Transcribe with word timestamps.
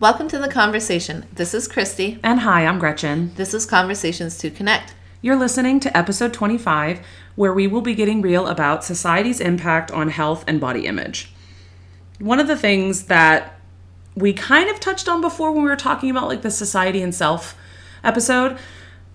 Welcome 0.00 0.28
to 0.28 0.38
the 0.38 0.48
conversation. 0.48 1.26
This 1.30 1.52
is 1.52 1.68
Christy. 1.68 2.18
And 2.22 2.40
hi, 2.40 2.64
I'm 2.64 2.78
Gretchen. 2.78 3.32
This 3.34 3.52
is 3.52 3.66
Conversations 3.66 4.38
to 4.38 4.50
Connect. 4.50 4.94
You're 5.20 5.36
listening 5.36 5.78
to 5.80 5.94
episode 5.94 6.32
25, 6.32 7.00
where 7.34 7.52
we 7.52 7.66
will 7.66 7.82
be 7.82 7.94
getting 7.94 8.22
real 8.22 8.46
about 8.46 8.82
society's 8.82 9.42
impact 9.42 9.90
on 9.90 10.08
health 10.08 10.42
and 10.46 10.58
body 10.58 10.86
image. 10.86 11.34
One 12.18 12.40
of 12.40 12.46
the 12.46 12.56
things 12.56 13.08
that 13.08 13.60
we 14.14 14.32
kind 14.32 14.70
of 14.70 14.80
touched 14.80 15.06
on 15.06 15.20
before 15.20 15.52
when 15.52 15.64
we 15.64 15.68
were 15.68 15.76
talking 15.76 16.10
about 16.10 16.28
like 16.28 16.40
the 16.40 16.50
society 16.50 17.02
and 17.02 17.14
self 17.14 17.54
episode, 18.02 18.58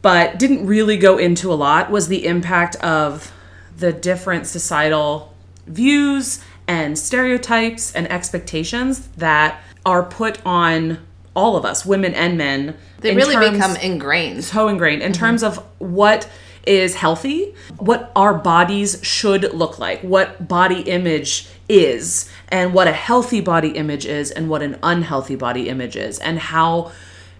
but 0.04 0.38
didn't 0.38 0.68
really 0.68 0.98
go 0.98 1.18
into 1.18 1.52
a 1.52 1.56
lot 1.56 1.90
was 1.90 2.10
the 2.10 2.28
impact 2.28 2.76
of 2.76 3.34
the 3.76 3.92
different 3.92 4.46
societal 4.46 5.34
views 5.66 6.46
and 6.68 7.00
stereotypes 7.00 7.92
and 7.96 8.08
expectations 8.12 9.08
that 9.18 9.64
are 9.86 10.04
put 10.04 10.44
on 10.46 11.00
all 11.36 11.58
of 11.58 11.66
us, 11.66 11.86
women 11.86 12.14
and 12.14 12.38
men. 12.38 12.76
They 13.02 13.14
really 13.16 13.36
terms- 13.36 13.58
become 13.58 13.76
ingrained. 13.78 14.44
so 14.44 14.68
ingrained 14.68 15.02
in 15.02 15.12
terms 15.14 15.44
of 15.44 15.64
what 15.80 16.28
is 16.66 16.96
healthy, 16.96 17.54
what 17.78 18.12
our 18.16 18.34
bodies 18.34 18.98
should 19.04 19.54
look 19.54 19.78
like, 19.78 20.02
what 20.02 20.48
body 20.48 20.82
image 20.82 21.48
is, 21.70 22.28
and 22.50 22.74
what 22.74 22.88
a 22.88 22.92
healthy 22.92 23.40
body 23.42 23.70
image 23.70 24.06
is, 24.06 24.32
and 24.32 24.50
what 24.50 24.64
an 24.64 24.78
unhealthy 24.82 25.36
body 25.36 25.70
image 25.70 25.96
is, 25.96 26.18
and 26.20 26.40
how 26.40 26.92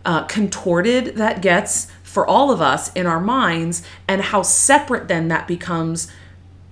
uh, 0.06 0.22
contorted 0.26 1.16
that 1.16 1.42
gets 1.42 1.88
for 2.04 2.28
all 2.28 2.52
of 2.52 2.62
us 2.62 2.94
in 2.94 3.08
our 3.08 3.20
minds, 3.20 3.82
and 4.08 4.22
how 4.22 4.44
separate 4.44 5.08
then 5.08 5.28
that 5.30 5.48
becomes 5.48 6.08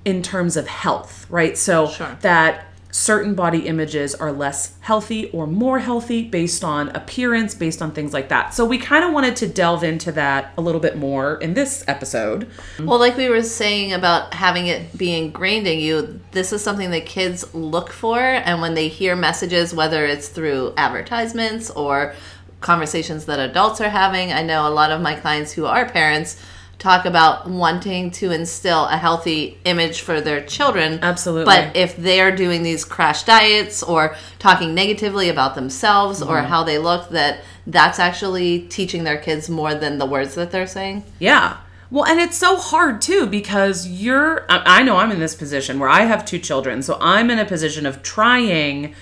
in 0.05 0.21
terms 0.21 0.55
of 0.55 0.67
health, 0.67 1.25
right? 1.29 1.57
So 1.57 1.87
Sure. 1.87 2.17
that 2.21 2.65
certain 2.93 3.33
body 3.33 3.65
images 3.65 4.13
are 4.13 4.31
less 4.31 4.75
healthy 4.81 5.27
or 5.31 5.47
more 5.47 5.79
healthy 5.79 6.23
based 6.23 6.63
on 6.63 6.89
appearance, 6.89 7.55
based 7.55 7.81
on 7.81 7.91
things 7.91 8.13
like 8.13 8.29
that. 8.29 8.53
So 8.53 8.65
we 8.65 8.77
kind 8.77 9.03
of 9.03 9.11
wanted 9.11 9.35
to 9.37 9.47
delve 9.47 9.83
into 9.83 10.11
that 10.11 10.53
a 10.57 10.61
little 10.61 10.79
bit 10.79 10.95
more 10.95 11.37
in 11.37 11.55
this 11.55 11.83
episode. 11.87 12.47
Well, 12.77 12.99
like 12.99 13.17
we 13.17 13.29
were 13.29 13.41
saying 13.41 13.93
about 13.93 14.35
having 14.35 14.67
it 14.67 14.95
be 14.95 15.17
ingrained 15.17 15.65
in 15.65 15.79
you, 15.79 16.21
this 16.31 16.53
is 16.53 16.63
something 16.63 16.91
that 16.91 17.07
kids 17.07 17.51
look 17.55 17.91
for. 17.91 18.19
And 18.19 18.61
when 18.61 18.75
they 18.75 18.89
hear 18.89 19.15
messages, 19.15 19.73
whether 19.73 20.05
it's 20.05 20.27
through 20.27 20.75
advertisements 20.77 21.71
or 21.71 22.13
conversations 22.61 23.25
that 23.25 23.39
adults 23.39 23.81
are 23.81 23.89
having, 23.89 24.31
I 24.31 24.43
know 24.43 24.67
a 24.67 24.69
lot 24.69 24.91
of 24.91 25.01
my 25.01 25.15
clients 25.15 25.51
who 25.51 25.65
are 25.65 25.89
parents 25.89 26.39
talk 26.83 27.05
about 27.05 27.49
wanting 27.49 28.11
to 28.11 28.29
instill 28.31 28.85
a 28.87 28.97
healthy 28.97 29.57
image 29.63 30.01
for 30.01 30.19
their 30.19 30.43
children. 30.45 30.99
Absolutely. 31.01 31.45
But 31.45 31.77
if 31.77 31.95
they're 31.95 32.35
doing 32.35 32.61
these 32.61 32.83
crash 32.83 33.23
diets 33.23 33.81
or 33.81 34.17
talking 34.37 34.75
negatively 34.75 35.29
about 35.29 35.55
themselves 35.55 36.21
or 36.21 36.37
Mm-hmm. 36.39 36.47
how 36.47 36.63
they 36.65 36.77
look, 36.77 37.09
that 37.11 37.39
that's 37.65 37.99
actually 37.99 38.67
teaching 38.67 39.05
their 39.05 39.17
kids 39.17 39.49
more 39.49 39.73
than 39.73 39.97
the 39.97 40.05
words 40.05 40.35
that 40.35 40.51
they're 40.51 40.67
saying. 40.67 41.03
Yeah. 41.19 41.57
Well, 41.89 42.05
and 42.05 42.19
it's 42.19 42.35
so 42.37 42.57
hard 42.57 43.01
too 43.01 43.27
because 43.27 43.87
you're, 43.87 44.45
I 44.49 44.79
I 44.79 44.83
know 44.83 44.97
I'm 44.97 45.11
in 45.11 45.19
this 45.19 45.35
position 45.35 45.79
where 45.79 45.89
I 45.89 46.01
have 46.01 46.25
two 46.25 46.39
children. 46.39 46.81
So 46.81 46.97
I'm 46.99 47.31
in 47.31 47.39
a 47.39 47.45
position 47.45 47.85
of 47.85 48.03
trying, 48.03 48.93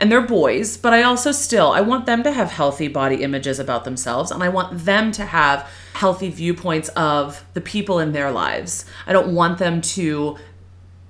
and 0.00 0.12
they're 0.12 0.20
boys, 0.20 0.76
but 0.76 0.92
I 0.92 1.02
also 1.02 1.32
still, 1.32 1.70
I 1.72 1.80
want 1.80 2.04
them 2.04 2.22
to 2.24 2.32
have 2.32 2.50
healthy 2.50 2.88
body 2.88 3.22
images 3.22 3.58
about 3.58 3.84
themselves 3.84 4.30
and 4.30 4.42
I 4.42 4.50
want 4.50 4.84
them 4.84 5.12
to 5.12 5.24
have 5.24 5.66
healthy 5.94 6.30
viewpoints 6.30 6.88
of 6.90 7.44
the 7.54 7.60
people 7.60 7.98
in 7.98 8.12
their 8.12 8.30
lives. 8.30 8.84
I 9.06 9.12
don't 9.12 9.34
want 9.34 9.58
them 9.58 9.80
to 9.82 10.36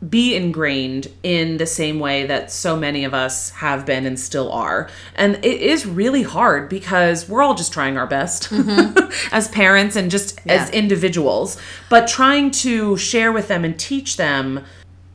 be 0.09 0.35
ingrained 0.35 1.09
in 1.23 1.59
the 1.59 1.67
same 1.67 2.01
way 2.01 2.27
that 2.27 2.51
so 2.51 2.77
many 2.77 3.05
of 3.05 3.15
us 3.15 3.51
have 3.51 3.87
been 3.87 4.05
and 4.05 4.19
still 4.19 4.51
are. 4.51 4.91
And 5.15 5.37
it 5.45 5.61
is 5.61 5.87
really 5.87 6.25
hard 6.25 6.69
because 6.69 7.29
we're 7.29 7.43
all 7.43 7.55
just 7.55 7.73
trying 7.73 7.97
our 7.97 8.07
best 8.07 8.53
as 9.33 9.47
parents 9.49 9.95
and 9.95 10.11
just 10.11 10.41
as 10.47 10.69
individuals, 10.71 11.57
but 11.89 12.09
trying 12.09 12.51
to 12.51 12.97
share 12.97 13.31
with 13.31 13.49
them 13.49 13.65
and 13.65 13.79
teach 13.79 14.17
them 14.17 14.65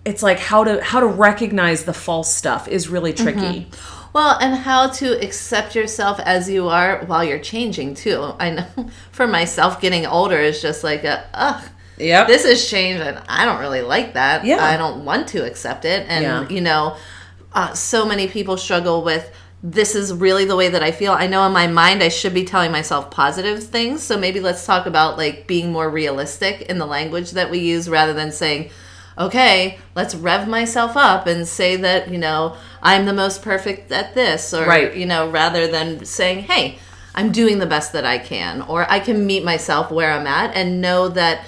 it's 0.06 0.24
like 0.24 0.40
how 0.40 0.64
to 0.64 0.82
how 0.82 1.02
to 1.02 1.06
recognize 1.06 1.84
the 1.84 1.92
false 1.92 2.34
stuff 2.34 2.70
is 2.70 2.88
really 2.88 3.12
tricky. 3.12 3.40
Mm-hmm. 3.40 3.97
Well, 4.14 4.38
and 4.40 4.56
how 4.56 4.90
to 4.90 5.22
accept 5.24 5.76
yourself 5.76 6.20
as 6.20 6.50
you 6.50 6.70
are 6.70 7.04
while 7.06 7.24
you're 7.24 7.40
changing 7.40 7.94
too. 7.96 8.34
I 8.40 8.50
know 8.52 8.66
for 9.12 9.28
myself, 9.28 9.80
getting 9.82 10.06
older 10.06 10.38
is 10.40 10.62
just 10.62 10.84
like 10.84 11.04
a 11.04 11.26
ugh. 11.34 11.64
Yeah. 11.98 12.26
This 12.26 12.46
has 12.46 12.70
changed, 12.70 13.02
and 13.02 13.20
I 13.28 13.46
don't 13.46 13.60
really 13.60 13.82
like 13.82 14.14
that. 14.14 14.46
Yeah. 14.46 14.64
I 14.64 14.78
don't 14.78 15.04
want 15.04 15.28
to 15.30 15.46
accept 15.46 15.84
it, 15.86 16.06
and 16.08 16.24
Yeah. 16.24 16.50
you 16.50 16.62
know, 16.62 16.96
uh, 17.54 17.74
so 17.74 18.06
many 18.06 18.28
people 18.28 18.58
struggle 18.58 19.04
with. 19.04 19.32
This 19.64 19.96
is 19.96 20.14
really 20.14 20.46
the 20.46 20.56
way 20.56 20.70
that 20.70 20.84
I 20.84 20.92
feel. 20.92 21.14
I 21.14 21.26
know 21.26 21.44
in 21.48 21.52
my 21.52 21.66
mind 21.66 22.04
I 22.04 22.10
should 22.10 22.34
be 22.36 22.44
telling 22.46 22.72
myself 22.72 23.10
positive 23.10 23.64
things. 23.64 24.04
So 24.04 24.16
maybe 24.16 24.40
let's 24.40 24.64
talk 24.68 24.86
about 24.86 25.18
like 25.18 25.48
being 25.48 25.72
more 25.72 25.90
realistic 25.90 26.62
in 26.70 26.78
the 26.78 26.86
language 26.86 27.32
that 27.32 27.50
we 27.50 27.58
use 27.58 27.90
rather 27.90 28.14
than 28.14 28.32
saying, 28.32 28.70
okay, 29.18 29.80
let's 29.96 30.16
rev 30.16 30.48
myself 30.48 30.96
up 30.96 31.28
and 31.28 31.48
say 31.48 31.76
that, 31.76 32.10
you 32.10 32.18
know, 32.18 32.56
I'm 32.82 33.06
the 33.06 33.14
most 33.14 33.42
perfect 33.42 33.92
at 33.92 34.14
this 34.14 34.54
or 34.54 34.66
Right. 34.66 34.96
you 34.96 35.06
know, 35.06 35.30
rather 35.30 35.68
than 35.68 36.06
saying, 36.06 36.44
"Hey, 36.44 36.78
I'm 37.16 37.32
doing 37.32 37.60
the 37.60 37.66
best 37.66 37.94
that 37.94 38.06
I 38.06 38.20
can," 38.20 38.62
or 38.62 38.86
I 38.90 39.00
can 39.00 39.26
meet 39.26 39.44
myself 39.44 39.92
where 39.92 40.12
I'm 40.12 40.28
at 40.28 40.56
and 40.56 40.82
know 40.82 41.08
that 41.10 41.42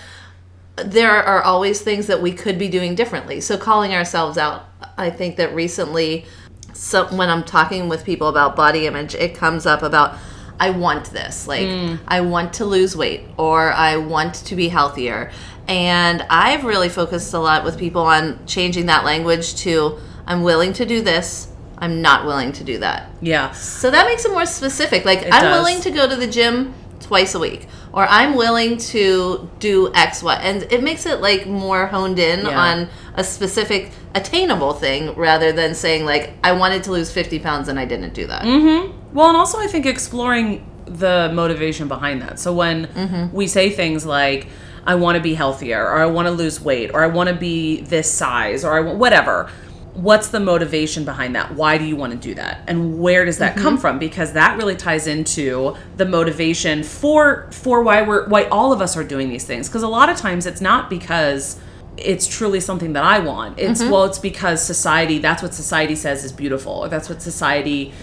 there 0.77 1.11
are 1.11 1.41
always 1.41 1.81
things 1.81 2.07
that 2.07 2.21
we 2.21 2.31
could 2.31 2.57
be 2.57 2.67
doing 2.69 2.95
differently. 2.95 3.41
So 3.41 3.57
calling 3.57 3.93
ourselves 3.93 4.37
out, 4.37 4.65
I 4.97 5.09
think 5.09 5.35
that 5.37 5.53
recently, 5.53 6.25
so 6.73 7.05
when 7.07 7.29
I'm 7.29 7.43
talking 7.43 7.89
with 7.89 8.05
people 8.05 8.27
about 8.27 8.55
body 8.55 8.87
image, 8.87 9.13
it 9.15 9.35
comes 9.35 9.65
up 9.65 9.83
about 9.83 10.15
I 10.59 10.71
want 10.71 11.11
this, 11.11 11.47
like 11.47 11.67
hmm. 11.67 11.95
I 12.07 12.21
want 12.21 12.53
to 12.55 12.65
lose 12.65 12.95
weight 12.95 13.23
or 13.37 13.71
I 13.71 13.95
want 13.97 14.35
to 14.35 14.55
be 14.55 14.67
healthier. 14.67 15.31
And 15.69 16.25
I've 16.31 16.63
really 16.65 16.89
focused 16.89 17.33
a 17.33 17.39
lot 17.39 17.63
with 17.63 17.77
people 17.77 18.01
on 18.01 18.45
changing 18.47 18.87
that 18.87 19.05
language 19.05 19.55
to 19.57 19.99
I'm 20.25 20.41
willing 20.43 20.73
to 20.73 20.85
do 20.85 21.01
this, 21.01 21.47
I'm 21.77 22.01
not 22.01 22.25
willing 22.25 22.51
to 22.53 22.63
do 22.63 22.79
that. 22.79 23.09
Yeah. 23.21 23.51
So 23.51 23.89
that 23.91 24.05
makes 24.07 24.25
it 24.25 24.31
more 24.31 24.45
specific. 24.45 25.05
Like 25.05 25.23
I'm 25.25 25.29
does. 25.43 25.57
willing 25.57 25.79
to 25.81 25.91
go 25.91 26.09
to 26.09 26.15
the 26.15 26.27
gym 26.27 26.73
twice 26.99 27.33
a 27.35 27.39
week, 27.39 27.67
or 27.93 28.05
I'm 28.07 28.35
willing 28.35 28.77
to 28.77 29.49
do 29.59 29.91
X, 29.95 30.21
Y, 30.21 30.35
and 30.35 30.63
it 30.71 30.83
makes 30.83 31.05
it 31.05 31.21
like 31.21 31.47
more 31.47 31.87
honed 31.87 32.19
in 32.19 32.45
Yeah. 32.45 32.59
on 32.59 32.89
a 33.15 33.23
specific 33.23 33.91
attainable 34.15 34.73
thing 34.73 35.13
rather 35.15 35.51
than 35.51 35.75
saying 35.75 36.03
like 36.03 36.33
I 36.43 36.51
wanted 36.53 36.83
to 36.85 36.91
lose 36.91 37.11
50 37.11 37.39
pounds 37.39 37.67
and 37.67 37.79
I 37.79 37.85
didn't 37.85 38.13
do 38.15 38.25
that. 38.27 38.41
Mm-hmm. 38.43 39.13
Well, 39.13 39.27
and 39.29 39.37
also 39.37 39.59
I 39.59 39.67
think 39.67 39.85
exploring 39.85 40.65
the 40.85 41.31
motivation 41.33 41.87
behind 41.87 42.21
that. 42.23 42.39
So 42.39 42.53
when 42.53 43.29
we 43.31 43.45
say 43.47 43.69
things 43.69 44.05
like, 44.05 44.47
I 44.89 44.95
want 44.95 45.17
to 45.17 45.21
be 45.21 45.35
healthier, 45.35 45.83
or 45.85 45.99
I 45.99 46.07
want 46.07 46.25
to 46.25 46.31
lose 46.31 46.59
weight, 46.59 46.89
or 46.95 47.03
I 47.03 47.07
want 47.07 47.29
to 47.29 47.35
be 47.35 47.81
this 47.81 48.11
size, 48.11 48.65
or 48.65 48.73
I 48.75 48.79
want 48.79 48.97
whatever. 48.97 49.47
What's 49.93 50.29
the 50.29 50.39
motivation 50.39 51.05
behind 51.05 51.35
that? 51.35 51.53
Why 51.53 51.77
do 51.77 51.85
you 51.85 51.95
want 51.95 52.11
to 52.13 52.17
do 52.17 52.33
that? 52.33 52.63
And 52.67 52.99
where 52.99 53.23
does 53.23 53.37
that 53.37 53.55
come 53.55 53.73
mm-hmm. 53.73 53.81
from? 53.81 53.99
Because 53.99 54.33
that 54.33 54.57
really 54.57 54.75
ties 54.75 55.05
into 55.05 55.75
the 55.97 56.05
motivation 56.05 56.81
for 56.81 57.47
for 57.51 57.83
why 57.83 58.01
we're 58.01 58.27
why 58.29 58.45
all 58.45 58.73
of 58.73 58.81
us 58.81 58.97
are 58.97 59.03
doing 59.03 59.29
these 59.29 59.43
things. 59.43 59.69
Because 59.69 59.83
a 59.83 59.87
lot 59.87 60.09
of 60.09 60.17
times 60.17 60.47
it's 60.47 60.61
not 60.61 60.89
because 60.89 61.59
it's 61.95 62.25
truly 62.25 62.59
something 62.59 62.93
that 62.93 63.03
I 63.03 63.19
want. 63.19 63.59
It's 63.59 63.83
mm-hmm. 63.83 63.91
well, 63.91 64.05
it's 64.05 64.17
because 64.17 64.65
society, 64.65 65.19
that's 65.19 65.43
what 65.43 65.53
society 65.53 65.95
says 65.95 66.23
is 66.23 66.31
beautiful, 66.31 66.73
or 66.73 66.89
that's 66.89 67.09
what 67.09 67.21
society 67.21 67.93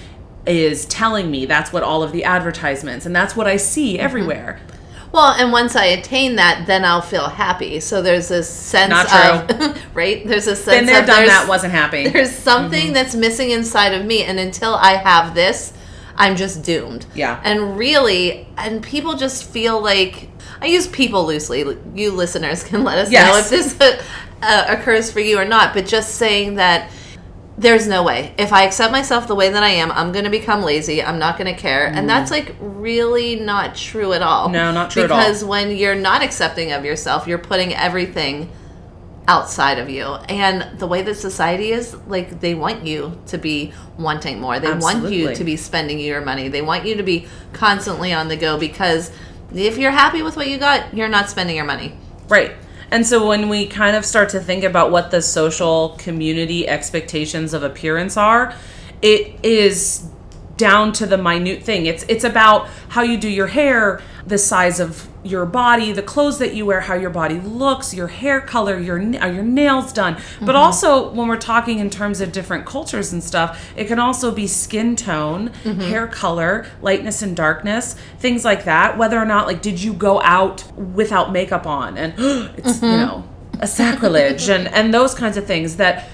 is 0.46 0.86
telling 0.86 1.32
me. 1.32 1.46
That's 1.46 1.72
what 1.72 1.82
all 1.82 2.04
of 2.04 2.12
the 2.12 2.22
advertisements, 2.22 3.06
and 3.06 3.16
that's 3.16 3.34
what 3.34 3.48
I 3.48 3.56
see 3.56 3.94
mm-hmm. 3.94 4.04
everywhere. 4.04 4.60
Well, 5.16 5.32
and 5.32 5.50
once 5.50 5.74
I 5.76 5.86
attain 5.86 6.36
that, 6.36 6.66
then 6.66 6.84
I'll 6.84 7.00
feel 7.00 7.30
happy. 7.30 7.80
So 7.80 8.02
there's 8.02 8.28
this 8.28 8.50
sense 8.50 8.90
Not 8.90 9.06
of 9.50 9.82
right. 9.94 10.26
There's 10.26 10.46
a 10.46 10.54
sense 10.54 10.80
Been 10.80 10.84
there, 10.84 11.00
of 11.00 11.06
done 11.06 11.24
that, 11.24 11.48
wasn't 11.48 11.72
happy. 11.72 12.06
There's 12.08 12.30
something 12.30 12.92
that's 12.92 13.14
missing 13.14 13.50
inside 13.50 13.94
of 13.94 14.04
me, 14.04 14.24
and 14.24 14.38
until 14.38 14.74
I 14.74 14.96
have 14.96 15.34
this, 15.34 15.72
I'm 16.16 16.36
just 16.36 16.62
doomed. 16.62 17.06
Yeah. 17.14 17.40
And 17.44 17.78
really, 17.78 18.46
and 18.58 18.82
people 18.82 19.14
just 19.14 19.44
feel 19.44 19.82
like 19.82 20.28
I 20.60 20.66
use 20.66 20.86
people 20.86 21.24
loosely. 21.24 21.78
You 21.94 22.10
listeners 22.10 22.62
can 22.62 22.84
let 22.84 22.98
us 22.98 23.10
know 23.10 23.38
if 23.38 23.48
this 23.48 24.02
uh, 24.42 24.66
occurs 24.68 25.10
for 25.10 25.20
you 25.20 25.38
or 25.38 25.46
not. 25.46 25.72
But 25.72 25.86
just 25.86 26.16
saying 26.16 26.56
that 26.56 26.90
there's 27.58 27.86
no 27.86 28.02
way. 28.02 28.34
If 28.36 28.52
I 28.52 28.64
accept 28.64 28.92
myself 28.92 29.26
the 29.26 29.34
way 29.34 29.48
that 29.48 29.62
I 29.62 29.70
am, 29.70 29.90
I'm 29.92 30.12
going 30.12 30.24
to 30.24 30.30
become 30.30 30.62
lazy. 30.62 31.02
I'm 31.02 31.18
not 31.18 31.38
going 31.38 31.52
to 31.52 31.58
care. 31.58 31.86
And 31.86 32.08
that's 32.08 32.30
like 32.30 32.54
really 32.60 33.36
not 33.36 33.74
true 33.74 34.12
at 34.12 34.22
all. 34.22 34.48
Mm. 34.48 34.52
No, 34.52 34.72
not 34.72 34.90
true 34.90 35.04
at 35.04 35.10
all. 35.10 35.18
Because 35.18 35.42
when 35.42 35.70
you're 35.70 35.94
not 35.94 36.22
accepting 36.22 36.72
of 36.72 36.84
yourself, 36.84 37.26
you're 37.26 37.38
putting 37.38 37.74
everything 37.74 38.50
outside 39.26 39.78
of 39.78 39.88
you. 39.88 40.04
And 40.28 40.78
the 40.78 40.86
way 40.86 41.02
that 41.02 41.14
society 41.14 41.70
is, 41.70 41.94
like 42.06 42.40
they 42.40 42.54
want 42.54 42.86
you 42.86 43.18
to 43.28 43.38
be 43.38 43.72
wanting 43.98 44.40
more. 44.40 44.60
They 44.60 44.74
want 44.74 45.10
you 45.10 45.34
to 45.34 45.44
be 45.44 45.56
spending 45.56 45.98
your 45.98 46.20
money. 46.20 46.48
They 46.48 46.62
want 46.62 46.84
you 46.84 46.96
to 46.96 47.02
be 47.02 47.26
constantly 47.52 48.12
on 48.12 48.28
the 48.28 48.36
go 48.36 48.58
because 48.58 49.10
if 49.54 49.78
you're 49.78 49.90
happy 49.90 50.22
with 50.22 50.36
what 50.36 50.48
you 50.48 50.58
got, 50.58 50.94
you're 50.94 51.08
not 51.08 51.30
spending 51.30 51.56
your 51.56 51.64
money. 51.64 51.96
Right. 52.28 52.52
And 52.90 53.06
so 53.06 53.26
when 53.26 53.48
we 53.48 53.66
kind 53.66 53.96
of 53.96 54.04
start 54.04 54.28
to 54.30 54.40
think 54.40 54.64
about 54.64 54.90
what 54.90 55.10
the 55.10 55.20
social 55.20 55.90
community 55.98 56.68
expectations 56.68 57.52
of 57.52 57.62
appearance 57.62 58.16
are, 58.16 58.54
it 59.02 59.44
is 59.44 60.08
down 60.56 60.92
to 60.92 61.06
the 61.06 61.18
minute 61.18 61.62
thing. 61.62 61.86
It's 61.86 62.04
it's 62.08 62.24
about 62.24 62.68
how 62.88 63.02
you 63.02 63.18
do 63.18 63.28
your 63.28 63.48
hair, 63.48 64.02
the 64.26 64.38
size 64.38 64.80
of 64.80 65.08
your 65.26 65.46
body, 65.46 65.92
the 65.92 66.02
clothes 66.02 66.38
that 66.38 66.54
you 66.54 66.66
wear, 66.66 66.80
how 66.80 66.94
your 66.94 67.10
body 67.10 67.40
looks, 67.40 67.94
your 67.94 68.08
hair 68.08 68.40
color, 68.40 68.78
your 68.78 68.96
are 69.20 69.32
your 69.32 69.42
nails 69.42 69.92
done. 69.92 70.14
But 70.40 70.48
mm-hmm. 70.48 70.56
also 70.56 71.10
when 71.10 71.28
we're 71.28 71.36
talking 71.36 71.78
in 71.78 71.90
terms 71.90 72.20
of 72.20 72.32
different 72.32 72.66
cultures 72.66 73.12
and 73.12 73.22
stuff, 73.22 73.70
it 73.76 73.86
can 73.86 73.98
also 73.98 74.30
be 74.30 74.46
skin 74.46 74.96
tone, 74.96 75.50
mm-hmm. 75.64 75.80
hair 75.80 76.06
color, 76.06 76.66
lightness 76.80 77.22
and 77.22 77.36
darkness, 77.36 77.94
things 78.18 78.44
like 78.44 78.64
that. 78.64 78.96
Whether 78.96 79.18
or 79.18 79.26
not 79.26 79.46
like 79.46 79.62
did 79.62 79.82
you 79.82 79.92
go 79.92 80.20
out 80.22 80.64
without 80.76 81.32
makeup 81.32 81.66
on 81.66 81.98
and 81.98 82.14
it's 82.56 82.80
you 82.82 82.88
mm-hmm. 82.88 82.96
know 82.96 83.28
a 83.60 83.66
sacrilege 83.66 84.48
and 84.48 84.68
and 84.68 84.92
those 84.92 85.14
kinds 85.14 85.36
of 85.36 85.46
things 85.46 85.76
that 85.76 86.08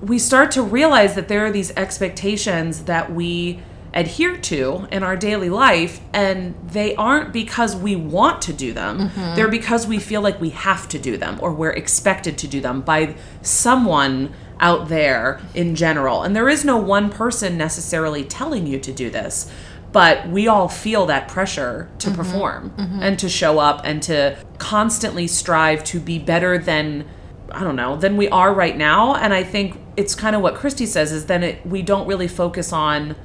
we 0.00 0.18
start 0.18 0.50
to 0.52 0.62
realize 0.62 1.14
that 1.14 1.28
there 1.28 1.46
are 1.46 1.50
these 1.50 1.70
expectations 1.72 2.84
that 2.84 3.12
we 3.12 3.60
adhere 3.96 4.36
to 4.36 4.86
in 4.92 5.02
our 5.02 5.16
daily 5.16 5.48
life 5.48 6.00
and 6.12 6.54
they 6.68 6.94
aren't 6.96 7.32
because 7.32 7.74
we 7.74 7.96
want 7.96 8.42
to 8.42 8.52
do 8.52 8.72
them. 8.72 9.08
Mm-hmm. 9.08 9.34
They're 9.34 9.48
because 9.48 9.86
we 9.86 9.98
feel 9.98 10.20
like 10.20 10.40
we 10.40 10.50
have 10.50 10.86
to 10.90 10.98
do 10.98 11.16
them 11.16 11.38
or 11.40 11.52
we're 11.52 11.72
expected 11.72 12.36
to 12.38 12.46
do 12.46 12.60
them 12.60 12.82
by 12.82 13.16
someone 13.40 14.34
out 14.60 14.88
there 14.88 15.40
in 15.54 15.74
general. 15.74 16.22
And 16.22 16.36
there 16.36 16.48
is 16.48 16.64
no 16.64 16.76
one 16.76 17.10
person 17.10 17.56
necessarily 17.56 18.22
telling 18.22 18.66
you 18.66 18.78
to 18.78 18.92
do 18.92 19.10
this 19.10 19.50
but 19.92 20.28
we 20.28 20.46
all 20.46 20.68
feel 20.68 21.06
that 21.06 21.26
pressure 21.26 21.88
to 21.98 22.08
mm-hmm. 22.08 22.16
perform 22.16 22.70
mm-hmm. 22.76 23.02
and 23.02 23.18
to 23.18 23.30
show 23.30 23.58
up 23.58 23.80
and 23.82 24.02
to 24.02 24.36
constantly 24.58 25.26
strive 25.26 25.82
to 25.82 25.98
be 25.98 26.18
better 26.18 26.58
than 26.58 27.06
I 27.50 27.60
don't 27.64 27.76
know, 27.76 27.96
than 27.96 28.18
we 28.18 28.28
are 28.28 28.52
right 28.52 28.76
now. 28.76 29.14
And 29.14 29.32
I 29.32 29.42
think 29.42 29.80
it's 29.96 30.14
kind 30.14 30.36
of 30.36 30.42
what 30.42 30.54
Christy 30.54 30.84
says 30.84 31.12
is 31.12 31.26
then 31.26 31.42
it, 31.42 31.64
we 31.66 31.80
don't 31.80 32.06
really 32.06 32.28
focus 32.28 32.72
on 32.72 33.16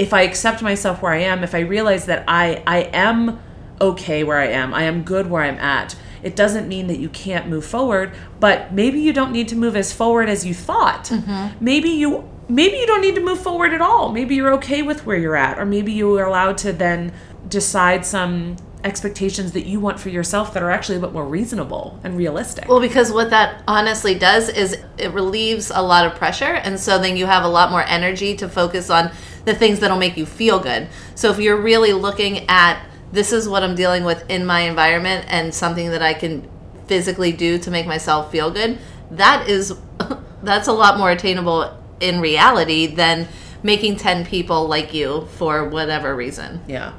if 0.00 0.14
I 0.14 0.22
accept 0.22 0.62
myself 0.62 1.02
where 1.02 1.12
I 1.12 1.18
am, 1.18 1.44
if 1.44 1.54
I 1.54 1.60
realize 1.60 2.06
that 2.06 2.24
I 2.26 2.62
I 2.66 2.78
am 2.94 3.38
okay 3.80 4.24
where 4.24 4.38
I 4.38 4.46
am, 4.46 4.72
I 4.72 4.84
am 4.84 5.02
good 5.02 5.28
where 5.28 5.42
I'm 5.42 5.58
at. 5.58 5.94
It 6.22 6.34
doesn't 6.34 6.66
mean 6.68 6.86
that 6.86 6.98
you 6.98 7.10
can't 7.10 7.48
move 7.48 7.66
forward, 7.66 8.12
but 8.40 8.72
maybe 8.72 8.98
you 8.98 9.12
don't 9.12 9.30
need 9.30 9.48
to 9.48 9.56
move 9.56 9.76
as 9.76 9.92
forward 9.92 10.28
as 10.30 10.44
you 10.46 10.54
thought. 10.54 11.04
Mm-hmm. 11.04 11.62
Maybe 11.62 11.90
you 11.90 12.26
maybe 12.48 12.78
you 12.78 12.86
don't 12.86 13.02
need 13.02 13.14
to 13.16 13.20
move 13.20 13.42
forward 13.42 13.74
at 13.74 13.82
all. 13.82 14.10
Maybe 14.10 14.34
you're 14.36 14.54
okay 14.54 14.80
with 14.80 15.04
where 15.04 15.18
you're 15.18 15.36
at, 15.36 15.58
or 15.58 15.66
maybe 15.66 15.92
you 15.92 16.16
are 16.18 16.26
allowed 16.26 16.56
to 16.58 16.72
then 16.72 17.12
decide 17.46 18.06
some 18.06 18.56
expectations 18.84 19.52
that 19.52 19.66
you 19.66 19.78
want 19.80 20.00
for 20.00 20.08
yourself 20.08 20.54
that 20.54 20.62
are 20.62 20.70
actually 20.70 20.96
a 20.96 21.00
bit 21.00 21.12
more 21.12 21.26
reasonable 21.26 22.00
and 22.02 22.16
realistic. 22.16 22.68
Well, 22.68 22.80
because 22.80 23.12
what 23.12 23.30
that 23.30 23.62
honestly 23.68 24.14
does 24.14 24.48
is 24.48 24.78
it 24.98 25.12
relieves 25.12 25.70
a 25.70 25.82
lot 25.82 26.06
of 26.06 26.14
pressure. 26.14 26.54
And 26.54 26.78
so 26.78 26.98
then 26.98 27.16
you 27.16 27.26
have 27.26 27.44
a 27.44 27.48
lot 27.48 27.70
more 27.70 27.82
energy 27.82 28.34
to 28.36 28.48
focus 28.48 28.90
on 28.90 29.10
the 29.44 29.54
things 29.54 29.80
that'll 29.80 29.98
make 29.98 30.16
you 30.16 30.26
feel 30.26 30.58
good. 30.58 30.88
So 31.14 31.30
if 31.30 31.38
you're 31.38 31.60
really 31.60 31.92
looking 31.92 32.48
at 32.48 32.82
this 33.12 33.32
is 33.32 33.48
what 33.48 33.62
I'm 33.62 33.74
dealing 33.74 34.04
with 34.04 34.28
in 34.30 34.46
my 34.46 34.60
environment 34.60 35.26
and 35.28 35.54
something 35.54 35.90
that 35.90 36.02
I 36.02 36.14
can 36.14 36.48
physically 36.86 37.32
do 37.32 37.58
to 37.58 37.70
make 37.70 37.86
myself 37.86 38.30
feel 38.30 38.50
good, 38.50 38.78
that 39.10 39.48
is 39.48 39.74
that's 40.42 40.68
a 40.68 40.72
lot 40.72 40.98
more 40.98 41.10
attainable 41.10 41.76
in 42.00 42.20
reality 42.20 42.86
than 42.86 43.28
making 43.62 43.96
10 43.96 44.24
people 44.24 44.66
like 44.66 44.94
you 44.94 45.26
for 45.32 45.68
whatever 45.68 46.14
reason. 46.14 46.62
Yeah. 46.66 46.94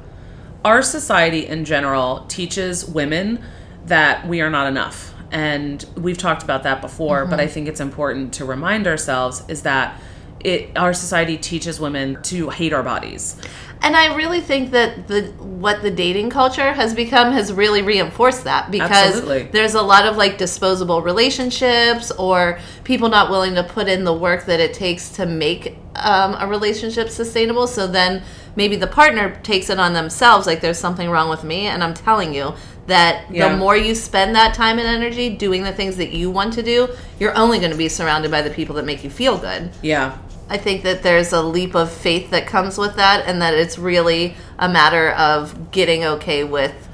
Our 0.64 0.82
society 0.82 1.46
in 1.46 1.64
general 1.64 2.24
teaches 2.28 2.84
women 2.84 3.42
that 3.86 4.26
we 4.26 4.40
are 4.40 4.50
not 4.50 4.66
enough. 4.66 5.14
And 5.30 5.84
we've 5.96 6.18
talked 6.18 6.42
about 6.42 6.62
that 6.64 6.80
before, 6.80 7.24
but 7.24 7.40
I 7.40 7.46
think 7.46 7.66
it's 7.66 7.80
important 7.80 8.34
to 8.34 8.44
remind 8.44 8.86
ourselves 8.86 9.42
is 9.48 9.62
that 9.62 9.98
it 10.40 10.76
our 10.76 10.92
society 10.92 11.36
teaches 11.36 11.80
women 11.80 12.20
to 12.22 12.50
hate 12.50 12.72
our 12.72 12.82
bodies. 12.82 13.40
And 13.80 13.96
I 13.96 14.14
really 14.14 14.40
think 14.40 14.70
that 14.70 15.08
the 15.08 15.22
what 15.38 15.82
the 15.82 15.90
dating 15.90 16.30
culture 16.30 16.72
has 16.72 16.94
become 16.94 17.32
has 17.32 17.52
really 17.52 17.82
reinforced 17.82 18.44
that 18.44 18.70
because 18.70 19.16
Absolutely. 19.16 19.42
there's 19.44 19.74
a 19.74 19.82
lot 19.82 20.06
of 20.06 20.16
like 20.16 20.38
disposable 20.38 21.02
relationships 21.02 22.12
or 22.12 22.60
people 22.84 23.08
not 23.08 23.30
willing 23.30 23.54
to 23.56 23.64
put 23.64 23.88
in 23.88 24.04
the 24.04 24.12
work 24.12 24.46
that 24.46 24.60
it 24.60 24.74
takes 24.74 25.08
to 25.10 25.26
make 25.26 25.76
um, 25.96 26.36
a 26.38 26.46
relationship 26.46 27.08
sustainable. 27.08 27.66
So 27.66 27.86
then 27.86 28.22
maybe 28.56 28.76
the 28.76 28.86
partner 28.86 29.38
takes 29.42 29.70
it 29.70 29.78
on 29.78 29.92
themselves 29.92 30.46
like 30.46 30.60
there's 30.60 30.78
something 30.78 31.08
wrong 31.10 31.28
with 31.28 31.44
me, 31.44 31.66
and 31.66 31.82
I'm 31.82 31.94
telling 31.94 32.34
you 32.34 32.54
that 32.86 33.24
Yeah. 33.30 33.48
the 33.48 33.56
more 33.56 33.76
you 33.76 33.94
spend 33.94 34.34
that 34.34 34.54
time 34.54 34.78
and 34.78 34.88
energy 34.88 35.30
doing 35.30 35.62
the 35.62 35.72
things 35.72 35.96
that 35.96 36.10
you 36.10 36.30
want 36.30 36.52
to 36.54 36.62
do, 36.62 36.88
you're 37.18 37.36
only 37.36 37.58
going 37.58 37.70
to 37.70 37.78
be 37.78 37.88
surrounded 37.88 38.30
by 38.30 38.42
the 38.42 38.50
people 38.50 38.74
that 38.76 38.84
make 38.84 39.04
you 39.04 39.10
feel 39.10 39.38
good. 39.38 39.70
Yeah. 39.82 40.12
I 40.50 40.58
think 40.58 40.82
that 40.82 41.02
there's 41.02 41.32
a 41.32 41.40
leap 41.40 41.74
of 41.74 41.90
faith 41.90 42.30
that 42.30 42.46
comes 42.46 42.76
with 42.76 42.96
that, 42.96 43.24
and 43.26 43.40
that 43.40 43.54
it's 43.54 43.78
really 43.78 44.34
a 44.58 44.68
matter 44.68 45.10
of 45.12 45.70
getting 45.70 46.04
okay 46.04 46.44
with 46.44 46.88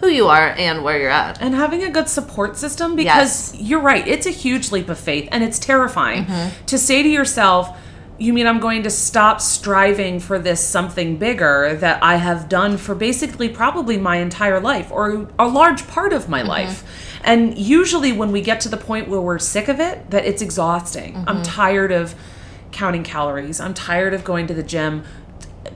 who 0.00 0.08
you 0.08 0.28
are 0.28 0.54
and 0.58 0.84
where 0.84 0.98
you're 0.98 1.10
at. 1.10 1.40
and 1.40 1.54
having 1.54 1.82
a 1.82 1.90
good 1.90 2.08
support 2.08 2.56
system 2.56 2.94
because 2.94 3.52
you're 3.56 3.80
right 3.80 4.06
it's 4.06 4.26
a 4.26 4.30
huge 4.30 4.70
leap 4.70 4.88
of 4.88 4.96
faith 4.98 5.28
and 5.32 5.42
it's 5.42 5.58
terrifying 5.58 6.24
mm-hmm. 6.24 6.64
to 6.66 6.78
say 6.78 7.02
to 7.02 7.08
yourself 7.08 7.76
you 8.18 8.32
mean 8.32 8.46
i'm 8.46 8.60
going 8.60 8.82
to 8.82 8.90
stop 8.90 9.40
striving 9.40 10.18
for 10.18 10.38
this 10.38 10.64
something 10.64 11.16
bigger 11.16 11.74
that 11.74 12.02
i 12.02 12.16
have 12.16 12.48
done 12.48 12.76
for 12.76 12.94
basically 12.94 13.48
probably 13.48 13.96
my 13.96 14.16
entire 14.16 14.60
life 14.60 14.90
or 14.90 15.28
a 15.38 15.46
large 15.46 15.86
part 15.86 16.12
of 16.12 16.28
my 16.28 16.40
mm-hmm. 16.40 16.48
life 16.48 16.84
and 17.24 17.56
usually 17.56 18.12
when 18.12 18.32
we 18.32 18.40
get 18.40 18.60
to 18.60 18.68
the 18.68 18.76
point 18.76 19.08
where 19.08 19.20
we're 19.20 19.38
sick 19.38 19.68
of 19.68 19.80
it 19.80 20.10
that 20.10 20.24
it's 20.24 20.42
exhausting 20.42 21.16
i'm 21.16 21.36
mm-hmm. 21.36 21.42
tired 21.42 21.92
of 21.92 22.14
counting 22.72 23.04
calories 23.04 23.60
i'm 23.60 23.74
tired 23.74 24.12
of 24.12 24.24
going 24.24 24.46
to 24.46 24.54
the 24.54 24.62
gym 24.62 25.04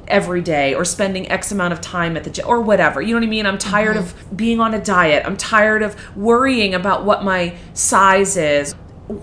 every 0.08 0.40
day 0.40 0.74
or 0.74 0.84
spending 0.84 1.30
X 1.30 1.52
amount 1.52 1.72
of 1.72 1.80
time 1.80 2.16
at 2.16 2.24
the 2.24 2.30
gym 2.30 2.46
or 2.46 2.60
whatever. 2.60 3.00
You 3.00 3.14
know 3.14 3.20
what 3.20 3.26
I 3.26 3.30
mean? 3.30 3.46
I'm 3.46 3.58
tired 3.58 3.96
mm-hmm. 3.96 4.28
of 4.30 4.36
being 4.36 4.60
on 4.60 4.74
a 4.74 4.82
diet. 4.82 5.24
I'm 5.24 5.36
tired 5.36 5.82
of 5.82 5.96
worrying 6.16 6.74
about 6.74 7.04
what 7.04 7.24
my 7.24 7.56
size 7.74 8.36
is. 8.36 8.74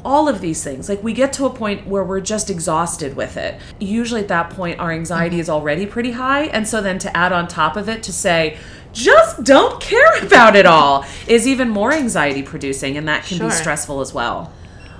All 0.03 0.27
of 0.27 0.41
these 0.41 0.63
things. 0.63 0.89
Like 0.89 1.03
we 1.03 1.13
get 1.13 1.33
to 1.33 1.45
a 1.45 1.49
point 1.49 1.87
where 1.87 2.03
we're 2.03 2.21
just 2.21 2.49
exhausted 2.49 3.15
with 3.15 3.37
it. 3.37 3.59
Usually 3.79 4.21
at 4.21 4.27
that 4.27 4.49
point, 4.51 4.79
our 4.79 4.91
anxiety 4.91 5.35
mm-hmm. 5.35 5.41
is 5.41 5.49
already 5.49 5.85
pretty 5.85 6.11
high. 6.11 6.45
And 6.45 6.67
so 6.67 6.81
then 6.81 6.99
to 6.99 7.15
add 7.15 7.31
on 7.31 7.47
top 7.47 7.75
of 7.77 7.89
it 7.89 8.03
to 8.03 8.13
say, 8.13 8.57
just 8.91 9.43
don't 9.43 9.79
care 9.81 10.23
about 10.23 10.55
it 10.55 10.65
all 10.65 11.05
is 11.27 11.47
even 11.47 11.69
more 11.69 11.91
anxiety 11.91 12.43
producing. 12.43 12.97
And 12.97 13.07
that 13.07 13.25
can 13.25 13.37
Sure. 13.37 13.47
be 13.49 13.53
stressful 13.53 14.01
as 14.01 14.13
well. 14.13 14.51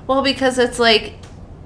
Well, 0.08 0.24
because 0.24 0.58
it's 0.58 0.80
like 0.80 1.14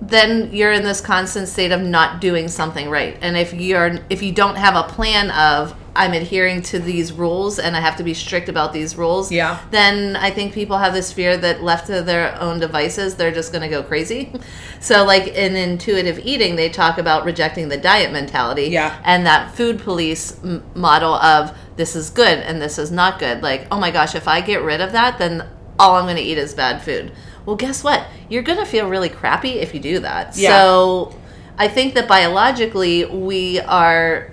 then 0.02 0.50
you're 0.52 0.72
in 0.72 0.84
this 0.84 1.00
constant 1.00 1.48
state 1.48 1.72
of 1.72 1.82
not 1.82 2.20
doing 2.20 2.48
something 2.48 2.90
right. 2.90 3.18
And 3.22 3.38
if 3.38 3.54
you're 3.54 4.00
if 4.10 4.22
you 4.22 4.32
don't 4.32 4.56
have 4.56 4.76
a 4.76 4.84
plan 4.92 5.32
of 5.32 5.76
I'm 5.96 6.14
adhering 6.14 6.64
to 6.64 6.80
these 6.80 7.12
rules 7.14 7.60
and 7.60 7.76
I 7.78 7.80
have 7.80 7.98
to 7.98 8.04
be 8.04 8.14
strict 8.16 8.50
about 8.50 8.74
these 8.74 8.96
rules, 8.98 9.32
Yeah. 9.32 9.60
then 9.70 10.16
I 10.16 10.32
think 10.32 10.52
people 10.54 10.78
have 10.80 10.92
this 10.94 11.14
fear 11.14 11.38
that 11.38 11.62
left 11.62 11.86
to 11.88 12.02
their 12.02 12.36
own 12.42 12.60
devices, 12.60 13.16
they're 13.16 13.32
just 13.32 13.52
going 13.52 13.62
to 13.62 13.70
go 13.70 13.84
crazy. 13.84 14.32
So 14.80 15.06
like 15.06 15.28
in 15.28 15.56
intuitive 15.56 16.20
eating, 16.26 16.58
they 16.58 16.68
talk 16.68 16.98
about 16.98 17.24
rejecting 17.24 17.70
the 17.70 17.78
diet 17.78 18.12
mentality 18.12 18.64
Yeah. 18.64 19.00
and 19.06 19.26
that 19.26 19.56
food 19.56 19.80
police 19.80 20.38
m- 20.44 20.62
model 20.76 21.14
of 21.14 21.58
this 21.78 21.96
is 21.96 22.10
good 22.10 22.40
and 22.40 22.62
this 22.62 22.78
is 22.78 22.92
not 22.92 23.18
good. 23.18 23.42
Like, 23.42 23.66
oh 23.72 23.80
my 23.80 23.92
gosh, 23.92 24.14
if 24.14 24.28
I 24.28 24.42
get 24.42 24.62
rid 24.62 24.82
of 24.82 24.92
that, 24.92 25.20
then 25.20 25.48
all 25.80 25.96
I'm 25.96 26.04
going 26.04 26.18
to 26.18 26.22
eat 26.22 26.38
is 26.38 26.54
bad 26.54 26.82
food. 26.82 27.14
Well, 27.46 27.56
guess 27.56 27.82
what? 27.82 28.06
You're 28.28 28.44
going 28.44 28.60
to 28.60 28.66
feel 28.66 28.90
really 28.90 29.08
crappy 29.08 29.52
if 29.60 29.74
you 29.74 29.80
do 29.80 30.00
that. 30.00 30.36
Yeah. 30.36 30.50
So 30.50 31.16
I 31.58 31.70
think 31.70 31.94
that 31.94 32.06
biologically 32.10 33.06
we 33.06 33.62
are 33.62 34.33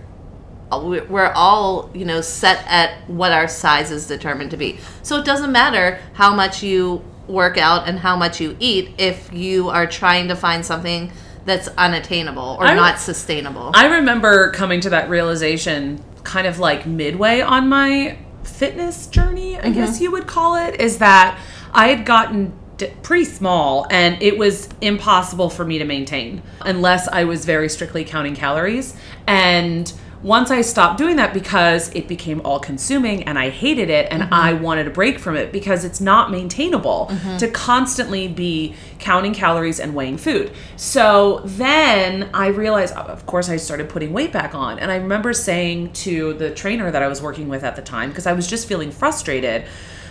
we're 0.72 1.32
all 1.34 1.90
you 1.94 2.04
know 2.04 2.20
set 2.20 2.64
at 2.66 3.08
what 3.08 3.32
our 3.32 3.48
size 3.48 3.90
is 3.90 4.06
determined 4.06 4.50
to 4.52 4.56
be. 4.56 4.78
So 5.02 5.18
it 5.18 5.24
doesn't 5.24 5.52
matter 5.52 5.98
how 6.14 6.34
much 6.34 6.62
you 6.62 7.04
work 7.26 7.56
out 7.58 7.88
and 7.88 7.98
how 7.98 8.16
much 8.16 8.40
you 8.40 8.56
eat 8.60 8.90
if 8.98 9.32
you 9.32 9.68
are 9.68 9.86
trying 9.86 10.28
to 10.28 10.36
find 10.36 10.64
something 10.64 11.12
that's 11.44 11.68
unattainable 11.68 12.56
or 12.60 12.66
I- 12.66 12.74
not 12.74 12.98
sustainable. 12.98 13.70
I 13.74 13.86
remember 13.86 14.50
coming 14.52 14.80
to 14.82 14.90
that 14.90 15.08
realization 15.08 16.04
kind 16.22 16.46
of 16.46 16.58
like 16.58 16.86
midway 16.86 17.40
on 17.40 17.68
my 17.68 18.18
fitness 18.44 19.06
journey, 19.06 19.56
I 19.56 19.62
mm-hmm. 19.62 19.72
guess 19.72 20.00
you 20.00 20.10
would 20.10 20.26
call 20.26 20.56
it, 20.56 20.80
is 20.80 20.98
that 20.98 21.40
I 21.72 21.88
had 21.88 22.04
gotten 22.04 22.52
d- 22.76 22.92
pretty 23.02 23.24
small 23.24 23.86
and 23.90 24.20
it 24.22 24.36
was 24.36 24.68
impossible 24.80 25.50
for 25.50 25.64
me 25.64 25.78
to 25.78 25.84
maintain 25.84 26.42
unless 26.60 27.08
I 27.08 27.24
was 27.24 27.44
very 27.44 27.68
strictly 27.68 28.04
counting 28.04 28.34
calories. 28.34 28.94
And 29.26 29.92
once 30.22 30.50
I 30.50 30.60
stopped 30.60 30.98
doing 30.98 31.16
that 31.16 31.32
because 31.32 31.90
it 31.94 32.06
became 32.06 32.42
all 32.44 32.60
consuming 32.60 33.22
and 33.22 33.38
I 33.38 33.48
hated 33.48 33.88
it 33.88 34.06
and 34.10 34.22
mm-hmm. 34.24 34.34
I 34.34 34.52
wanted 34.52 34.86
a 34.86 34.90
break 34.90 35.18
from 35.18 35.34
it 35.34 35.50
because 35.50 35.84
it's 35.84 36.00
not 36.00 36.30
maintainable 36.30 37.08
mm-hmm. 37.10 37.38
to 37.38 37.48
constantly 37.50 38.28
be 38.28 38.74
counting 38.98 39.32
calories 39.32 39.80
and 39.80 39.94
weighing 39.94 40.18
food. 40.18 40.52
So 40.76 41.40
then 41.44 42.28
I 42.34 42.48
realized, 42.48 42.94
of 42.94 43.24
course, 43.24 43.48
I 43.48 43.56
started 43.56 43.88
putting 43.88 44.12
weight 44.12 44.32
back 44.32 44.54
on. 44.54 44.78
And 44.78 44.90
I 44.90 44.96
remember 44.96 45.32
saying 45.32 45.94
to 45.94 46.34
the 46.34 46.50
trainer 46.50 46.90
that 46.90 47.02
I 47.02 47.08
was 47.08 47.22
working 47.22 47.48
with 47.48 47.64
at 47.64 47.76
the 47.76 47.82
time, 47.82 48.10
because 48.10 48.26
I 48.26 48.34
was 48.34 48.46
just 48.46 48.68
feeling 48.68 48.90
frustrated, 48.90 49.64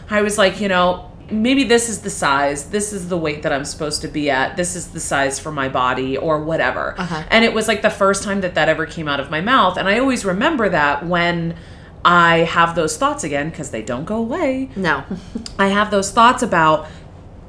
I 0.10 0.24
was 0.24 0.40
like, 0.40 0.60
you 0.60 0.70
know, 0.70 1.12
maybe 1.32 1.64
this 1.64 1.90
is 1.90 2.02
the 2.02 2.10
size, 2.10 2.70
this 2.70 2.94
is 2.94 3.10
the 3.10 3.18
weight 3.18 3.44
that 3.44 3.52
I'm 3.52 3.66
supposed 3.66 4.02
to 4.02 4.08
be 4.08 4.30
at, 4.30 4.58
this 4.58 4.76
is 4.76 4.88
the 4.90 5.00
size 5.00 5.40
for 5.40 5.52
my 5.52 5.70
body, 5.70 6.18
or 6.18 6.44
whatever. 6.44 6.96
Uh-huh. 6.98 7.24
And 7.30 7.46
it 7.46 7.54
was 7.54 7.68
like 7.68 7.82
the 7.82 7.90
first 7.90 8.24
time 8.24 8.42
that 8.42 8.56
that 8.56 8.70
ever 8.70 8.86
came 8.86 9.08
out 9.08 9.20
of 9.20 9.30
my 9.30 9.42
mouth. 9.42 9.78
And 9.78 9.88
I 9.88 10.00
always 10.00 10.26
remember 10.26 10.70
that 10.70 11.06
when 11.06 11.56
I 12.04 12.40
have 12.40 12.76
those 12.76 12.98
thoughts 12.98 13.24
again, 13.24 13.50
because 13.50 13.72
they 13.72 13.82
don't 13.82 14.06
go 14.06 14.18
away. 14.18 14.70
No. 14.76 15.04
I 15.60 15.68
have 15.68 15.92
those 15.92 16.12
thoughts 16.12 16.44
about, 16.44 16.88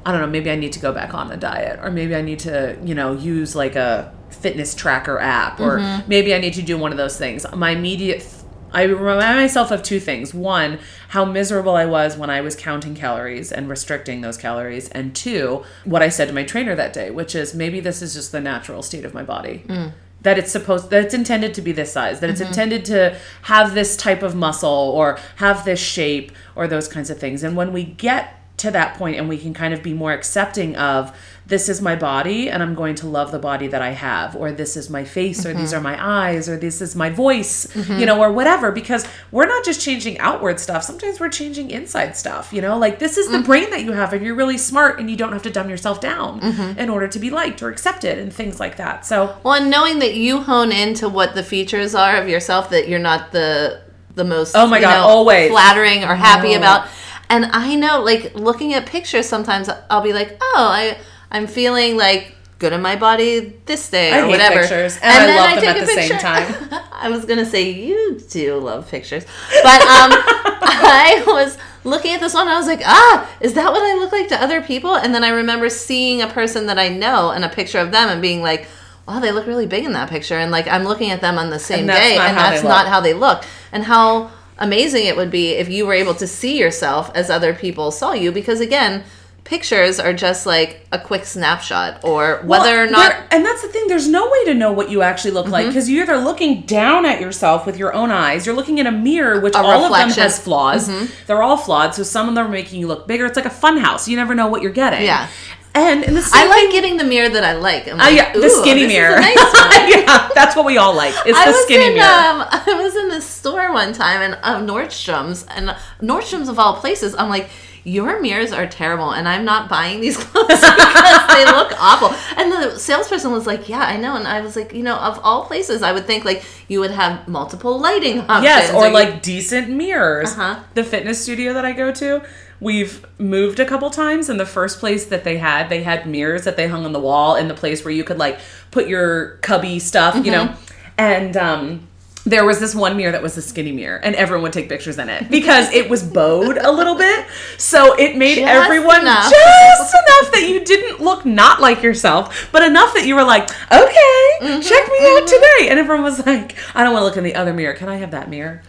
I 0.05 0.11
don't 0.11 0.21
know, 0.21 0.27
maybe 0.27 0.51
I 0.51 0.55
need 0.55 0.73
to 0.73 0.79
go 0.79 0.91
back 0.91 1.13
on 1.13 1.31
a 1.31 1.37
diet, 1.37 1.79
or 1.81 1.91
maybe 1.91 2.15
I 2.15 2.21
need 2.21 2.39
to, 2.39 2.77
you 2.83 2.95
know, 2.95 3.13
use 3.13 3.55
like 3.55 3.75
a 3.75 4.13
fitness 4.29 4.73
tracker 4.73 5.19
app, 5.19 5.59
or 5.59 6.03
maybe 6.07 6.33
I 6.33 6.39
need 6.39 6.53
to 6.55 6.61
do 6.61 6.77
one 6.77 6.91
of 6.91 6.97
those 6.97 7.17
things. 7.17 7.45
My 7.55 7.71
immediate, 7.71 8.25
I 8.71 8.83
remind 8.83 9.37
myself 9.37 9.71
of 9.71 9.83
two 9.83 9.99
things. 9.99 10.33
One, 10.33 10.79
how 11.09 11.25
miserable 11.25 11.75
I 11.75 11.85
was 11.85 12.17
when 12.17 12.29
I 12.29 12.41
was 12.41 12.55
counting 12.55 12.95
calories 12.95 13.51
and 13.51 13.69
restricting 13.69 14.21
those 14.21 14.37
calories. 14.37 14.89
And 14.89 15.15
two, 15.15 15.63
what 15.83 16.01
I 16.01 16.09
said 16.09 16.27
to 16.27 16.33
my 16.33 16.43
trainer 16.43 16.75
that 16.75 16.93
day, 16.93 17.11
which 17.11 17.35
is 17.35 17.53
maybe 17.53 17.79
this 17.79 18.01
is 18.01 18.13
just 18.13 18.31
the 18.31 18.41
natural 18.41 18.81
state 18.81 19.05
of 19.05 19.13
my 19.13 19.23
body 19.23 19.63
mm. 19.67 19.91
that 20.21 20.37
it's 20.37 20.51
supposed 20.51 20.89
that 20.89 21.03
it's 21.03 21.13
intended 21.13 21.53
to 21.55 21.61
be 21.61 21.71
this 21.71 21.91
size 21.91 22.19
that 22.19 22.29
it's 22.29 22.39
mm-hmm. 22.39 22.49
intended 22.49 22.85
to 22.85 23.17
have 23.43 23.73
this 23.73 23.97
type 23.97 24.23
of 24.23 24.35
muscle 24.35 24.69
or 24.69 25.19
have 25.37 25.65
this 25.65 25.79
shape 25.79 26.31
or 26.55 26.67
those 26.67 26.87
kinds 26.87 27.09
of 27.09 27.19
things 27.19 27.43
and 27.43 27.55
when 27.55 27.73
we 27.73 27.83
get 27.83 28.40
to 28.61 28.71
that 28.71 28.97
point 28.97 29.17
and 29.17 29.29
we 29.29 29.37
can 29.37 29.53
kind 29.53 29.73
of 29.73 29.83
be 29.83 29.93
more 29.93 30.11
accepting 30.11 30.75
of 30.75 31.15
this 31.45 31.67
is 31.67 31.81
my 31.81 31.95
body 31.95 32.49
and 32.49 32.63
I'm 32.63 32.75
going 32.75 32.95
to 32.95 33.07
love 33.07 33.31
the 33.31 33.39
body 33.39 33.67
that 33.67 33.81
I 33.81 33.89
have 33.91 34.35
or 34.35 34.51
this 34.51 34.77
is 34.77 34.89
my 34.89 35.03
face 35.03 35.45
or 35.45 35.53
these 35.53 35.73
mm-hmm. 35.73 35.79
are 35.79 35.81
my 35.81 35.97
eyes 36.29 36.47
or 36.47 36.57
this 36.57 36.81
is 36.81 36.95
my 36.95 37.09
voice 37.09 37.67
mm-hmm. 37.67 37.99
you 37.99 38.05
know 38.05 38.19
or 38.21 38.31
whatever 38.31 38.71
because 38.71 39.05
we're 39.31 39.47
not 39.47 39.65
just 39.65 39.81
changing 39.81 40.17
outward 40.19 40.59
stuff 40.59 40.83
sometimes 40.83 41.19
we're 41.19 41.29
changing 41.29 41.69
inside 41.71 42.15
stuff 42.15 42.53
you 42.53 42.61
know 42.61 42.77
like 42.77 42.99
this 42.99 43.17
is 43.17 43.27
the 43.29 43.37
mm-hmm. 43.37 43.45
brain 43.45 43.69
that 43.71 43.83
you 43.83 43.91
have 43.91 44.13
and 44.13 44.25
you're 44.25 44.35
really 44.35 44.57
smart 44.57 44.99
and 44.99 45.09
you 45.09 45.17
don't 45.17 45.33
have 45.33 45.43
to 45.43 45.51
dumb 45.51 45.69
yourself 45.69 45.99
down 45.99 46.39
in 46.77 46.89
order 46.89 47.07
to 47.07 47.19
be 47.19 47.29
liked 47.29 47.61
or 47.61 47.69
accepted 47.69 48.17
and 48.17 48.31
things 48.31 48.59
like 48.59 48.77
that 48.77 49.05
so 49.05 49.35
Well, 49.43 49.55
and 49.55 49.69
knowing 49.69 49.99
that 49.99 50.15
you 50.15 50.41
hone 50.41 50.71
into 50.71 51.09
what 51.09 51.35
the 51.35 51.43
features 51.43 51.95
are 51.95 52.17
of 52.17 52.29
yourself, 52.29 52.69
that 52.69 52.87
you're 52.87 52.99
not 52.99 53.31
the 53.31 53.81
the 54.13 54.23
most 54.23 54.55
Oh 54.55 54.67
my 54.67 54.81
God, 54.81 55.01
know, 55.01 55.07
always. 55.07 55.49
flattering 55.49 56.03
or 56.03 56.15
happy 56.15 56.51
No. 56.51 56.57
about. 56.57 56.87
And 57.31 57.45
I 57.45 57.75
know, 57.75 58.01
like 58.01 58.35
looking 58.35 58.73
at 58.73 58.85
pictures, 58.85 59.25
sometimes 59.25 59.69
I'll 59.89 60.03
be 60.03 60.11
like, 60.11 60.37
oh, 60.41 60.67
I 60.69 60.97
I'm 61.31 61.47
feeling 61.47 61.95
like 61.95 62.35
good 62.59 62.73
in 62.73 62.81
my 62.81 62.97
body 62.97 63.53
this 63.65 63.89
day 63.89 64.11
I 64.11 64.19
or 64.19 64.25
hate 64.25 64.31
whatever. 64.31 64.59
pictures, 64.59 64.99
and 65.01 65.31
I 65.31 65.53
love 65.53 65.61
them 65.61 65.77
at 65.77 65.79
the 65.79 65.93
same 65.93 66.19
time. 66.19 66.83
I 66.91 67.09
was 67.09 67.23
gonna 67.25 67.45
say 67.45 67.71
you 67.71 68.19
do 68.29 68.57
love 68.57 68.91
pictures, 68.91 69.23
but 69.63 69.81
um, 69.81 70.11
I 70.61 71.23
was 71.25 71.57
looking 71.85 72.13
at 72.13 72.19
this 72.19 72.33
one. 72.33 72.43
and 72.43 72.51
I 72.51 72.57
was 72.57 72.67
like, 72.67 72.81
ah, 72.85 73.29
is 73.39 73.53
that 73.53 73.71
what 73.71 73.81
I 73.81 73.97
look 73.97 74.11
like 74.11 74.27
to 74.27 74.35
other 74.43 74.61
people? 74.61 74.95
And 74.95 75.15
then 75.15 75.23
I 75.23 75.29
remember 75.29 75.69
seeing 75.69 76.21
a 76.21 76.27
person 76.27 76.65
that 76.67 76.77
I 76.77 76.89
know 76.89 77.31
and 77.31 77.45
a 77.45 77.49
picture 77.49 77.79
of 77.79 77.91
them 77.91 78.09
and 78.09 78.21
being 78.21 78.41
like, 78.41 78.67
wow, 79.07 79.21
they 79.21 79.31
look 79.31 79.47
really 79.47 79.67
big 79.67 79.85
in 79.85 79.93
that 79.93 80.09
picture. 80.09 80.35
And 80.35 80.51
like 80.51 80.67
I'm 80.67 80.83
looking 80.83 81.11
at 81.11 81.21
them 81.21 81.37
on 81.37 81.49
the 81.49 81.59
same 81.59 81.89
And 81.89 81.97
day, 81.97 82.17
not 82.17 82.27
and 82.27 82.37
that's 82.37 82.63
not 82.63 82.87
how 82.87 82.99
they 82.99 83.13
look. 83.13 83.45
And 83.71 83.85
how 83.85 84.31
amazing 84.61 85.05
it 85.05 85.17
would 85.17 85.29
be 85.31 85.49
if 85.51 85.67
you 85.69 85.85
were 85.85 85.93
able 85.93 86.13
to 86.15 86.27
see 86.27 86.57
yourself 86.57 87.11
as 87.13 87.29
other 87.29 87.53
people 87.53 87.91
saw 87.91 88.13
you, 88.13 88.31
because 88.31 88.61
again. 88.61 89.03
Pictures 89.43 89.99
are 89.99 90.13
just 90.13 90.45
like 90.45 90.85
a 90.91 90.99
quick 90.99 91.25
snapshot, 91.25 92.05
or 92.05 92.41
whether 92.45 92.75
Well, 92.75 92.87
or 92.87 92.91
not 92.91 93.09
there- 93.11 93.27
and 93.31 93.43
that's 93.43 93.63
the 93.63 93.69
thing. 93.69 93.87
There's 93.87 94.07
no 94.07 94.29
way 94.29 94.45
to 94.45 94.53
know 94.53 94.71
what 94.71 94.91
you 94.91 95.01
actually 95.01 95.31
look 95.31 95.45
Mm-hmm. 95.45 95.51
like 95.53 95.65
because 95.67 95.89
you're 95.89 96.03
either 96.03 96.17
looking 96.17 96.61
down 96.61 97.05
at 97.07 97.19
yourself 97.19 97.65
with 97.65 97.75
your 97.75 97.93
own 97.93 98.11
eyes, 98.11 98.45
you're 98.45 98.55
looking 98.55 98.77
in 98.77 98.85
a 98.85 98.91
mirror, 98.91 99.41
which 99.41 99.55
A 99.55 99.57
all 99.57 99.71
of 99.71 99.81
them 99.81 99.91
reflection. 99.91 100.11
Mm-hmm. 100.11 100.21
has 100.21 100.39
flaws. 100.39 100.91
They're 101.25 101.41
all 101.41 101.57
flawed. 101.57 101.95
So 101.95 102.03
some 102.03 102.29
of 102.29 102.35
them 102.35 102.45
are 102.45 102.49
making 102.49 102.79
you 102.79 102.87
look 102.87 103.07
bigger. 103.07 103.25
It's 103.25 103.35
like 103.35 103.45
a 103.47 103.49
fun 103.49 103.77
house. 103.77 104.07
You 104.07 104.15
never 104.15 104.35
know 104.35 104.45
what 104.47 104.61
you're 104.61 104.71
getting. 104.71 105.01
Yeah. 105.01 105.27
And 105.73 106.03
in 106.03 106.15
the 106.15 106.29
I 106.33 106.45
like 106.47 106.59
thing, 106.63 106.71
getting 106.71 106.97
the 106.97 107.05
mirror 107.05 107.29
that 107.29 107.43
I 107.45 107.53
like. 107.53 107.87
I'm 107.87 107.99
uh, 107.99 108.07
yeah, 108.09 108.33
the 108.33 108.39
"Ooh, 108.45 108.49
skinny 108.49 108.81
this 108.83 108.91
is 108.91 108.97
a 108.97 108.99
mirror. 108.99 109.19
nice 109.21 109.35
one." 109.37 109.89
yeah, 109.89 110.29
that's 110.35 110.55
what 110.55 110.65
we 110.65 110.77
all 110.77 110.93
like. 110.93 111.13
It's 111.25 111.37
I 111.37 111.45
the 111.45 111.53
skinny 111.63 111.87
in, 111.87 111.93
mirror. 111.93 112.07
Um, 112.07 112.41
I 112.51 112.79
was 112.83 112.95
in 112.97 113.07
the 113.07 113.21
store 113.21 113.71
one 113.71 113.93
time 113.93 114.21
and 114.21 114.37
uh, 114.43 114.59
Nordstrom's 114.59 115.45
and 115.49 115.73
Nordstrom's 116.01 116.49
of 116.49 116.59
all 116.59 116.75
places. 116.75 117.15
I'm 117.15 117.29
like, 117.29 117.49
your 117.83 118.21
mirrors 118.21 118.51
are 118.51 118.67
terrible, 118.67 119.11
and 119.11 119.27
I'm 119.27 119.43
not 119.43 119.69
buying 119.69 120.01
these 120.01 120.17
clothes 120.23 120.47
because 120.47 121.27
they 121.27 121.45
look 121.45 121.73
awful. 121.79 122.09
And 122.37 122.51
the 122.51 122.77
salesperson 122.77 123.31
was 123.31 123.47
like, 123.47 123.67
"Yeah, 123.69 123.81
I 123.81 123.97
know." 123.97 124.15
And 124.15 124.27
I 124.27 124.41
was 124.41 124.55
like, 124.55 124.73
you 124.73 124.83
know, 124.83 124.95
of 124.97 125.19
all 125.23 125.45
places, 125.45 125.81
I 125.81 125.91
would 125.91 126.05
think 126.05 126.23
like 126.25 126.43
you 126.67 126.79
would 126.79 126.91
have 126.91 127.27
multiple 127.27 127.79
lighting 127.79 128.19
options. 128.21 128.43
Yes, 128.43 128.73
or 128.73 128.87
you- 128.87 128.93
like 128.93 129.21
decent 129.21 129.69
mirrors. 129.69 130.31
Uh-huh. 130.33 130.59
The 130.75 130.83
fitness 130.83 131.21
studio 131.23 131.53
that 131.53 131.65
I 131.65 131.71
go 131.73 131.91
to, 131.91 132.21
we've 132.59 133.05
moved 133.17 133.59
a 133.59 133.65
couple 133.65 133.89
times. 133.89 134.29
And 134.29 134.39
the 134.39 134.45
first 134.45 134.79
place 134.79 135.05
that 135.07 135.23
they 135.23 135.37
had, 135.37 135.69
they 135.69 135.81
had 135.83 136.05
mirrors 136.05 136.43
that 136.43 136.57
they 136.57 136.67
hung 136.67 136.85
on 136.85 136.93
the 136.93 136.99
wall 136.99 137.35
in 137.35 137.47
the 137.47 137.55
place 137.55 137.83
where 137.83 137.93
you 137.93 138.03
could 138.03 138.17
like 138.19 138.39
put 138.69 138.87
your 138.87 139.37
cubby 139.37 139.79
stuff, 139.79 140.23
you 140.25 140.31
know. 140.31 140.53
And 140.97 141.35
um, 141.35 141.87
there 142.25 142.45
was 142.45 142.59
this 142.59 142.75
one 142.75 142.95
mirror 142.97 143.11
that 143.11 143.21
was 143.23 143.35
a 143.37 143.41
skinny 143.41 143.71
mirror, 143.71 143.97
and 143.97 144.15
everyone 144.15 144.43
would 144.43 144.53
take 144.53 144.69
pictures 144.69 144.97
in 144.99 145.09
it 145.09 145.29
because 145.31 145.71
it 145.73 145.89
was 145.89 146.03
bowed 146.03 146.57
a 146.57 146.71
little 146.71 146.95
bit. 146.95 147.25
So 147.57 147.93
it 147.97 148.15
made 148.15 148.35
Just 148.35 148.47
everyone 148.47 149.01
enough. 149.01 149.31
just 149.31 149.93
enough 149.95 150.31
that 150.33 150.45
you 150.47 150.63
didn't 150.63 150.99
look 151.01 151.25
not 151.25 151.59
like 151.61 151.81
yourself, 151.81 152.49
but 152.51 152.61
enough 152.63 152.93
that 152.93 153.05
you 153.05 153.15
were 153.15 153.23
like, 153.23 153.49
okay, 153.71 154.17
Mm-hmm. 154.41 154.61
check 154.61 154.87
me 154.89 154.97
out 155.17 155.27
today. 155.27 155.69
And 155.69 155.77
everyone 155.79 156.03
was 156.03 156.25
like, 156.25 156.55
I 156.73 156.83
don't 156.83 156.93
want 156.93 157.01
to 157.01 157.05
look 157.05 157.17
in 157.17 157.23
the 157.23 157.35
other 157.35 157.53
mirror. 157.53 157.73
Can 157.75 157.89
I 157.89 157.97
have 157.97 158.09
that 158.11 158.27
mirror? 158.27 158.63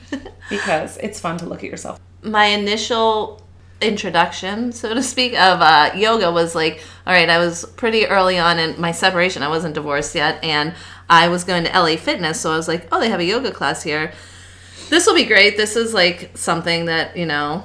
Because 0.50 0.98
it's 0.98 1.18
fun 1.18 1.38
to 1.38 1.46
look 1.46 1.64
at 1.64 1.70
yourself. 1.70 1.98
my 2.22 2.44
initial 2.46 3.40
introduction, 3.82 4.72
so 4.72 4.94
to 4.94 5.02
speak, 5.02 5.32
of 5.32 5.60
uh, 5.60 5.90
yoga 5.94 6.30
was 6.30 6.54
like, 6.54 6.82
all 7.06 7.12
right, 7.12 7.28
I 7.28 7.38
was 7.38 7.64
pretty 7.64 8.06
early 8.06 8.38
on 8.38 8.58
in 8.58 8.80
my 8.80 8.92
separation. 8.92 9.42
I 9.42 9.48
wasn't 9.48 9.74
divorced 9.74 10.14
yet, 10.14 10.42
and 10.42 10.74
I 11.10 11.28
was 11.28 11.44
going 11.44 11.64
to 11.64 11.70
LA 11.70 11.96
Fitness, 11.96 12.40
so 12.40 12.52
I 12.52 12.56
was 12.56 12.68
like, 12.68 12.86
oh, 12.92 13.00
they 13.00 13.10
have 13.10 13.20
a 13.20 13.24
yoga 13.24 13.50
class 13.50 13.82
here. 13.82 14.12
This 14.88 15.06
will 15.06 15.14
be 15.14 15.24
great. 15.24 15.56
This 15.56 15.76
is 15.76 15.94
like 15.94 16.30
something 16.34 16.86
that, 16.86 17.16
you 17.16 17.26
know, 17.26 17.64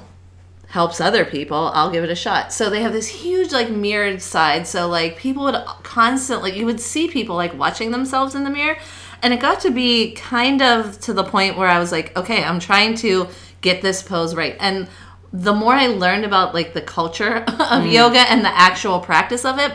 helps 0.68 1.00
other 1.00 1.24
people. 1.24 1.70
I'll 1.74 1.90
give 1.90 2.04
it 2.04 2.10
a 2.10 2.14
shot. 2.14 2.52
So 2.52 2.68
they 2.68 2.82
have 2.82 2.92
this 2.92 3.08
huge, 3.08 3.52
like, 3.52 3.70
mirrored 3.70 4.20
side. 4.20 4.66
So, 4.66 4.86
like, 4.86 5.16
people 5.16 5.44
would 5.44 5.56
constantly, 5.82 6.56
you 6.56 6.66
would 6.66 6.80
see 6.80 7.08
people, 7.08 7.36
like, 7.36 7.58
watching 7.58 7.90
themselves 7.90 8.34
in 8.34 8.44
the 8.44 8.50
mirror. 8.50 8.76
And 9.22 9.34
it 9.34 9.40
got 9.40 9.60
to 9.60 9.70
be 9.70 10.12
kind 10.12 10.62
of 10.62 11.00
to 11.00 11.12
the 11.12 11.24
point 11.24 11.56
where 11.56 11.68
I 11.68 11.78
was 11.78 11.90
like, 11.90 12.16
okay, 12.16 12.44
I'm 12.44 12.60
trying 12.60 12.94
to 12.96 13.28
get 13.62 13.82
this 13.82 14.02
pose 14.02 14.34
right. 14.34 14.56
And 14.60 14.88
the 15.32 15.52
more 15.52 15.74
I 15.74 15.88
learned 15.88 16.24
about, 16.24 16.54
like, 16.54 16.74
the 16.74 16.82
culture 16.82 17.36
of 17.46 17.46
mm. 17.84 17.92
yoga 17.92 18.20
and 18.20 18.44
the 18.44 18.56
actual 18.56 19.00
practice 19.00 19.44
of 19.44 19.58
it, 19.58 19.72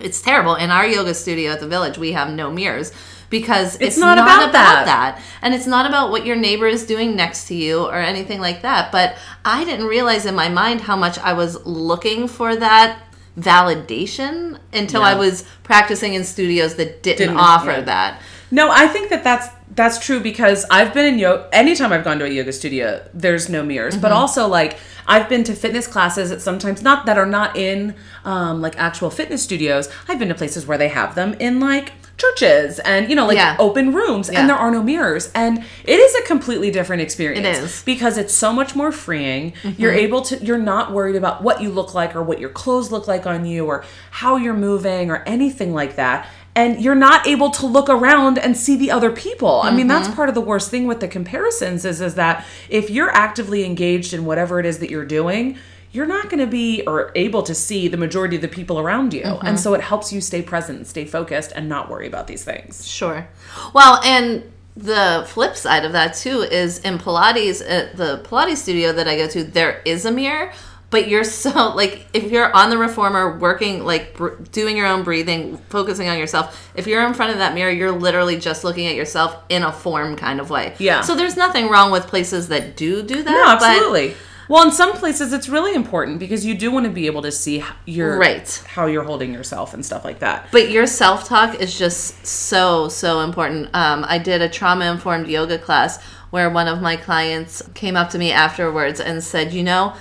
it's 0.00 0.20
terrible. 0.20 0.54
In 0.56 0.70
our 0.70 0.86
yoga 0.86 1.14
studio 1.14 1.52
at 1.52 1.60
the 1.60 1.68
village, 1.68 1.98
we 1.98 2.12
have 2.12 2.32
no 2.32 2.50
mirrors 2.50 2.92
because 3.30 3.76
it's, 3.80 3.96
not 3.96 4.16
not, 4.16 4.28
about 4.28 4.50
about, 4.50 4.52
that. 4.52 5.16
that. 5.16 5.22
And 5.42 5.54
it's 5.54 5.66
not 5.66 5.86
about 5.86 6.10
what 6.10 6.26
your 6.26 6.36
neighbor 6.36 6.66
is 6.66 6.86
doing 6.86 7.16
next 7.16 7.48
to 7.48 7.54
you 7.54 7.84
or 7.84 7.96
anything 7.96 8.40
like 8.40 8.62
that. 8.62 8.92
But 8.92 9.16
I 9.44 9.64
didn't 9.64 9.86
realize 9.86 10.26
in 10.26 10.34
my 10.34 10.48
mind 10.48 10.82
how 10.82 10.96
much 10.96 11.18
I 11.18 11.32
was 11.32 11.64
looking 11.64 12.28
for 12.28 12.54
that 12.56 13.00
validation 13.38 14.58
until 14.72 15.02
I 15.02 15.14
was 15.14 15.44
practicing 15.64 16.14
in 16.14 16.22
studios 16.24 16.76
that 16.76 17.02
didn't, 17.02 17.18
Didn't, 17.18 17.36
offer 17.36 17.70
yeah. 17.70 17.80
that. 17.82 18.22
No, 18.50 18.70
I 18.70 18.86
think 18.88 19.10
that 19.10 19.24
that's 19.24 19.48
that's 19.74 20.04
true 20.04 20.20
because 20.20 20.64
I've 20.70 20.94
been 20.94 21.06
in 21.06 21.18
yoga. 21.18 21.48
Anytime 21.52 21.92
I've 21.92 22.04
gone 22.04 22.18
to 22.20 22.24
a 22.24 22.28
yoga 22.28 22.52
studio, 22.52 23.04
there's 23.12 23.48
no 23.48 23.62
mirrors. 23.64 23.96
But 23.96 24.12
also, 24.12 24.46
like 24.46 24.76
I've 25.06 25.28
been 25.28 25.42
to 25.44 25.54
fitness 25.54 25.86
classes 25.86 26.30
at 26.30 26.40
sometimes 26.40 26.82
not 26.82 27.06
that 27.06 27.18
are 27.18 27.26
not 27.26 27.56
in 27.56 27.94
um, 28.24 28.60
like 28.60 28.78
actual 28.78 29.10
fitness 29.10 29.42
studios. 29.42 29.88
I've 30.08 30.18
been 30.18 30.28
to 30.28 30.34
places 30.34 30.66
where 30.66 30.78
they 30.78 30.88
have 30.88 31.14
them 31.14 31.34
in 31.40 31.58
like 31.60 31.92
churches 32.16 32.78
and 32.78 33.10
you 33.10 33.16
know 33.16 33.26
like 33.26 33.36
Yeah. 33.36 33.56
open 33.58 33.92
rooms 33.92 34.30
Yeah. 34.32 34.38
and 34.40 34.48
there 34.48 34.56
are 34.56 34.70
no 34.70 34.80
mirrors 34.84 35.32
and 35.34 35.64
it 35.84 35.98
is 35.98 36.14
a 36.14 36.22
completely 36.22 36.70
different 36.70 37.02
experience 37.02 37.44
It 37.44 37.64
is. 37.64 37.82
because 37.82 38.16
it's 38.18 38.32
so 38.32 38.52
much 38.52 38.76
more 38.76 38.92
freeing 38.92 39.52
you're 39.76 39.90
able 39.92 40.22
to 40.22 40.36
you're 40.36 40.56
not 40.56 40.92
worried 40.92 41.16
about 41.16 41.42
what 41.42 41.60
you 41.60 41.70
look 41.70 41.92
like 41.92 42.14
or 42.14 42.22
what 42.22 42.38
your 42.38 42.50
clothes 42.50 42.92
look 42.92 43.08
like 43.08 43.26
on 43.26 43.44
you 43.44 43.66
or 43.66 43.84
how 44.12 44.36
you're 44.36 44.54
moving 44.54 45.10
or 45.10 45.24
anything 45.26 45.74
like 45.74 45.96
that 45.96 46.28
and 46.56 46.80
you're 46.80 46.94
not 46.94 47.26
able 47.26 47.50
to 47.50 47.66
look 47.66 47.88
around 47.88 48.38
and 48.38 48.56
see 48.56 48.76
the 48.76 48.90
other 48.90 49.10
people. 49.10 49.60
I 49.62 49.70
mean 49.74 49.86
that's 49.86 50.06
mm-hmm. 50.06 50.16
part 50.16 50.28
of 50.28 50.34
the 50.34 50.40
worst 50.40 50.70
thing 50.70 50.86
with 50.86 51.00
the 51.00 51.08
comparisons 51.08 51.84
is 51.84 52.00
is 52.00 52.14
that 52.14 52.44
if 52.68 52.90
you're 52.90 53.10
actively 53.10 53.64
engaged 53.64 54.14
in 54.14 54.24
whatever 54.24 54.60
it 54.60 54.66
is 54.66 54.78
that 54.78 54.90
you're 54.90 55.04
doing 55.04 55.58
you're 55.94 56.06
not 56.06 56.28
going 56.28 56.40
to 56.40 56.46
be 56.46 56.82
or 56.88 57.12
able 57.14 57.42
to 57.44 57.54
see 57.54 57.86
the 57.86 57.96
majority 57.96 58.34
of 58.34 58.42
the 58.42 58.48
people 58.48 58.80
around 58.80 59.14
you. 59.14 59.22
And 59.22 59.38
mm-hmm. 59.38 59.56
so 59.56 59.74
it 59.74 59.80
helps 59.80 60.12
you 60.12 60.20
stay 60.20 60.42
present 60.42 60.88
stay 60.88 61.04
focused 61.04 61.52
and 61.54 61.68
not 61.68 61.88
worry 61.88 62.08
about 62.08 62.26
these 62.26 62.42
things. 62.42 62.86
Sure. 62.86 63.28
Well, 63.72 64.02
and 64.02 64.42
the 64.76 65.24
flip 65.28 65.56
side 65.56 65.84
of 65.84 65.92
that 65.92 66.14
too 66.14 66.40
is 66.42 66.80
in 66.80 66.98
Pilates, 66.98 67.62
at 67.66 67.96
the 67.96 68.18
Pilates 68.24 68.56
studio 68.56 68.92
that 68.92 69.06
I 69.06 69.16
go 69.16 69.28
to, 69.28 69.44
there 69.44 69.80
is 69.84 70.04
a 70.04 70.10
mirror, 70.10 70.52
but 70.94 71.08
you're 71.08 71.24
so 71.24 71.74
like 71.74 72.06
if 72.12 72.30
you're 72.30 72.54
on 72.54 72.70
the 72.70 72.78
reformer 72.78 73.36
working 73.36 73.84
like 73.84 74.14
br- 74.14 74.36
doing 74.52 74.76
your 74.76 74.86
own 74.86 75.02
breathing, 75.02 75.56
focusing 75.68 76.08
on 76.08 76.16
yourself, 76.16 76.70
if 76.76 76.86
you're 76.86 77.04
in 77.04 77.14
front 77.14 77.32
of 77.32 77.38
that 77.38 77.52
mirror, 77.52 77.72
you're 77.72 77.90
literally 77.90 78.38
just 78.38 78.62
looking 78.62 78.86
at 78.86 78.94
yourself 78.94 79.36
in 79.48 79.64
a 79.64 79.72
form 79.72 80.14
kind 80.14 80.38
of 80.40 80.50
way. 80.50 80.76
Yeah. 80.78 81.00
So 81.00 81.16
there's 81.16 81.36
nothing 81.36 81.68
wrong 81.68 81.90
with 81.90 82.06
places 82.06 82.46
that 82.48 82.76
do 82.76 83.02
do 83.02 83.24
that. 83.24 83.30
no 83.30 83.44
but 83.58 83.62
absolutely 83.64 84.14
Well, 84.48 84.62
in 84.64 84.70
some 84.70 84.92
places 84.92 85.32
it's 85.32 85.48
really 85.48 85.74
important 85.74 86.20
because 86.20 86.46
you 86.46 86.54
do 86.56 86.70
want 86.70 86.86
to 86.86 86.92
be 86.92 87.06
able 87.06 87.22
to 87.22 87.32
see 87.32 87.64
your 87.86 88.16
Right. 88.16 88.62
how 88.68 88.86
you're 88.86 89.02
holding 89.02 89.32
yourself 89.32 89.74
and 89.74 89.84
stuff 89.84 90.04
like 90.04 90.20
that. 90.20 90.46
But 90.52 90.70
your 90.70 90.86
self 90.86 91.26
talk 91.26 91.60
is 91.60 91.76
just 91.76 92.24
so, 92.24 92.88
so 92.88 93.18
important. 93.20 93.68
Um, 93.74 94.04
I 94.06 94.18
did 94.18 94.42
a 94.42 94.48
trauma 94.48 94.84
informed 94.92 95.26
yoga 95.26 95.58
class 95.58 96.00
where 96.30 96.50
one 96.50 96.68
of 96.68 96.80
my 96.80 96.96
clients 96.96 97.62
came 97.74 97.96
up 97.96 98.10
to 98.10 98.18
me 98.18 98.30
afterwards 98.32 99.00
and 99.00 99.22
said, 99.24 99.52
You 99.52 99.62
know, 99.64 99.94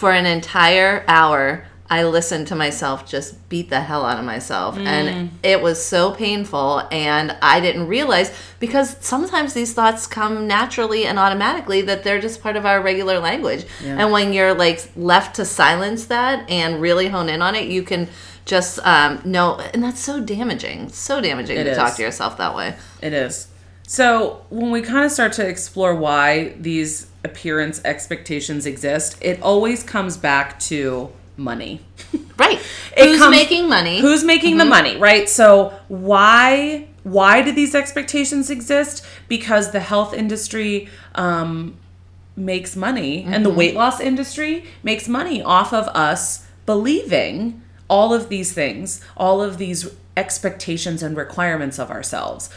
for 0.00 0.12
an 0.12 0.24
entire 0.24 1.04
hour, 1.06 1.66
I 1.90 2.04
listened 2.04 2.46
to 2.46 2.56
myself 2.56 3.06
just 3.06 3.46
beat 3.50 3.68
the 3.68 3.80
hell 3.80 4.06
out 4.06 4.18
of 4.18 4.24
myself. 4.24 4.78
And 4.78 5.30
it 5.42 5.60
was 5.60 5.84
so 5.84 6.12
painful. 6.12 6.88
And 6.90 7.36
I 7.42 7.60
didn't 7.60 7.86
realize 7.86 8.32
because 8.60 8.96
sometimes 9.00 9.52
these 9.52 9.74
thoughts 9.74 10.06
come 10.06 10.46
naturally 10.46 11.04
and 11.04 11.18
automatically 11.18 11.82
that 11.82 12.02
they're 12.02 12.20
just 12.20 12.40
part 12.40 12.56
of 12.56 12.64
our 12.64 12.80
regular 12.80 13.18
language. 13.18 13.66
And 13.84 14.10
when 14.10 14.32
you're 14.32 14.54
like 14.54 14.90
left 14.96 15.36
to 15.36 15.44
silence 15.44 16.06
that 16.06 16.48
and 16.48 16.80
really 16.80 17.08
hone 17.08 17.28
in 17.28 17.42
on 17.42 17.54
it, 17.54 17.68
you 17.68 17.82
can 17.82 18.08
just 18.46 18.78
um, 18.86 19.20
know. 19.26 19.58
And 19.74 19.82
that's 19.82 20.00
so 20.00 20.18
damaging. 20.18 20.88
So 20.88 21.20
damaging 21.20 21.58
It 21.58 21.64
to 21.64 21.74
talk 21.74 21.96
to 21.96 22.02
yourself 22.02 22.38
that 22.38 22.56
way. 22.56 22.74
It 23.02 23.12
is. 23.12 23.48
So 23.86 24.46
when 24.48 24.70
we 24.70 24.80
kind 24.80 25.04
of 25.04 25.12
start 25.12 25.34
to 25.34 25.46
explore 25.46 25.94
why 25.94 26.54
these 26.58 27.09
appearance 27.24 27.80
expectations 27.84 28.66
exist, 28.66 29.16
it 29.20 29.40
always 29.42 29.82
comes 29.82 30.16
back 30.16 30.58
to 30.60 31.10
money. 31.36 31.80
Right. 32.36 32.58
Who's 32.98 33.18
comes- 33.18 33.30
making 33.30 33.68
money? 33.68 34.00
Who's 34.00 34.24
making 34.24 34.56
the 34.56 34.64
money, 34.64 34.96
right? 34.96 35.28
So 35.28 35.74
why 35.88 36.88
why 37.02 37.42
do 37.42 37.52
these 37.52 37.74
expectations 37.74 38.50
exist? 38.50 39.04
Because 39.28 39.72
the 39.72 39.80
health 39.80 40.12
industry 40.14 40.88
um, 41.14 41.76
makes 42.36 42.76
money, 42.76 43.24
and 43.24 43.44
the 43.44 43.50
weight 43.50 43.74
loss 43.74 44.00
industry 44.00 44.64
makes 44.82 45.08
money 45.08 45.42
off 45.42 45.72
of 45.72 45.88
us 45.88 46.46
believing 46.66 47.62
all 47.88 48.12
of 48.14 48.28
these 48.28 48.52
things, 48.52 49.02
all 49.16 49.42
of 49.42 49.58
these 49.58 49.88
expectations 50.16 51.02
and 51.02 51.16
requirements 51.16 51.78
of 51.78 51.90
ourselves. 51.90 52.50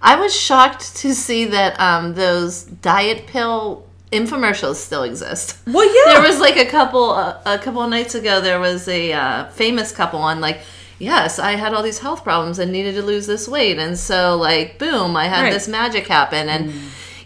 I 0.00 0.18
was 0.18 0.34
shocked 0.34 0.96
to 0.98 1.14
see 1.14 1.44
that 1.46 1.78
um, 1.80 2.14
those 2.14 2.62
diet 2.62 3.26
pill 3.26 3.87
infomercials 4.12 4.76
still 4.76 5.02
exist. 5.02 5.58
Well, 5.66 5.86
yeah. 5.86 6.14
There 6.14 6.22
was 6.28 6.40
like 6.40 6.56
a 6.56 6.66
couple 6.66 7.10
uh, 7.10 7.38
a 7.46 7.58
couple 7.58 7.82
of 7.82 7.90
nights 7.90 8.14
ago. 8.14 8.40
There 8.40 8.60
was 8.60 8.88
a 8.88 9.12
uh, 9.12 9.44
famous 9.50 9.92
couple 9.92 10.20
on 10.20 10.40
like. 10.40 10.60
Yes, 11.00 11.38
I 11.38 11.52
had 11.52 11.74
all 11.74 11.84
these 11.84 12.00
health 12.00 12.24
problems 12.24 12.58
and 12.58 12.72
needed 12.72 12.96
to 12.96 13.02
lose 13.02 13.28
this 13.28 13.46
weight, 13.46 13.78
and 13.78 13.96
so 13.96 14.36
like, 14.36 14.80
boom, 14.80 15.14
I 15.16 15.26
had 15.28 15.42
Right. 15.44 15.52
this 15.52 15.68
magic 15.68 16.08
happen, 16.08 16.48
and 16.48 16.72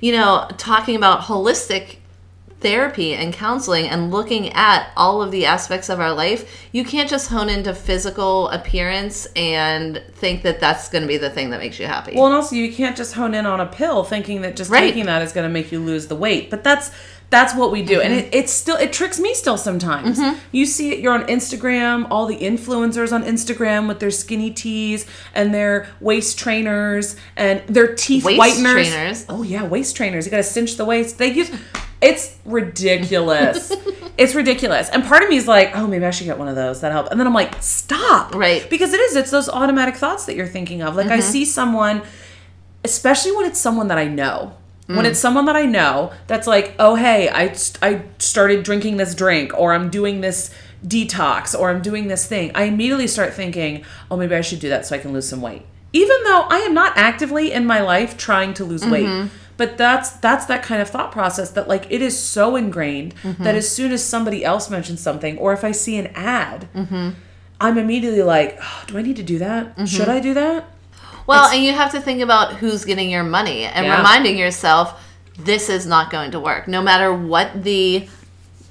you 0.03 0.13
know, 0.13 0.47
talking 0.59 0.95
about 0.95 1.23
holistic 1.23 1.97
therapy 2.63 3.15
and 3.15 3.35
counseling 3.35 3.89
and 3.89 4.11
looking 4.11 4.51
at 4.53 4.91
all 4.97 5.21
of 5.21 5.31
the 5.31 5.45
aspects 5.45 5.89
of 5.89 6.01
our 6.01 6.13
life, 6.13 6.69
you 6.73 6.85
can't 6.85 7.11
just 7.11 7.29
hone 7.29 7.49
into 7.49 7.75
physical 7.75 8.49
appearance 8.49 9.27
and 9.37 10.03
think 10.15 10.43
that 10.45 10.61
that's 10.61 10.89
going 10.89 11.03
to 11.03 11.09
be 11.09 11.17
the 11.19 11.31
thing 11.31 11.51
that 11.51 11.61
makes 11.61 11.79
you 11.79 11.87
happy. 11.87 12.15
Well, 12.15 12.27
and 12.27 12.35
also 12.35 12.57
you 12.57 12.73
can't 12.73 12.97
just 12.97 13.15
hone 13.15 13.35
in 13.35 13.45
on 13.45 13.61
a 13.61 13.67
pill 13.67 14.05
thinking 14.05 14.43
that 14.43 14.57
just 14.57 14.71
Right. 14.71 14.81
taking 14.81 15.07
that 15.07 15.23
is 15.23 15.33
going 15.33 15.47
to 15.49 15.53
make 15.53 15.71
you 15.73 15.81
lose 15.81 16.07
the 16.07 16.17
weight. 16.17 16.49
But 16.51 16.65
that's 16.65 16.91
that's 17.33 17.53
what 17.57 17.73
we 17.73 17.83
do, 17.83 18.01
and 18.01 18.13
Mm-hmm. 18.15 18.27
it, 18.29 18.35
it's 18.35 18.53
still 18.53 18.77
it 18.77 18.93
tricks 18.93 19.19
me 19.19 19.35
still 19.35 19.57
sometimes. 19.57 20.21
You 20.53 20.67
see 20.67 20.93
it, 20.93 21.01
you're 21.01 21.13
on 21.15 21.27
Instagram, 21.27 22.07
all 22.11 22.27
the 22.27 22.37
influencers 22.39 23.13
on 23.13 23.25
Instagram 23.25 23.89
with 23.89 23.99
their 23.99 24.13
skinny 24.13 24.51
tees 24.53 25.07
and 25.35 25.53
their 25.53 25.89
waist 25.99 26.39
trainers 26.39 27.17
and 27.37 27.61
their 27.67 27.95
teeth 27.97 28.25
Waist 28.25 28.39
whiteners. 28.39 28.73
trainers? 28.91 29.27
Oh 29.29 29.43
yeah, 29.43 29.65
waist 29.65 29.97
trainers. 29.97 30.25
You 30.27 30.31
got 30.31 30.37
to 30.37 30.43
cinch 30.45 30.77
the 30.77 30.85
waist. 30.85 31.19
They 31.19 31.33
use. 31.33 31.51
It's 32.01 32.37
ridiculous. 32.45 33.73
it's 34.19 34.35
ridiculous. 34.35 34.89
And 34.91 35.05
part 35.05 35.23
of 35.23 35.29
me 35.31 35.37
is 35.37 35.47
like, 35.49 35.71
oh, 35.77 35.87
maybe 35.87 36.05
I 36.05 36.11
should 36.11 36.27
get 36.27 36.37
one 36.39 36.49
of 36.49 36.57
those. 36.57 36.81
That 36.81 36.93
help. 36.93 37.07
And 37.11 37.19
then 37.19 37.27
I'm 37.29 37.35
like, 37.35 37.63
stop. 37.63 38.35
Right. 38.35 38.69
Because 38.69 38.93
it 38.93 39.01
is. 39.01 39.17
It's 39.17 39.31
those 39.31 39.49
automatic 39.49 39.97
thoughts 39.97 40.27
that 40.27 40.35
you're 40.37 40.47
thinking 40.49 40.83
of. 40.83 40.97
Like 40.97 41.07
I 41.07 41.21
see 41.21 41.45
someone, 41.45 42.03
especially 42.85 43.33
when 43.33 43.47
it's 43.47 43.59
someone 43.59 43.89
that 43.89 43.99
I 43.99 44.09
know. 44.09 44.57
When 44.97 45.07
it's 45.07 45.19
someone 45.19 45.47
that 45.47 45.57
I 45.57 45.67
know 45.67 46.13
that's 46.27 46.47
like, 46.47 46.75
oh 46.79 46.95
hey, 46.95 47.29
I 47.29 47.55
I 47.83 48.03
started 48.19 48.63
drinking 48.63 48.97
this 48.97 49.15
drink, 49.15 49.53
or 49.59 49.73
I'm 49.73 49.91
doing 49.91 50.21
this 50.21 50.55
detox, 50.87 51.59
or 51.59 51.71
I'm 51.71 51.83
doing 51.83 52.09
this 52.09 52.27
thing. 52.27 52.51
I 52.55 52.65
immediately 52.65 53.07
start 53.07 53.35
thinking, 53.35 53.85
oh 54.11 54.17
maybe 54.17 54.35
I 54.35 54.41
should 54.41 54.61
do 54.61 54.69
that 54.69 54.87
so 54.87 54.97
I 54.97 54.99
can 54.99 55.13
lose 55.13 55.29
some 55.29 55.41
weight, 55.41 55.65
even 55.93 56.17
though 56.25 56.47
I 56.49 56.59
am 56.59 56.75
not 56.75 56.97
actively 56.97 57.53
in 57.53 57.67
my 57.67 57.81
life 57.81 58.17
trying 58.17 58.55
to 58.55 58.65
lose 58.65 58.85
weight. 58.85 59.07
Mm-hmm. 59.07 59.29
But 59.59 59.79
that's 59.79 60.11
that's 60.11 60.47
that 60.47 60.63
kind 60.63 60.83
of 60.83 60.89
thought 60.89 61.13
process 61.13 61.51
that 61.51 61.69
like 61.69 61.87
it 61.91 62.03
is 62.03 62.19
so 62.19 62.57
ingrained 62.57 63.15
mm-hmm. 63.23 63.45
that 63.45 63.55
as 63.55 63.71
soon 63.71 63.93
as 63.93 64.03
somebody 64.03 64.45
else 64.45 64.71
mentions 64.71 65.01
something, 65.01 65.39
or 65.39 65.53
if 65.53 65.63
I 65.63 65.73
see 65.73 65.97
an 65.99 66.09
ad, 66.15 66.69
mm-hmm. 66.75 67.11
I'm 67.61 67.79
immediately 67.79 68.23
like, 68.23 68.59
oh, 68.61 68.85
do 68.89 68.99
I 68.99 69.03
need 69.03 69.17
to 69.17 69.23
do 69.23 69.39
that? 69.39 69.89
Should 69.89 70.09
I 70.09 70.19
do 70.19 70.35
that? 70.35 70.72
Well, 71.27 71.47
and 71.47 71.63
you 71.63 71.73
have 71.73 71.93
to 71.93 72.01
think 72.01 72.21
about 72.21 72.55
who's 72.55 72.85
getting 72.85 73.11
your 73.11 73.23
money 73.23 73.65
and 73.65 73.87
Yeah. 73.87 73.97
reminding 73.99 74.39
yourself 74.39 75.01
this 75.39 75.69
is 75.69 75.87
not 75.87 76.11
going 76.11 76.31
to 76.33 76.41
work. 76.41 76.69
No 76.69 76.83
matter 76.83 77.13
what 77.13 77.63
the 77.65 78.09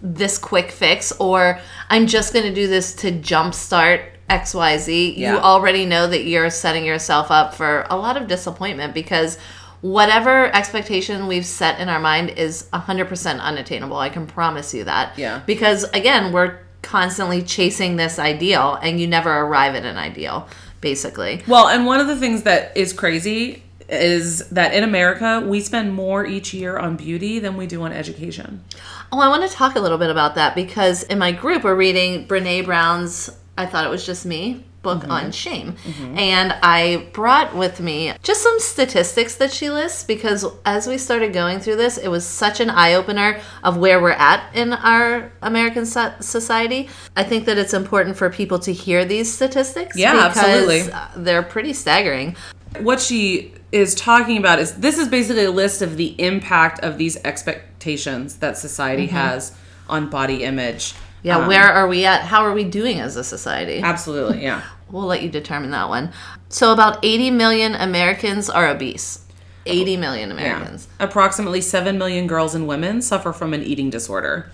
this 0.04 0.38
quick 0.40 0.72
fix 0.72 1.12
or 1.20 1.60
I'm 1.90 2.08
just 2.08 2.34
going 2.34 2.46
to 2.46 2.54
do 2.54 2.68
this 2.68 2.96
to 2.96 3.12
jumpstart 3.12 4.02
XYZ, 4.30 5.14
Yeah. 5.16 5.34
you 5.34 5.38
already 5.40 5.86
know 5.86 6.08
that 6.08 6.24
you're 6.24 6.50
setting 6.50 6.86
yourself 6.86 7.30
up 7.30 7.54
for 7.54 7.86
a 7.90 7.96
lot 7.98 8.18
of 8.18 8.28
disappointment 8.28 8.94
because 8.96 9.38
whatever 9.82 10.46
expectation 10.56 11.28
we've 11.28 11.46
set 11.46 11.80
in 11.80 11.90
our 11.90 12.00
mind 12.00 12.30
is 12.32 12.68
100% 12.74 13.40
unattainable. 13.42 13.98
I 13.98 14.10
can 14.10 14.26
promise 14.26 14.74
you 14.74 14.84
that. 14.86 15.18
Yeah. 15.18 15.42
Because 15.46 15.84
again, 15.94 16.32
we're 16.32 16.58
constantly 16.82 17.42
chasing 17.44 17.96
this 17.98 18.18
ideal 18.18 18.80
and 18.82 19.00
you 19.00 19.08
never 19.08 19.32
arrive 19.42 19.76
at 19.76 19.86
an 19.86 19.98
ideal 19.98 20.48
basically. 20.82 21.44
Well, 21.48 21.68
and 21.68 21.86
one 21.86 22.00
of 22.00 22.08
the 22.08 22.18
things 22.18 22.44
that 22.44 22.76
is 22.76 22.92
crazy 22.92 23.64
is 23.88 24.48
that 24.50 24.74
in 24.74 24.84
America, 24.84 25.46
we 25.46 25.60
spend 25.62 25.94
more 25.94 26.26
each 26.26 26.54
year 26.54 26.78
on 26.78 26.96
beauty 26.96 27.40
than 27.40 27.58
we 27.58 27.68
do 27.68 27.82
on 27.84 27.92
education. 27.92 28.64
Oh, 29.12 29.20
I 29.20 29.28
want 29.28 29.48
to 29.50 29.54
talk 29.54 29.76
a 29.76 29.80
little 29.80 29.98
bit 29.98 30.10
about 30.10 30.36
that 30.36 30.56
because 30.56 31.04
in 31.04 31.20
my 31.20 31.32
group 31.32 31.64
we're 31.64 31.76
reading 31.76 32.26
Brene 32.26 32.66
Brown's 32.66 33.30
I 33.58 33.66
Thought 33.66 33.86
It 33.86 33.90
Was 33.90 34.06
Just 34.06 34.26
Me 34.26 34.64
book 34.82 35.02
mm-hmm. 35.02 35.12
on 35.12 35.32
shame. 35.32 35.74
Mm-hmm. 35.74 36.18
And 36.18 36.56
I 36.62 37.08
brought 37.14 37.56
with 37.56 37.80
me 37.80 38.14
just 38.24 38.42
some 38.42 38.60
statistics 38.60 39.36
that 39.36 39.52
she 39.52 39.70
lists 39.70 40.04
because 40.04 40.46
as 40.66 40.88
we 40.88 40.98
started 40.98 41.34
going 41.34 41.60
through 41.60 41.78
this, 41.78 41.98
it 41.98 42.08
was 42.08 42.26
such 42.26 42.60
an 42.60 42.70
eye 42.70 42.94
opener 42.94 43.40
of 43.64 43.78
where 43.78 44.02
we're 44.02 44.12
at 44.12 44.54
in 44.56 44.74
our 44.74 45.32
American 45.42 45.86
so- 45.86 46.14
society. 46.20 46.90
I 47.16 47.24
think 47.24 47.46
that 47.46 47.58
it's 47.58 47.74
important 47.74 48.18
for 48.18 48.30
people 48.30 48.60
to 48.60 48.74
hear 48.74 49.06
these 49.06 49.32
statistics 49.32 49.98
Yeah, 49.98 50.28
because 50.30 50.38
absolutely. 50.38 51.24
they're 51.24 51.44
pretty 51.44 51.74
staggering. 51.74 52.36
What 52.80 53.02
she 53.02 53.54
is 53.72 53.96
talking 53.96 54.38
about 54.38 54.60
is 54.60 54.76
this 54.76 54.98
is 54.98 55.08
basically 55.08 55.46
a 55.46 55.52
list 55.52 55.82
of 55.82 55.98
the 55.98 56.20
impact 56.22 56.80
of 56.82 56.98
these 56.98 57.18
expectations 57.24 58.38
that 58.38 58.58
society 58.58 59.08
mm-hmm. 59.08 59.16
has 59.16 59.56
on 59.90 60.10
body 60.10 60.44
image. 60.44 60.94
Yeah, 61.24 61.38
Um, 61.38 61.48
where 61.48 61.64
are 61.72 61.88
we 61.88 62.06
at? 62.06 62.22
How 62.22 62.44
are 62.46 62.54
we 62.54 62.64
doing 62.64 63.00
as 63.00 63.16
a 63.16 63.24
society? 63.24 63.80
Absolutely, 63.80 64.44
yeah. 64.44 64.62
We'll 64.92 65.06
let 65.06 65.22
you 65.24 65.30
determine 65.30 65.72
that 65.72 65.88
one. 65.88 66.12
So, 66.50 66.74
about 66.74 67.00
80 67.02 67.32
million 67.32 67.76
Americans 67.76 68.50
are 68.50 68.68
obese. 68.68 69.20
80 69.66 69.96
million 69.96 70.30
Yeah. 70.32 70.36
Americans. 70.36 70.88
Approximately 71.00 71.62
7 71.62 71.98
million 71.98 72.28
girls 72.28 72.54
and 72.56 72.68
women 72.68 73.02
suffer 73.02 73.32
from 73.32 73.54
an 73.54 73.64
eating 73.64 73.90
disorder. 73.90 74.52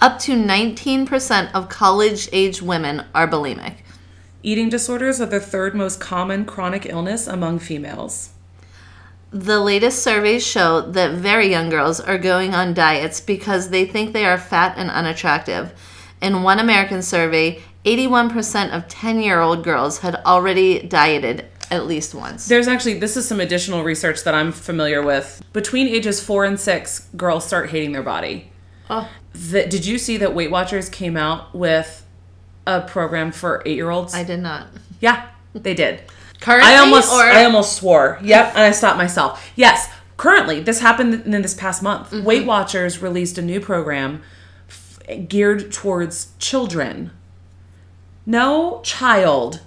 Up 0.00 0.18
to 0.20 0.32
19% 0.34 1.50
of 1.52 1.68
college 1.68 2.28
age 2.32 2.62
women 2.62 3.04
are 3.14 3.28
bulimic. 3.28 3.78
Eating 4.42 4.68
disorders 4.70 5.20
are 5.20 5.26
the 5.26 5.40
third 5.40 5.74
most 5.74 6.00
common 6.00 6.44
chronic 6.46 6.86
illness 6.86 7.26
among 7.26 7.58
females. 7.58 8.30
The 9.30 9.60
latest 9.60 10.02
surveys 10.02 10.46
show 10.46 10.80
that 10.80 11.12
very 11.12 11.48
young 11.48 11.68
girls 11.68 12.00
are 12.00 12.16
going 12.16 12.54
on 12.54 12.72
diets 12.72 13.20
because 13.20 13.68
they 13.68 13.84
think 13.84 14.12
they 14.12 14.24
are 14.24 14.38
fat 14.38 14.78
and 14.78 14.90
unattractive. 14.90 15.72
In 16.22 16.42
one 16.42 16.58
American 16.58 17.02
survey, 17.02 17.60
81% 17.84 18.70
of 18.74 18.88
10 18.88 19.20
year 19.20 19.40
old 19.40 19.62
girls 19.62 19.98
had 19.98 20.16
already 20.24 20.80
dieted 20.80 21.44
at 21.70 21.86
least 21.86 22.14
once. 22.14 22.48
There's 22.48 22.68
actually 22.68 22.98
this 22.98 23.16
is 23.16 23.28
some 23.28 23.40
additional 23.40 23.84
research 23.84 24.24
that 24.24 24.34
I'm 24.34 24.50
familiar 24.50 25.02
with. 25.02 25.42
Between 25.52 25.88
ages 25.88 26.22
4 26.22 26.44
and 26.46 26.58
6, 26.58 27.08
girls 27.16 27.46
start 27.46 27.68
hating 27.70 27.92
their 27.92 28.02
body. 28.02 28.50
Oh. 28.88 29.10
The, 29.34 29.66
did 29.66 29.84
you 29.84 29.98
see 29.98 30.16
that 30.16 30.34
Weight 30.34 30.50
Watchers 30.50 30.88
came 30.88 31.16
out 31.16 31.54
with 31.54 32.06
a 32.66 32.80
program 32.80 33.32
for 33.32 33.62
8-year-olds? 33.66 34.14
I 34.14 34.24
did 34.24 34.40
not. 34.40 34.68
yeah, 35.00 35.28
they 35.52 35.74
did. 35.74 36.02
Currently, 36.40 36.70
I 36.70 36.76
almost 36.76 37.12
or 37.12 37.22
I 37.22 37.44
almost 37.44 37.76
swore. 37.76 38.18
Yep, 38.22 38.48
and 38.50 38.58
I 38.58 38.70
stopped 38.70 38.96
myself. 38.96 39.50
Yes, 39.56 39.90
currently 40.16 40.60
this 40.60 40.80
happened 40.80 41.14
in 41.26 41.42
this 41.42 41.54
past 41.54 41.82
month. 41.82 42.10
Mm-hmm. 42.10 42.24
Weight 42.24 42.46
Watchers 42.46 43.02
released 43.02 43.38
a 43.38 43.42
new 43.42 43.60
program 43.60 44.22
f- 44.68 45.00
geared 45.28 45.72
towards 45.72 46.32
children. 46.38 47.10
No 48.26 48.80
child 48.84 49.60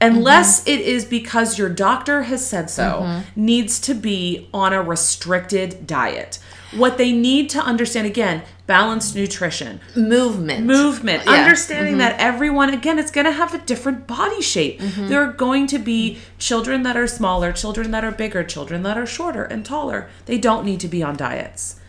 unless 0.00 0.66
it 0.66 0.80
is 0.80 1.04
because 1.04 1.58
your 1.58 1.68
doctor 1.68 2.22
has 2.22 2.46
said 2.46 2.70
so, 2.70 3.22
needs 3.34 3.80
to 3.80 3.94
be 3.94 4.48
on 4.54 4.72
a 4.72 4.82
restricted 4.82 5.86
diet. 5.86 6.38
What 6.72 6.98
they 6.98 7.12
need 7.12 7.48
to 7.50 7.60
understand 7.60 8.06
again, 8.06 8.42
balanced 8.66 9.14
nutrition, 9.16 9.80
Movement. 9.96 10.66
movement, 10.66 11.24
Yeah. 11.24 11.32
Mm-hmm. 11.32 11.44
understanding 11.44 11.98
that 11.98 12.20
everyone, 12.20 12.74
again, 12.74 12.98
it's 12.98 13.10
going 13.10 13.24
to 13.24 13.32
have 13.32 13.54
a 13.54 13.58
different 13.58 14.06
body 14.06 14.42
shape. 14.42 14.78
Mm-hmm. 14.78 15.08
There 15.08 15.22
are 15.22 15.32
going 15.32 15.66
to 15.68 15.78
be 15.78 16.18
children 16.38 16.82
that 16.82 16.96
are 16.96 17.06
smaller, 17.06 17.52
children 17.52 17.90
that 17.92 18.04
are 18.04 18.10
bigger, 18.12 18.44
children 18.44 18.82
that 18.82 18.98
are 18.98 19.06
shorter 19.06 19.44
and 19.44 19.64
taller. 19.64 20.08
They 20.26 20.36
don't 20.38 20.64
need 20.66 20.80
to 20.80 20.88
be 20.88 21.02
on 21.02 21.16
diets. 21.16 21.80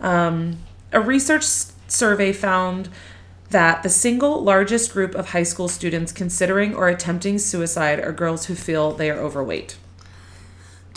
Um, 0.00 0.58
a 0.92 1.00
research 1.00 1.44
survey 1.88 2.32
found 2.32 2.88
that 3.50 3.84
the 3.84 3.88
single 3.88 4.42
largest 4.42 4.92
group 4.92 5.14
of 5.14 5.30
high 5.30 5.44
school 5.44 5.68
students 5.68 6.10
considering 6.10 6.74
or 6.74 6.88
attempting 6.88 7.38
suicide 7.38 8.00
are 8.00 8.12
girls 8.12 8.46
who 8.46 8.56
feel 8.56 8.90
they 8.92 9.08
are 9.08 9.18
overweight. 9.18 9.76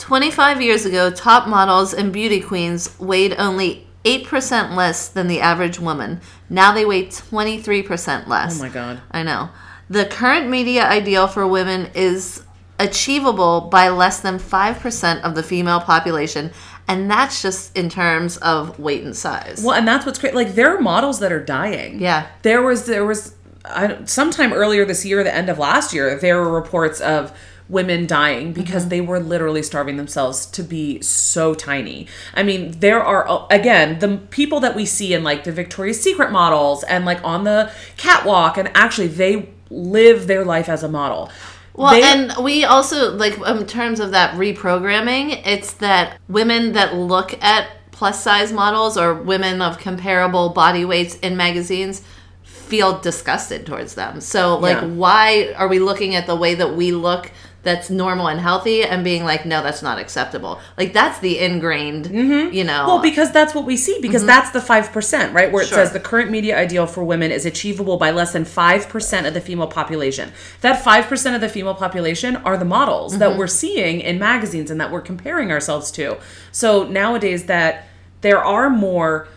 25 0.00 0.62
years 0.62 0.84
ago, 0.84 1.10
top 1.10 1.46
models 1.46 1.94
and 1.94 2.12
beauty 2.12 2.40
queens 2.40 2.98
weighed 2.98 3.34
only 3.38 3.86
8% 4.04 4.74
less 4.74 5.08
than 5.08 5.28
the 5.28 5.40
average 5.40 5.78
woman. 5.78 6.20
Now 6.48 6.72
they 6.72 6.84
weigh 6.84 7.06
23% 7.06 8.26
less. 8.26 8.58
Oh 8.58 8.64
my 8.64 8.70
God. 8.70 9.00
I 9.10 9.22
know. 9.22 9.50
The 9.88 10.06
current 10.06 10.48
media 10.48 10.86
ideal 10.86 11.28
for 11.28 11.46
women 11.46 11.90
is 11.94 12.42
achievable 12.78 13.62
by 13.62 13.90
less 13.90 14.20
than 14.20 14.38
5% 14.38 15.20
of 15.22 15.34
the 15.34 15.42
female 15.42 15.80
population, 15.80 16.50
and 16.88 17.10
that's 17.10 17.42
just 17.42 17.76
in 17.76 17.90
terms 17.90 18.38
of 18.38 18.78
weight 18.78 19.04
and 19.04 19.14
size. 19.14 19.62
Well, 19.62 19.74
and 19.74 19.86
that's 19.86 20.06
what's 20.06 20.18
great. 20.18 20.34
Like 20.34 20.54
there 20.54 20.74
are 20.74 20.80
models 20.80 21.18
that 21.20 21.30
are 21.30 21.44
dying. 21.44 22.00
Yeah. 22.00 22.26
There 22.42 22.62
was 22.62 22.86
there 22.86 23.04
was 23.04 23.34
I, 23.64 24.04
sometime 24.06 24.52
earlier 24.52 24.84
this 24.86 25.04
year, 25.04 25.22
the 25.22 25.34
end 25.34 25.50
of 25.50 25.58
last 25.58 25.92
year, 25.92 26.18
there 26.18 26.38
were 26.38 26.50
reports 26.50 27.00
of 27.00 27.36
women 27.70 28.06
dying 28.06 28.52
because 28.52 28.82
mm-hmm. 28.82 28.90
they 28.90 29.00
were 29.00 29.20
literally 29.20 29.62
starving 29.62 29.96
themselves 29.96 30.44
to 30.46 30.62
be 30.62 31.00
so 31.00 31.54
tiny. 31.54 32.06
I 32.34 32.42
mean, 32.42 32.72
there 32.80 33.02
are 33.02 33.28
uh, 33.28 33.46
again 33.48 34.00
the 34.00 34.18
people 34.30 34.60
that 34.60 34.74
we 34.74 34.84
see 34.84 35.14
in 35.14 35.22
like 35.22 35.44
the 35.44 35.52
Victoria's 35.52 36.00
Secret 36.00 36.32
models 36.32 36.82
and 36.84 37.04
like 37.04 37.22
on 37.24 37.44
the 37.44 37.70
catwalk, 37.96 38.58
and 38.58 38.70
actually 38.74 39.08
they 39.08 39.48
live 39.70 40.26
their 40.26 40.44
life 40.44 40.68
as 40.68 40.82
a 40.82 40.88
model. 40.88 41.30
Well, 41.74 41.92
They- 41.92 42.02
and 42.02 42.34
we 42.42 42.64
also 42.64 43.12
like 43.12 43.38
in 43.38 43.66
terms 43.66 44.00
of 44.00 44.10
that 44.10 44.34
reprogramming, 44.34 45.40
it's 45.46 45.72
that 45.74 46.18
women 46.28 46.72
that 46.72 46.94
look 46.94 47.40
at 47.42 47.68
plus 47.92 48.22
size 48.22 48.52
models 48.52 48.96
or 48.96 49.14
women 49.14 49.62
of 49.62 49.78
comparable 49.78 50.48
body 50.48 50.84
weights 50.84 51.16
in 51.16 51.36
magazines 51.36 52.02
feel 52.42 52.98
disgusted 53.00 53.66
towards 53.66 53.94
them. 53.94 54.20
So, 54.20 54.56
like, 54.56 54.80
Yeah. 54.80 54.86
why 54.86 55.52
are 55.56 55.68
we 55.68 55.80
looking 55.80 56.14
at 56.14 56.26
the 56.26 56.36
way 56.36 56.54
that 56.54 56.76
we 56.76 56.92
look 56.92 57.30
that's 57.62 57.90
normal 57.90 58.28
and 58.28 58.40
healthy 58.40 58.82
and 58.82 59.04
being 59.04 59.24
like, 59.24 59.44
no, 59.44 59.62
that's 59.62 59.82
not 59.82 59.98
acceptable? 59.98 60.60
Like, 60.78 60.92
that's 60.92 61.18
the 61.20 61.38
ingrained, 61.38 62.06
mm-hmm. 62.06 62.54
you 62.54 62.64
know. 62.64 62.86
Well, 62.86 63.02
because 63.02 63.32
that's 63.32 63.54
what 63.54 63.66
we 63.66 63.76
see, 63.76 63.98
because 64.00 64.22
mm-hmm. 64.22 64.28
that's 64.28 64.50
the 64.50 64.60
5%, 64.60 65.34
right? 65.34 65.52
Where 65.52 65.62
it 65.62 65.68
Sure. 65.68 65.78
says 65.78 65.92
the 65.92 66.00
current 66.00 66.30
media 66.30 66.58
ideal 66.58 66.86
for 66.86 67.04
women 67.04 67.30
is 67.30 67.44
achievable 67.44 67.96
by 67.96 68.10
less 68.10 68.32
than 68.32 68.44
5% 68.44 69.26
of 69.26 69.34
the 69.34 69.40
female 69.40 69.66
population. 69.66 70.32
That 70.62 70.82
5% 70.82 71.34
of 71.34 71.40
the 71.40 71.48
female 71.48 71.74
population 71.74 72.36
are 72.36 72.56
the 72.56 72.64
models 72.64 73.18
that 73.18 73.30
mm-hmm. 73.30 73.38
we're 73.38 73.46
seeing 73.46 74.00
in 74.00 74.18
magazines 74.18 74.70
and 74.70 74.80
that 74.80 74.90
we're 74.90 75.02
comparing 75.02 75.52
ourselves 75.52 75.90
to. 75.92 76.18
So 76.52 76.84
nowadays, 76.84 77.44
that 77.46 77.88
there 78.22 78.42
are 78.42 78.70
more. 78.70 79.28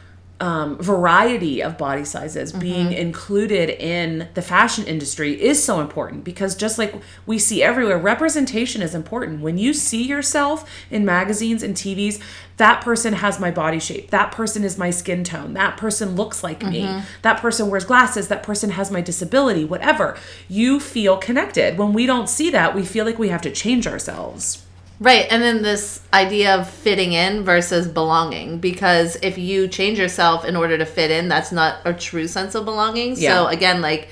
Um, 0.44 0.78
variety 0.78 1.64
of 1.64 1.78
body 1.78 2.04
sizes 2.04 2.52
being 2.52 2.92
included 2.92 3.70
in 3.70 4.28
the 4.34 4.42
fashion 4.42 4.84
industry 4.86 5.42
is 5.42 5.64
so 5.64 5.80
important 5.80 6.26
because 6.26 6.54
just 6.54 6.78
like 6.78 6.94
we 7.26 7.40
see 7.40 7.64
everywhere, 7.64 7.98
representation 7.98 8.82
is 8.82 8.94
important. 8.94 9.40
When 9.40 9.58
you 9.58 9.74
see 9.74 10.04
yourself 10.04 10.70
in 10.92 11.06
magazines 11.06 11.64
and 11.64 11.76
TVs, 11.78 12.22
that 12.58 12.82
person 12.82 13.14
has 13.14 13.40
my 13.40 13.52
body 13.52 13.80
shape, 13.80 14.10
that 14.10 14.34
person 14.34 14.66
is 14.66 14.78
my 14.78 14.90
skin 14.90 15.24
tone, 15.24 15.54
that 15.54 15.78
person 15.78 16.18
looks 16.18 16.44
like 16.44 16.62
me, 16.62 16.82
that 17.22 17.40
person 17.40 17.70
wears 17.70 17.86
glasses, 17.86 18.28
that 18.28 18.44
person 18.44 18.72
has 18.72 18.92
my 18.92 19.00
disability, 19.00 19.64
whatever. 19.64 20.18
You 20.50 20.82
feel 20.82 21.16
connected. 21.16 21.78
When 21.78 21.94
we 21.94 22.06
don't 22.06 22.28
see 22.28 22.50
that, 22.50 22.76
we 22.76 22.84
feel 22.84 23.06
like 23.06 23.18
we 23.18 23.30
have 23.30 23.42
to 23.44 23.50
change 23.52 23.88
ourselves. 23.88 24.63
Right, 25.00 25.26
and 25.30 25.42
then 25.42 25.64
this 25.64 26.02
idea 26.14 26.56
of 26.56 26.70
fitting 26.70 27.14
in 27.14 27.44
versus 27.44 27.88
belonging, 27.88 28.60
because 28.60 29.18
if 29.22 29.38
you 29.38 29.68
change 29.68 30.00
yourself 30.00 30.46
in 30.46 30.56
order 30.56 30.78
to 30.78 30.86
fit 30.86 31.12
in, 31.12 31.28
that's 31.28 31.52
not 31.52 31.78
a 31.84 31.94
true 31.94 32.28
sense 32.28 32.56
of 32.56 32.64
belonging. 32.66 33.16
Yeah. 33.18 33.36
So 33.36 33.48
again, 33.48 33.82
like 33.82 34.10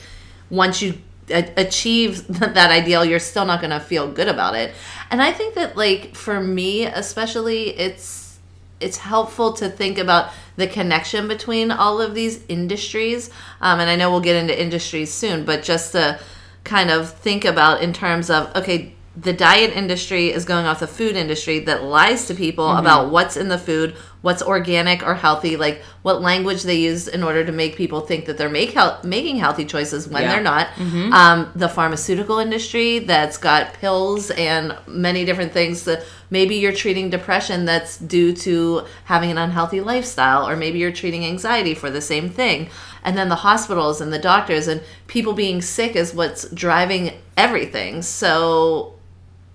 once 0.49 0.81
you 0.81 0.95
achieve 1.29 2.27
that 2.39 2.71
ideal, 2.71 3.05
you're 3.05 3.19
still 3.19 3.45
not 3.45 3.61
going 3.61 3.71
to 3.71 3.79
feel 3.79 4.11
good 4.11 4.27
about 4.27 4.55
it. 4.55 4.73
And 5.09 5.21
I 5.21 5.31
think 5.31 5.55
that 5.55 5.77
like 5.77 6.15
for 6.15 6.41
me 6.41 6.85
especially, 6.85 7.69
it's 7.77 8.39
it's 8.79 8.97
helpful 8.97 9.53
to 9.53 9.69
think 9.69 9.99
about 9.99 10.31
the 10.55 10.67
connection 10.67 11.27
between 11.27 11.71
all 11.71 12.01
of 12.01 12.15
these 12.15 12.43
industries. 12.47 13.29
Um, 13.61 13.79
and 13.79 13.89
I 13.89 13.95
know 13.95 14.09
we'll 14.09 14.21
get 14.21 14.35
into 14.35 14.59
industries 14.59 15.13
soon, 15.13 15.45
but 15.45 15.63
just 15.63 15.91
to 15.91 16.19
kind 16.63 16.89
of 16.89 17.13
think 17.13 17.45
about 17.45 17.81
in 17.81 17.93
terms 17.93 18.29
of 18.29 18.53
okay, 18.55 18.95
the 19.15 19.33
diet 19.33 19.75
industry 19.75 20.31
is 20.31 20.45
going 20.45 20.65
off 20.65 20.79
the 20.79 20.87
food 20.87 21.17
industry 21.17 21.59
that 21.59 21.83
lies 21.83 22.27
to 22.27 22.33
people 22.33 22.71
about 22.77 23.11
what's 23.11 23.35
in 23.35 23.49
the 23.49 23.57
food, 23.57 23.93
what's 24.21 24.41
organic 24.41 25.03
or 25.05 25.15
healthy, 25.15 25.57
like 25.57 25.81
what 26.01 26.21
language 26.21 26.63
they 26.63 26.75
use 26.75 27.09
in 27.09 27.21
order 27.21 27.43
to 27.43 27.51
make 27.51 27.75
people 27.75 27.99
think 27.99 28.25
that 28.25 28.37
they're 28.37 28.47
make 28.47 28.71
health, 28.71 29.03
making 29.03 29.35
healthy 29.35 29.65
choices 29.65 30.07
when 30.07 30.23
Yeah. 30.23 30.31
they're 30.31 30.43
not. 30.43 30.67
Um, 31.11 31.51
the 31.55 31.67
pharmaceutical 31.67 32.39
industry 32.39 32.99
that's 32.99 33.37
got 33.37 33.73
pills 33.73 34.31
and 34.31 34.77
many 34.87 35.25
different 35.25 35.51
things 35.51 35.83
that 35.83 36.03
maybe 36.29 36.55
you're 36.55 36.71
treating 36.71 37.09
depression 37.09 37.65
that's 37.65 37.97
due 37.97 38.31
to 38.33 38.85
having 39.05 39.29
an 39.29 39.37
unhealthy 39.37 39.81
lifestyle, 39.81 40.47
or 40.47 40.55
maybe 40.55 40.79
you're 40.79 40.91
treating 40.93 41.25
anxiety 41.25 41.73
for 41.73 41.89
the 41.89 42.01
same 42.01 42.29
thing. 42.29 42.69
And 43.03 43.17
then 43.17 43.27
the 43.27 43.35
hospitals 43.35 43.99
and 43.99 44.13
the 44.13 44.19
doctors 44.19 44.69
and 44.69 44.81
people 45.07 45.33
being 45.33 45.61
sick 45.61 45.97
is 45.97 46.13
what's 46.13 46.47
driving 46.51 47.11
everything. 47.35 48.03
So 48.03 48.93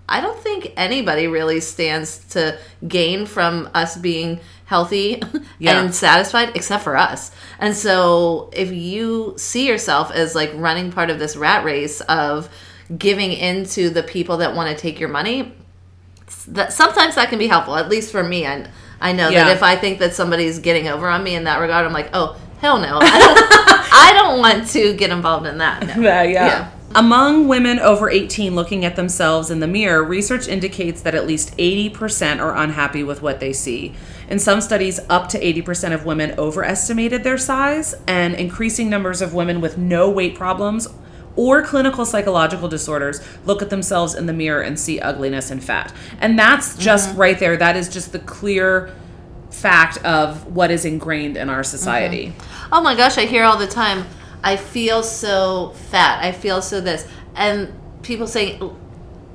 I 0.09 0.21
don't 0.21 0.39
think 0.39 0.71
anybody 0.77 1.27
really 1.27 1.59
stands 1.59 2.19
to 2.29 2.57
gain 2.87 3.25
from 3.25 3.69
us 3.73 3.97
being 3.97 4.39
healthy 4.65 5.21
Yeah. 5.59 5.81
and 5.81 5.93
satisfied 5.93 6.51
except 6.55 6.83
for 6.83 6.95
us. 6.97 7.31
And 7.59 7.75
so 7.75 8.49
if 8.53 8.71
you 8.71 9.33
see 9.37 9.67
yourself 9.67 10.11
as 10.11 10.33
like 10.35 10.51
running 10.55 10.91
part 10.91 11.09
of 11.09 11.19
this 11.19 11.35
rat 11.35 11.65
race 11.65 11.99
of 12.01 12.49
giving 12.97 13.31
into 13.33 13.89
the 13.89 14.03
people 14.03 14.37
that 14.37 14.55
want 14.55 14.69
to 14.75 14.81
take 14.81 14.99
your 14.99 15.09
money, 15.09 15.53
that 16.49 16.71
sometimes 16.73 17.15
that 17.15 17.29
can 17.29 17.39
be 17.39 17.47
helpful. 17.47 17.75
At 17.75 17.89
least 17.89 18.11
for 18.11 18.23
me, 18.23 18.45
I 18.45 18.67
I 18.99 19.11
know 19.11 19.29
Yeah. 19.29 19.45
that 19.45 19.55
if 19.57 19.63
I 19.63 19.75
think 19.75 19.99
that 19.99 20.13
somebody's 20.13 20.59
getting 20.59 20.87
over 20.87 21.07
on 21.09 21.23
me 21.23 21.35
in 21.35 21.43
that 21.45 21.59
regard, 21.59 21.85
I'm 21.85 21.93
like, 21.93 22.09
oh 22.13 22.37
hell 22.59 22.79
no, 22.79 22.97
I 23.01 23.19
don't, 23.19 23.93
I 23.93 24.13
don't 24.13 24.39
want 24.39 24.67
to 24.69 24.93
get 24.95 25.11
involved 25.11 25.45
in 25.47 25.57
that. 25.59 25.85
No. 25.85 26.01
Yeah, 26.01 26.23
yeah. 26.23 26.71
Among 26.95 27.47
women 27.47 27.79
over 27.79 28.09
18 28.09 28.55
looking 28.55 28.85
at 28.85 28.95
themselves 28.95 29.51
in 29.51 29.59
the 29.59 29.67
mirror, 29.67 30.03
research 30.03 30.47
indicates 30.47 31.01
that 31.01 31.13
at 31.15 31.27
least 31.27 31.55
80% 31.57 32.39
are 32.39 32.55
unhappy 32.55 33.03
with 33.03 33.21
what 33.21 33.39
they 33.39 33.53
see. 33.53 33.93
In 34.29 34.39
some 34.39 34.61
studies, 34.61 34.99
up 35.09 35.29
to 35.29 35.39
80% 35.39 35.93
of 35.93 36.05
women 36.05 36.37
overestimated 36.39 37.23
their 37.23 37.37
size, 37.37 37.93
and 38.07 38.33
increasing 38.35 38.89
numbers 38.89 39.21
of 39.21 39.33
women 39.33 39.61
with 39.61 39.77
no 39.77 40.09
weight 40.09 40.35
problems 40.35 40.87
or 41.37 41.61
clinical 41.61 42.03
psychological 42.03 42.67
disorders 42.67 43.21
look 43.45 43.61
at 43.61 43.69
themselves 43.69 44.15
in 44.15 44.25
the 44.25 44.33
mirror 44.33 44.61
and 44.61 44.77
see 44.77 44.99
ugliness 44.99 45.51
and 45.51 45.63
fat. 45.63 45.93
And 46.19 46.37
that's 46.37 46.75
just 46.77 47.09
mm-hmm. 47.09 47.19
right 47.19 47.39
there. 47.39 47.55
That 47.55 47.77
is 47.77 47.87
just 47.87 48.11
the 48.11 48.19
clear 48.19 48.93
fact 49.51 50.03
of 50.03 50.55
what 50.55 50.71
is 50.71 50.83
ingrained 50.83 51.37
in 51.37 51.49
our 51.49 51.61
mm-hmm. 51.61 51.77
society. 51.77 52.33
Oh 52.71 52.81
my 52.81 52.95
gosh, 52.95 53.17
I 53.17 53.25
hear 53.25 53.43
all 53.43 53.57
the 53.57 53.67
time, 53.67 54.05
I 54.47 54.55
feel 54.55 55.03
so 55.03 55.71
fat. 55.91 56.23
I 56.23 56.31
feel 56.31 56.61
so 56.61 56.79
this. 56.79 57.05
And 57.35 57.73
people 58.01 58.27
say, 58.27 58.57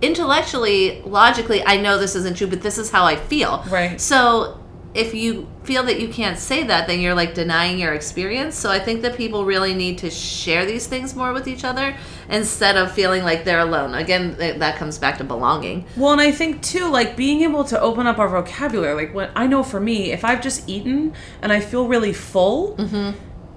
intellectually, 0.00 1.02
logically, 1.02 1.62
I 1.66 1.76
know 1.76 1.98
this 1.98 2.16
isn't 2.16 2.38
true, 2.38 2.46
but 2.46 2.62
this 2.62 2.78
is 2.78 2.90
how 2.90 3.04
I 3.04 3.16
feel. 3.16 3.62
Right. 3.68 4.00
So 4.00 4.58
if 4.94 5.12
you 5.14 5.48
feel 5.64 5.82
that 5.82 6.00
you 6.00 6.08
can't 6.08 6.38
say 6.38 6.64
that, 6.64 6.86
then 6.86 6.98
you're 7.00 7.14
like 7.14 7.34
denying 7.34 7.78
your 7.78 7.92
experience. 7.92 8.56
So 8.56 8.70
I 8.70 8.78
think 8.78 9.02
that 9.02 9.14
people 9.14 9.44
really 9.44 9.74
need 9.74 9.98
to 9.98 10.08
share 10.08 10.64
these 10.64 10.86
things 10.86 11.14
more 11.14 11.34
with 11.34 11.46
each 11.46 11.62
other 11.62 11.94
instead 12.30 12.78
of 12.78 12.90
feeling 12.90 13.22
like 13.22 13.44
they're 13.44 13.60
alone. 13.60 13.94
Again, 13.94 14.36
th- 14.36 14.60
that 14.60 14.76
comes 14.76 14.96
back 14.96 15.18
to 15.18 15.24
belonging. 15.24 15.84
Well, 15.94 16.12
and 16.12 16.22
I 16.22 16.32
think 16.32 16.62
too, 16.62 16.88
like 16.88 17.16
being 17.16 17.42
able 17.42 17.64
to 17.64 17.78
open 17.78 18.06
up 18.06 18.18
our 18.18 18.30
vocabulary. 18.30 18.94
Like 18.94 19.14
what 19.14 19.30
I 19.36 19.46
know 19.46 19.62
for 19.62 19.78
me, 19.78 20.10
if 20.10 20.24
I've 20.24 20.40
just 20.40 20.66
eaten 20.66 21.12
and 21.42 21.52
I 21.52 21.60
feel 21.60 21.86
really 21.86 22.14
full, 22.14 22.76
mm-hmm. 22.76 23.10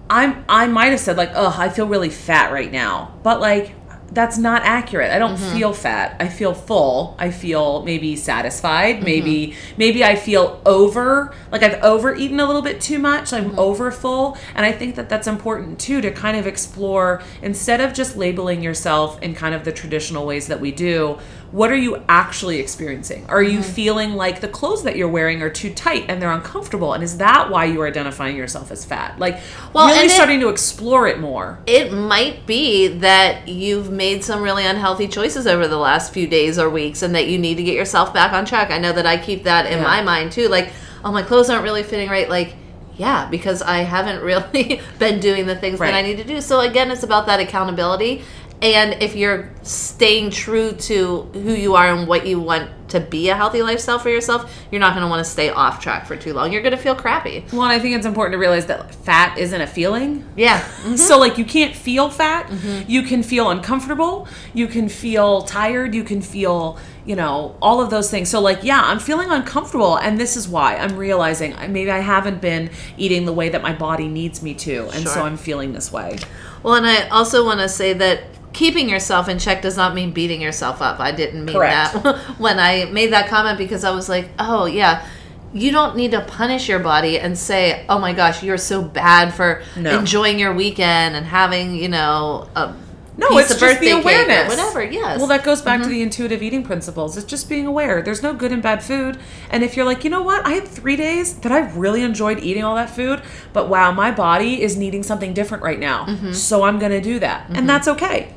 I'm 0.10 0.46
I 0.48 0.68
might 0.68 0.88
have 0.88 1.00
said 1.00 1.18
like, 1.18 1.32
"Oh, 1.34 1.56
I 1.58 1.70
feel 1.70 1.88
really 1.88 2.10
fat 2.10 2.52
right 2.52 2.72
now," 2.72 3.18
but 3.24 3.40
like 3.40 3.76
that's 4.12 4.38
not 4.38 4.62
accurate. 4.64 5.12
I 5.12 5.20
don't 5.20 5.36
mm-hmm. 5.36 5.58
feel 5.58 5.74
fat. 5.74 6.16
I 6.20 6.30
feel 6.30 6.54
full. 6.54 7.16
I 7.20 7.32
feel 7.32 7.84
maybe 7.84 8.16
satisfied. 8.16 8.98
Mm-hmm. 8.98 9.06
Maybe 9.06 9.56
maybe 9.78 10.04
I 10.04 10.16
feel 10.16 10.62
over 10.66 11.34
like 11.52 11.64
I've 11.64 11.84
overeaten 11.84 12.40
a 12.40 12.46
little 12.46 12.62
bit 12.62 12.80
too 12.80 12.98
much. 12.98 13.34
I'm 13.34 13.52
mm-hmm. 13.52 13.60
over 13.60 13.92
full, 13.92 14.38
and 14.56 14.66
I 14.66 14.72
think 14.72 14.96
that 14.96 15.10
that's 15.10 15.28
important 15.28 15.80
too 15.80 16.02
to 16.02 16.12
kind 16.12 16.38
of 16.38 16.48
explore 16.48 17.22
instead 17.42 17.82
of 17.82 17.94
just 17.94 18.16
labeling 18.16 18.64
yourself 18.64 19.22
in 19.22 19.36
kind 19.36 19.54
of 19.54 19.66
the 19.66 19.72
traditional 19.72 20.26
ways 20.26 20.48
that 20.48 20.60
we 20.60 20.72
do. 20.72 21.20
What 21.52 21.72
are 21.72 21.76
you 21.78 22.04
actually 22.10 22.60
experiencing? 22.60 23.26
Are 23.30 23.42
you 23.42 23.60
mm-hmm. 23.60 23.72
feeling 23.72 24.16
like 24.16 24.42
the 24.42 24.48
clothes 24.48 24.84
that 24.84 24.96
you're 24.98 25.08
wearing 25.10 25.42
are 25.42 25.50
too 25.50 25.74
tight 25.74 26.06
and 26.10 26.22
they're 26.22 26.32
uncomfortable? 26.32 26.94
And 26.94 27.04
is 27.04 27.18
that 27.18 27.50
why 27.50 27.66
you're 27.66 27.88
identifying 27.88 28.36
yourself 28.36 28.72
as 28.72 28.84
fat? 28.84 29.20
Like 29.20 29.40
Well, 29.72 29.88
really 29.88 30.00
and 30.02 30.08
it- 30.12 30.14
starting 30.14 30.40
to 30.42 30.50
explore 30.50 31.08
it 31.08 31.20
more. 31.20 31.60
it 31.66 31.94
might 31.94 32.46
be 32.46 32.88
that 32.88 33.48
you've 33.48 33.90
made 33.92 34.24
some 34.24 34.42
really 34.42 34.66
unhealthy 34.66 35.08
choices 35.08 35.48
over 35.48 35.68
the 35.68 35.78
last 35.78 36.14
few 36.14 36.28
days 36.28 36.60
or 36.60 36.70
weeks 36.70 37.02
and 37.02 37.16
that 37.16 37.28
you 37.28 37.38
need 37.38 37.56
to 37.56 37.64
get 37.64 37.76
yourself 37.76 38.14
back 38.14 38.34
on 38.34 38.46
track. 38.46 38.72
I 38.72 38.78
know 38.78 38.92
that 38.94 39.06
I 39.06 39.18
keep 39.18 39.44
that 39.44 39.66
in 39.66 39.78
Yeah. 39.80 39.84
my 39.84 40.02
mind 40.02 40.32
too. 40.34 40.48
Like, 40.50 40.72
oh, 41.04 41.12
my 41.12 41.22
clothes 41.22 41.50
aren't 41.50 41.64
really 41.64 41.84
fitting 41.84 42.10
right. 42.10 42.30
Like, 42.30 42.56
yeah, 42.98 43.28
because 43.30 43.62
I 43.62 43.80
haven't 43.80 44.22
really 44.24 44.82
been 45.00 45.20
doing 45.20 45.46
the 45.46 45.56
things 45.56 45.80
Right. 45.80 45.92
that 45.92 45.98
I 45.98 46.02
need 46.02 46.18
to 46.18 46.24
do. 46.24 46.42
So, 46.42 46.62
again, 46.62 46.92
it's 46.92 47.04
about 47.04 47.26
that 47.28 47.40
accountability. 47.40 48.24
And 48.62 49.02
if 49.04 49.16
you're 49.16 49.52
staying 49.64 50.32
true 50.32 50.72
to 50.72 51.22
who 51.34 51.54
you 51.54 51.76
are 51.76 51.94
and 51.94 52.08
what 52.08 52.26
you 52.26 52.40
want 52.40 52.70
to 52.90 53.00
be 53.00 53.30
a 53.30 53.36
healthy 53.36 53.62
lifestyle 53.62 54.00
for 54.00 54.10
yourself, 54.10 54.54
you're 54.72 54.80
not 54.80 54.94
going 54.94 55.04
to 55.04 55.10
want 55.10 55.24
to 55.24 55.30
stay 55.30 55.50
off 55.50 55.82
track 55.82 56.06
for 56.06 56.16
too 56.16 56.34
long. 56.34 56.52
You're 56.52 56.62
going 56.62 56.76
to 56.76 56.78
feel 56.78 56.96
crappy. 56.96 57.46
Well, 57.52 57.64
and 57.64 57.72
I 57.72 57.80
think 57.80 57.96
it's 57.96 58.06
important 58.06 58.34
to 58.34 58.38
realize 58.38 58.68
that 58.68 58.94
fat 58.96 59.38
isn't 59.38 59.60
a 59.60 59.68
feeling. 59.68 60.26
Yeah. 60.36 60.64
Mm-hmm. 60.86 60.98
So, 60.98 61.18
like, 61.18 61.40
you 61.40 61.46
can't 61.46 61.76
feel 61.76 62.12
fat. 62.12 62.46
Mm-hmm. 62.46 62.90
You 62.90 63.02
can 63.02 63.24
feel 63.24 63.50
uncomfortable. 63.50 64.28
You 64.54 64.68
can 64.68 64.88
feel 64.88 65.42
tired. 65.42 65.96
You 65.96 66.04
can 66.04 66.22
feel, 66.22 66.78
you 67.06 67.16
know, 67.16 67.56
all 67.62 67.82
of 67.82 67.90
those 67.90 68.10
things. 68.10 68.30
So, 68.30 68.40
like, 68.42 68.64
yeah, 68.64 68.82
I'm 68.84 69.00
feeling 69.00 69.30
uncomfortable. 69.30 69.96
And 69.98 70.20
this 70.20 70.36
is 70.36 70.48
why 70.48 70.76
I'm 70.78 70.96
realizing 70.98 71.54
I- 71.56 71.68
maybe 71.68 71.92
I 71.92 72.00
haven't 72.00 72.42
been 72.42 72.70
eating 72.98 73.26
the 73.26 73.34
way 73.34 73.50
that 73.50 73.62
my 73.62 73.74
body 73.74 74.08
needs 74.08 74.42
me 74.42 74.54
to. 74.56 74.90
And 74.94 75.08
so 75.08 75.24
I'm 75.24 75.38
feeling 75.38 75.74
this 75.74 75.92
way. 75.92 76.18
Well, 76.64 76.74
and 76.76 76.86
I 76.86 77.08
also 77.10 77.46
want 77.46 77.60
to 77.60 77.70
say 77.70 77.94
that 77.94 78.22
keeping 78.54 78.90
yourself 78.90 79.30
in 79.30 79.38
check 79.38 79.62
does 79.62 79.78
not 79.78 79.94
mean 79.94 80.12
beating 80.12 80.42
yourself 80.42 80.82
up. 80.82 81.00
I 81.00 81.12
didn't 81.12 81.46
mean 81.46 81.56
Correct. 81.56 82.02
that 82.04 82.18
when 82.40 82.58
I 82.60 82.86
made 82.86 83.14
that 83.14 83.28
comment 83.28 83.58
because 83.60 83.84
I 83.84 83.92
was 83.92 84.10
like, 84.10 84.30
oh, 84.40 84.66
yeah. 84.66 85.06
You 85.54 85.72
don't 85.72 85.96
need 85.96 86.12
to 86.12 86.20
punish 86.20 86.68
your 86.68 86.80
body 86.80 87.18
and 87.18 87.38
say, 87.38 87.86
"Oh 87.88 87.98
my 87.98 88.12
gosh, 88.12 88.44
you're 88.44 88.58
so 88.58 88.82
bad 88.82 89.34
for 89.34 89.62
No. 89.78 90.00
enjoying 90.00 90.38
your 90.38 90.54
weekend 90.54 91.16
and 91.16 91.26
having, 91.26 91.76
you 91.76 91.88
know, 91.88 92.50
a 92.58 92.74
No, 93.18 93.38
it's 93.38 93.58
just 93.58 93.80
the 93.80 93.92
awareness. 93.92 94.48
whatever." 94.50 94.84
Yes. 94.84 95.18
Well, 95.18 95.28
that 95.28 95.44
goes 95.44 95.62
back 95.62 95.80
to 95.80 95.84
mm-hmm. 95.84 95.92
the 95.92 96.02
intuitive 96.02 96.44
eating 96.44 96.64
principles. 96.64 97.18
It's 97.18 97.26
just 97.26 97.48
being 97.50 97.66
aware. 97.66 98.02
There's 98.02 98.22
no 98.22 98.34
good 98.34 98.52
and 98.52 98.62
bad 98.62 98.84
food. 98.84 99.18
And 99.50 99.64
if 99.64 99.76
you're 99.76 99.86
like, 99.86 100.04
you 100.04 100.10
know 100.10 100.22
what, 100.22 100.46
I 100.46 100.52
had 100.52 100.68
three 100.68 100.96
days 100.96 101.36
that 101.40 101.52
I 101.52 101.72
really 101.72 102.02
enjoyed 102.02 102.40
eating 102.40 102.64
all 102.64 102.76
that 102.76 102.90
food, 102.90 103.22
but 103.54 103.70
wow, 103.70 103.92
my 103.92 104.12
body 104.12 104.62
is 104.62 104.78
needing 104.78 105.04
something 105.04 105.34
different 105.34 105.64
right 105.64 105.80
now. 105.80 106.06
Mm-hmm. 106.06 106.34
So 106.34 106.64
I'm 106.64 106.80
going 106.80 106.92
to 106.92 107.02
do 107.02 107.20
that. 107.20 107.48
And 107.48 107.58
mm-hmm. 107.58 107.68
that's 107.68 107.88
okay. 107.88 108.34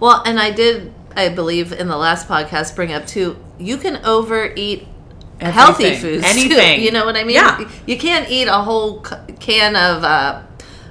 Well, 0.00 0.22
and 0.24 0.38
I 0.38 0.50
did, 0.50 0.92
I 1.16 1.28
believe, 1.28 1.72
in 1.72 1.88
the 1.88 1.96
last 1.96 2.28
podcast, 2.28 2.76
bring 2.76 2.92
up 2.92 3.06
too. 3.06 3.38
You 3.58 3.76
can 3.76 4.04
overeat 4.04 4.86
healthy 5.40 5.84
Everything. 5.84 6.00
foods, 6.00 6.24
Anything. 6.26 6.78
Too, 6.78 6.82
you 6.84 6.92
know 6.92 7.04
what 7.04 7.16
I 7.16 7.24
mean? 7.24 7.34
Yeah. 7.34 7.70
You 7.86 7.98
can't 7.98 8.30
eat 8.30 8.48
a 8.48 8.58
whole 8.58 9.00
can 9.00 9.76
of 9.76 10.04
uh, 10.04 10.42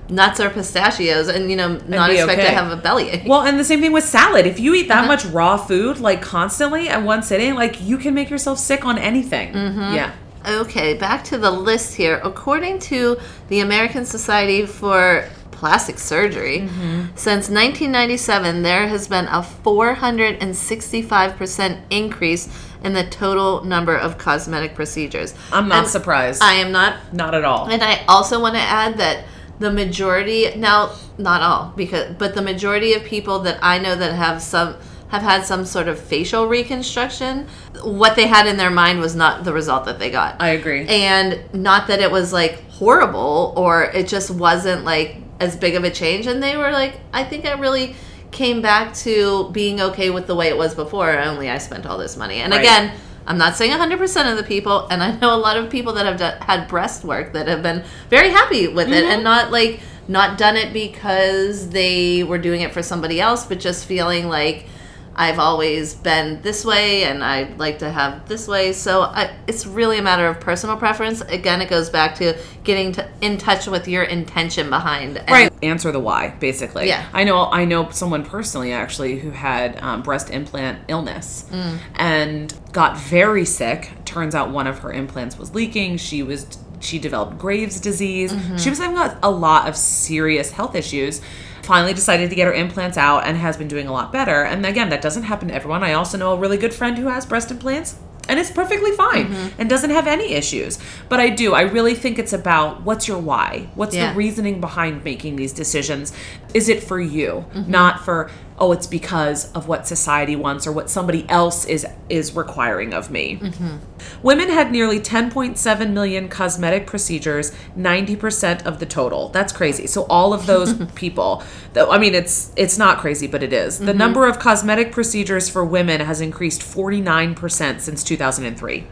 nuts 0.09 0.39
or 0.39 0.49
pistachios 0.49 1.27
and 1.27 1.49
you 1.49 1.55
know 1.57 1.77
not 1.87 2.09
expect 2.11 2.41
to 2.41 2.47
have 2.49 2.71
a 2.71 2.75
bellyache. 2.75 3.27
Well, 3.27 3.41
and 3.41 3.59
the 3.59 3.63
same 3.63 3.81
thing 3.81 3.91
with 3.91 4.03
salad. 4.03 4.45
If 4.45 4.59
you 4.59 4.73
eat 4.75 4.89
Uh-huh. 4.91 5.01
that 5.01 5.07
much 5.07 5.25
raw 5.25 5.57
food, 5.57 5.99
like 5.99 6.21
constantly 6.21 6.87
at 6.89 7.01
one 7.03 7.23
sitting, 7.23 7.55
like 7.55 7.81
you 7.81 7.97
can 7.97 8.13
make 8.13 8.29
yourself 8.29 8.59
sick 8.59 8.85
on 8.85 8.97
anything. 8.97 9.53
Yeah. 9.53 10.11
Okay, 10.47 10.93
back 10.93 11.23
to 11.25 11.37
the 11.39 11.49
list 11.49 11.95
here. 11.95 12.21
According 12.23 12.77
to 12.91 13.17
the 13.47 13.61
American 13.61 14.05
Society 14.05 14.67
for 14.67 15.27
Plastic 15.49 15.97
Surgery, 15.97 16.59
Mm-hmm. 16.59 17.15
since 17.15 17.49
1997, 17.49 18.61
there 18.61 18.87
has 18.87 19.07
been 19.07 19.25
a 19.25 19.41
465% 19.41 21.79
increase 21.89 22.47
in 22.83 22.93
the 22.93 23.03
total 23.05 23.63
number 23.63 23.95
of 23.97 24.17
cosmetic 24.17 24.75
procedures. 24.75 25.33
I'm 25.51 25.67
not 25.67 25.79
And 25.79 25.87
surprised. 25.87 26.43
I 26.43 26.53
am 26.55 26.71
not. 26.71 27.13
not 27.13 27.33
at 27.33 27.43
all. 27.43 27.67
And 27.67 27.81
I 27.83 28.03
also 28.07 28.39
want 28.39 28.55
to 28.55 28.61
add 28.61 28.97
that 28.99 29.23
the 29.59 29.71
majority, 29.71 30.53
now, 30.55 30.91
not 31.17 31.41
all, 31.41 31.73
because, 31.75 32.13
but 32.17 32.35
the 32.35 32.41
majority 32.41 32.93
of 32.93 33.03
people 33.03 33.39
that 33.39 33.57
I 33.61 33.79
know 33.79 33.95
that 33.95 34.13
have 34.13 34.41
some 34.41 34.75
have 35.09 35.21
had 35.21 35.45
some 35.45 35.63
sort 35.65 35.87
of 35.87 35.99
facial 35.99 36.47
reconstruction, 36.47 37.47
what 37.83 38.15
they 38.15 38.25
had 38.27 38.47
in 38.47 38.57
their 38.57 38.71
mind 38.71 38.99
was 38.99 39.15
not 39.15 39.43
the 39.43 39.53
result 39.53 39.85
that 39.85 39.99
they 39.99 40.09
got 40.09 40.35
I 40.41 40.49
agree. 40.49 40.85
and 40.87 41.39
not 41.53 41.87
that 41.87 41.99
it 42.01 42.11
was 42.11 42.33
like 42.33 42.67
horrible 42.71 43.53
or 43.55 43.83
it 43.83 44.07
just 44.07 44.31
wasn't 44.31 44.83
like 44.83 45.17
as 45.39 45.55
big 45.55 45.75
of 45.75 45.83
a 45.83 45.91
change 45.91 46.25
and 46.27 46.41
they 46.41 46.57
were 46.57 46.71
like 46.71 46.99
i 47.13 47.23
think 47.23 47.45
i 47.45 47.53
really 47.53 47.95
came 48.31 48.61
back 48.61 48.93
to 48.95 49.49
being 49.51 49.79
okay 49.79 50.09
with 50.09 50.27
the 50.27 50.35
way 50.35 50.47
it 50.47 50.57
was 50.57 50.73
before 50.73 51.09
only 51.19 51.49
i 51.49 51.57
spent 51.57 51.85
all 51.85 51.97
this 51.97 52.17
money 52.17 52.37
and 52.39 52.51
Right. 52.51 52.61
again 52.61 52.91
i'm 53.27 53.37
not 53.37 53.55
saying 53.55 53.71
100% 53.71 54.31
of 54.31 54.37
the 54.37 54.43
people 54.43 54.87
and 54.87 55.01
i 55.03 55.11
know 55.19 55.33
a 55.33 55.37
lot 55.37 55.57
of 55.57 55.69
people 55.69 55.93
that 55.93 56.05
have 56.05 56.17
done, 56.17 56.39
had 56.41 56.67
breast 56.67 57.03
work 57.03 57.33
that 57.33 57.47
have 57.47 57.63
been 57.63 57.83
very 58.09 58.29
happy 58.29 58.67
with 58.67 58.87
it 58.89 59.03
and 59.03 59.15
mm-hmm. 59.15 59.23
not 59.23 59.51
like 59.51 59.79
not 60.07 60.37
done 60.37 60.55
it 60.55 60.71
because 60.71 61.69
they 61.69 62.23
were 62.23 62.37
doing 62.37 62.61
it 62.61 62.73
for 62.73 62.83
somebody 62.83 63.19
else 63.19 63.45
but 63.45 63.59
just 63.59 63.85
feeling 63.85 64.27
like 64.27 64.67
I've 65.17 65.39
always 65.39 65.93
been 65.95 66.41
this 66.41 66.65
way 66.65 67.05
and 67.05 67.23
I'd 67.23 67.57
like 67.57 67.79
to 67.79 67.89
have 67.89 68.27
this 68.27 68.47
way. 68.47 68.73
So 68.73 69.01
I, 69.03 69.33
it's 69.47 69.65
really 69.65 69.97
a 69.97 70.01
matter 70.01 70.27
of 70.27 70.39
personal 70.41 70.75
preference. 70.75 71.21
Again, 71.21 71.61
it 71.61 71.69
goes 71.69 71.89
back 71.89 72.15
to 72.15 72.37
getting 72.65 72.91
to, 72.93 73.09
in 73.21 73.37
touch 73.37 73.67
with 73.67 73.87
your 73.87 74.03
intention 74.03 74.69
behind. 74.69 75.17
And 75.17 75.29
right 75.29 75.53
answer 75.63 75.91
the 75.91 75.99
why 75.99 76.29
basically 76.39 76.87
Yeah. 76.87 77.05
i 77.13 77.23
know 77.23 77.45
i 77.45 77.63
know 77.65 77.89
someone 77.89 78.23
personally 78.25 78.71
actually 78.73 79.17
who 79.19 79.31
had 79.31 79.81
um, 79.81 80.01
breast 80.03 80.29
implant 80.29 80.79
illness 80.89 81.45
Mm. 81.51 81.77
and 81.95 82.53
got 82.71 82.97
very 82.97 83.45
sick 83.45 83.89
turns 84.05 84.35
out 84.35 84.49
one 84.51 84.67
of 84.67 84.79
her 84.79 84.91
implants 84.91 85.37
was 85.39 85.55
leaking 85.55 85.97
she 85.97 86.21
was 86.23 86.45
she 86.81 86.99
developed 86.99 87.37
graves 87.39 87.79
disease 87.79 88.31
Mm-hmm. 88.33 88.57
she 88.57 88.69
was 88.69 88.79
having 88.79 88.97
a, 88.97 89.17
a 89.23 89.31
lot 89.31 89.67
of 89.69 89.75
serious 89.75 90.51
health 90.51 90.75
issues 90.75 91.21
finally 91.65 91.93
decided 91.93 92.29
to 92.29 92.35
get 92.35 92.45
her 92.47 92.53
implants 92.53 92.97
out 92.97 93.25
and 93.25 93.37
has 93.37 93.57
been 93.57 93.67
doing 93.67 93.87
a 93.87 93.91
lot 93.91 94.11
better 94.11 94.43
and 94.43 94.65
again 94.65 94.89
that 94.89 95.01
doesn't 95.01 95.23
happen 95.23 95.47
to 95.49 95.53
everyone 95.53 95.83
i 95.83 95.93
also 95.93 96.17
know 96.17 96.33
a 96.33 96.37
really 96.37 96.57
good 96.57 96.73
friend 96.73 96.97
who 96.97 97.07
has 97.07 97.25
breast 97.25 97.49
implants 97.51 97.95
and 98.27 98.39
it's 98.39 98.49
perfectly 98.51 98.91
fine 98.91 99.27
Mm-hmm. 99.27 99.61
and 99.61 99.69
doesn't 99.69 99.91
have 99.91 100.07
any 100.07 100.33
issues 100.33 100.79
but 101.09 101.19
i 101.19 101.29
do 101.29 101.53
i 101.53 101.61
really 101.61 101.93
think 101.95 102.17
it's 102.19 102.33
about 102.33 102.81
what's 102.83 103.07
your 103.07 103.19
why 103.19 103.69
what's 103.75 103.95
Yeah. 103.95 104.11
the 104.11 104.17
reasoning 104.17 104.59
behind 104.61 105.03
making 105.03 105.35
these 105.35 105.53
decisions 105.53 106.11
is 106.53 106.69
it 106.69 106.83
for 106.83 106.99
you 106.99 107.45
Mm-hmm. 107.53 107.69
not 107.71 108.03
for 108.05 108.29
oh 108.57 108.71
it's 108.71 108.87
because 108.87 109.51
of 109.53 109.67
what 109.67 109.85
society 109.85 110.35
wants 110.35 110.65
or 110.65 110.71
what 110.71 110.89
somebody 110.89 111.27
else 111.29 111.65
is 111.65 111.85
is 112.09 112.33
requiring 112.35 112.93
of 112.93 113.11
me 113.11 113.37
Mm-hmm. 113.41 113.75
women 114.23 114.49
had 114.49 114.71
nearly 114.71 114.99
10.7 114.99 115.91
million 115.91 116.29
cosmetic 116.29 116.87
procedures 116.87 117.51
90% 117.77 118.65
of 118.65 118.79
the 118.79 118.85
total 118.85 119.29
that's 119.29 119.51
crazy 119.51 119.87
so 119.87 120.03
all 120.05 120.33
of 120.33 120.45
those 120.45 120.73
people 120.95 121.43
though 121.73 121.91
i 121.91 121.97
mean 121.97 122.15
it's 122.15 122.51
it's 122.55 122.77
not 122.77 122.99
crazy 122.99 123.27
but 123.27 123.43
it 123.43 123.51
is. 123.51 123.75
Mm-hmm. 123.75 123.85
the 123.87 123.93
number 123.93 124.25
of 124.27 124.39
cosmetic 124.39 124.91
procedures 124.91 125.49
for 125.49 125.65
women 125.65 125.99
has 126.01 126.21
increased 126.21 126.61
49% 126.61 127.81
since 127.81 128.03
2003 128.03 128.87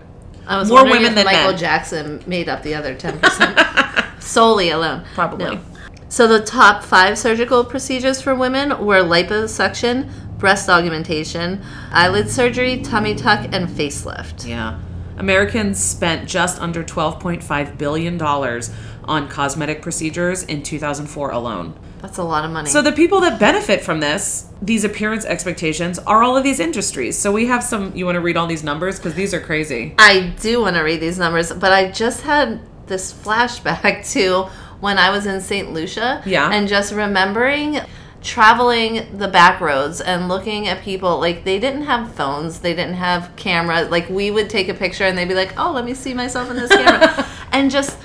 I 0.46 0.58
was 0.60 0.70
More 0.70 0.84
women 0.84 1.16
than 1.16 1.24
Michael 1.24 1.52
men. 1.52 1.58
Jackson 1.58 2.22
made 2.28 2.50
up 2.50 2.64
the 2.64 2.76
other 2.76 2.96
10% 2.96 4.22
solely 4.22 4.72
alone. 4.72 5.06
Probably. 5.14 5.56
No. 5.56 5.62
So 6.14 6.28
the 6.28 6.42
top 6.42 6.84
five 6.84 7.18
surgical 7.18 7.66
procedures 7.66 8.22
for 8.22 8.36
women 8.36 8.86
were 8.86 9.02
liposuction, 9.02 10.12
breast 10.38 10.70
augmentation, 10.70 11.64
eyelid 11.92 12.30
surgery, 12.30 12.84
tummy 12.84 13.16
tuck, 13.16 13.50
and 13.52 13.68
facelift. 13.68 14.48
Yeah. 14.48 14.80
Americans 15.18 15.84
spent 15.84 16.30
just 16.30 16.62
under 16.62 16.84
$12.5 16.84 17.78
billion 17.80 18.22
on 18.22 19.28
cosmetic 19.28 19.82
procedures 19.82 20.44
in 20.44 20.62
2004 20.62 21.32
alone. 21.32 21.74
That's 21.98 22.20
a 22.20 22.24
lot 22.24 22.46
of 22.46 22.52
money. 22.52 22.70
So, 22.70 22.84
the 22.84 22.92
people 22.92 23.22
that 23.22 23.40
benefit 23.40 23.82
from 23.82 24.00
this, 24.00 24.50
these 24.62 24.84
appearance 24.84 25.26
expectations, 25.26 25.98
are 25.98 26.22
all 26.22 26.38
of 26.38 26.44
these 26.44 26.60
industries. 26.60 27.18
So, 27.18 27.32
we 27.32 27.48
have 27.48 27.64
some, 27.64 27.96
you 27.96 28.06
want 28.06 28.18
to 28.18 28.22
read 28.22 28.38
all 28.38 28.46
these 28.46 28.64
numbers? 28.64 29.00
Because 29.00 29.16
these 29.16 29.34
are 29.34 29.42
crazy. 29.42 29.96
I 29.98 30.36
do 30.40 30.62
want 30.62 30.76
to 30.76 30.84
read 30.84 31.00
these 31.00 31.18
numbers, 31.18 31.52
but 31.52 31.74
I 31.74 31.90
just 31.90 32.22
had 32.22 32.62
this 32.86 33.12
flashback 33.12 34.08
to 34.12 34.50
when 34.84 34.98
I 34.98 35.10
was 35.10 35.26
in 35.26 35.40
St. 35.40 35.72
Lucia. 35.72 36.22
Yeah. 36.26 36.52
And 36.52 36.68
just 36.68 36.92
remembering 36.92 37.80
traveling 38.22 39.18
the 39.18 39.28
back 39.28 39.60
roads 39.60 40.00
and 40.00 40.28
looking 40.28 40.68
at 40.68 40.82
people 40.82 41.20
like 41.20 41.44
they 41.44 41.60
didn't 41.60 41.84
have 41.84 42.10
phones 42.16 42.62
they 42.62 42.74
didn't 42.74 42.94
have 42.94 43.30
cameras 43.36 43.90
like 43.90 44.08
we 44.08 44.32
would 44.32 44.50
take 44.50 44.70
a 44.70 44.74
picture 44.74 45.04
and 45.04 45.18
they'd 45.18 45.28
be 45.28 45.34
like 45.34 45.54
oh 45.58 45.74
let 45.74 45.84
me 45.84 45.94
see 45.94 46.14
myself 46.14 46.50
in 46.50 46.56
this 46.56 46.70
camera 46.70 47.28
and 47.52 47.70
just 47.70 47.98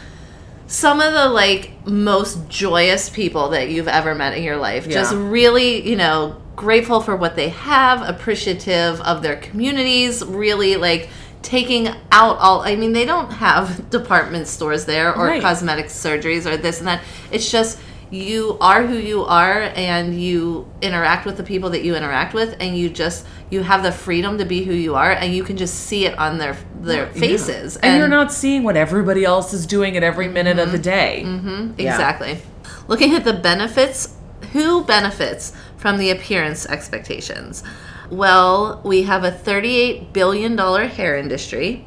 some 0.66 1.00
of 1.00 1.12
the 1.12 1.28
like 1.28 1.70
most 1.86 2.48
joyous 2.48 3.08
people 3.08 3.50
that 3.50 3.68
you've 3.68 3.86
ever 3.86 4.12
met 4.12 4.36
in 4.36 4.42
your 4.42 4.56
life 4.56 4.88
just 4.88 5.14
really 5.14 5.88
you 5.88 5.94
know 5.94 6.36
grateful 6.58 7.00
for 7.00 7.16
what 7.16 7.36
they 7.36 7.50
have, 7.50 8.02
appreciative 8.02 9.00
of 9.02 9.22
their 9.22 9.36
communities, 9.36 10.24
really 10.24 10.76
like 10.76 11.08
taking 11.42 11.88
out 12.10 12.38
all 12.38 12.62
I 12.62 12.76
mean 12.76 12.92
they 12.92 13.04
don't 13.04 13.30
have 13.32 13.90
department 13.98 14.48
stores 14.48 14.84
there 14.84 15.14
or 15.14 15.26
Right. 15.26 15.42
cosmetic 15.42 15.86
surgeries 15.86 16.46
or 16.46 16.56
this 16.56 16.78
and 16.78 16.88
that. 16.88 17.02
It's 17.30 17.50
just 17.50 17.78
you 18.10 18.56
are 18.60 18.86
who 18.86 18.96
you 18.96 19.22
are 19.24 19.70
and 19.74 20.18
you 20.18 20.66
interact 20.80 21.26
with 21.26 21.36
the 21.36 21.42
people 21.42 21.70
that 21.70 21.84
you 21.84 21.94
interact 21.94 22.32
with 22.32 22.56
and 22.58 22.76
you 22.76 22.88
just 22.88 23.26
you 23.50 23.62
have 23.62 23.82
the 23.82 23.92
freedom 23.92 24.38
to 24.38 24.46
be 24.46 24.64
who 24.64 24.72
you 24.72 24.94
are 24.94 25.10
and 25.10 25.34
you 25.34 25.44
can 25.44 25.56
just 25.56 25.74
see 25.74 26.06
it 26.06 26.18
on 26.18 26.38
their 26.38 26.56
their 26.80 27.06
faces 27.08 27.76
And, 27.76 27.98
you're 27.98 28.08
not 28.08 28.32
seeing 28.32 28.62
what 28.62 28.76
everybody 28.76 29.24
else 29.24 29.52
is 29.52 29.66
doing 29.66 29.96
at 29.96 30.02
every 30.02 30.28
minute 30.28 30.58
of 30.58 30.72
the 30.72 30.78
mm-hmm. 30.78 30.82
day. 30.82 31.22
Mm-hmm. 31.26 31.80
Yeah. 31.80 31.92
Exactly. 31.92 32.38
Looking 32.86 33.14
at 33.14 33.24
the 33.24 33.34
benefits, 33.34 34.14
who 34.52 34.84
benefits 34.84 35.52
from 35.76 35.98
the 35.98 36.10
appearance 36.10 36.66
expectations? 36.66 37.62
Well, 38.10 38.80
we 38.84 39.02
have 39.02 39.24
a 39.24 39.30
$38 39.30 40.12
billion 40.12 40.56
hair 40.56 41.16
industry. 41.16 41.84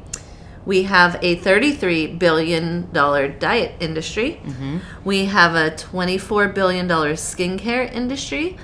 We 0.66 0.84
have 0.84 1.16
a 1.24 1.38
$33 1.38 2.20
billion 2.20 2.92
diet 2.92 3.76
industry. 3.80 4.40
Mm-hmm. 4.44 4.78
We 5.04 5.26
have 5.26 5.56
a 5.56 5.72
$24 5.72 6.54
billion 6.54 6.88
skincare 6.88 7.92
industry. 7.92 8.58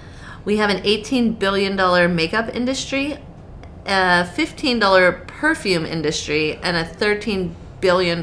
We 0.46 0.58
have 0.58 0.70
an 0.70 0.84
$18 0.84 1.40
billion 1.40 1.76
makeup 2.16 2.56
industry, 2.56 3.18
a 3.86 4.24
$15 4.24 5.28
perfume 5.28 5.86
industry, 5.86 6.58
and 6.62 6.78
a 6.78 6.86
$13 6.86 7.54
billion 7.82 8.22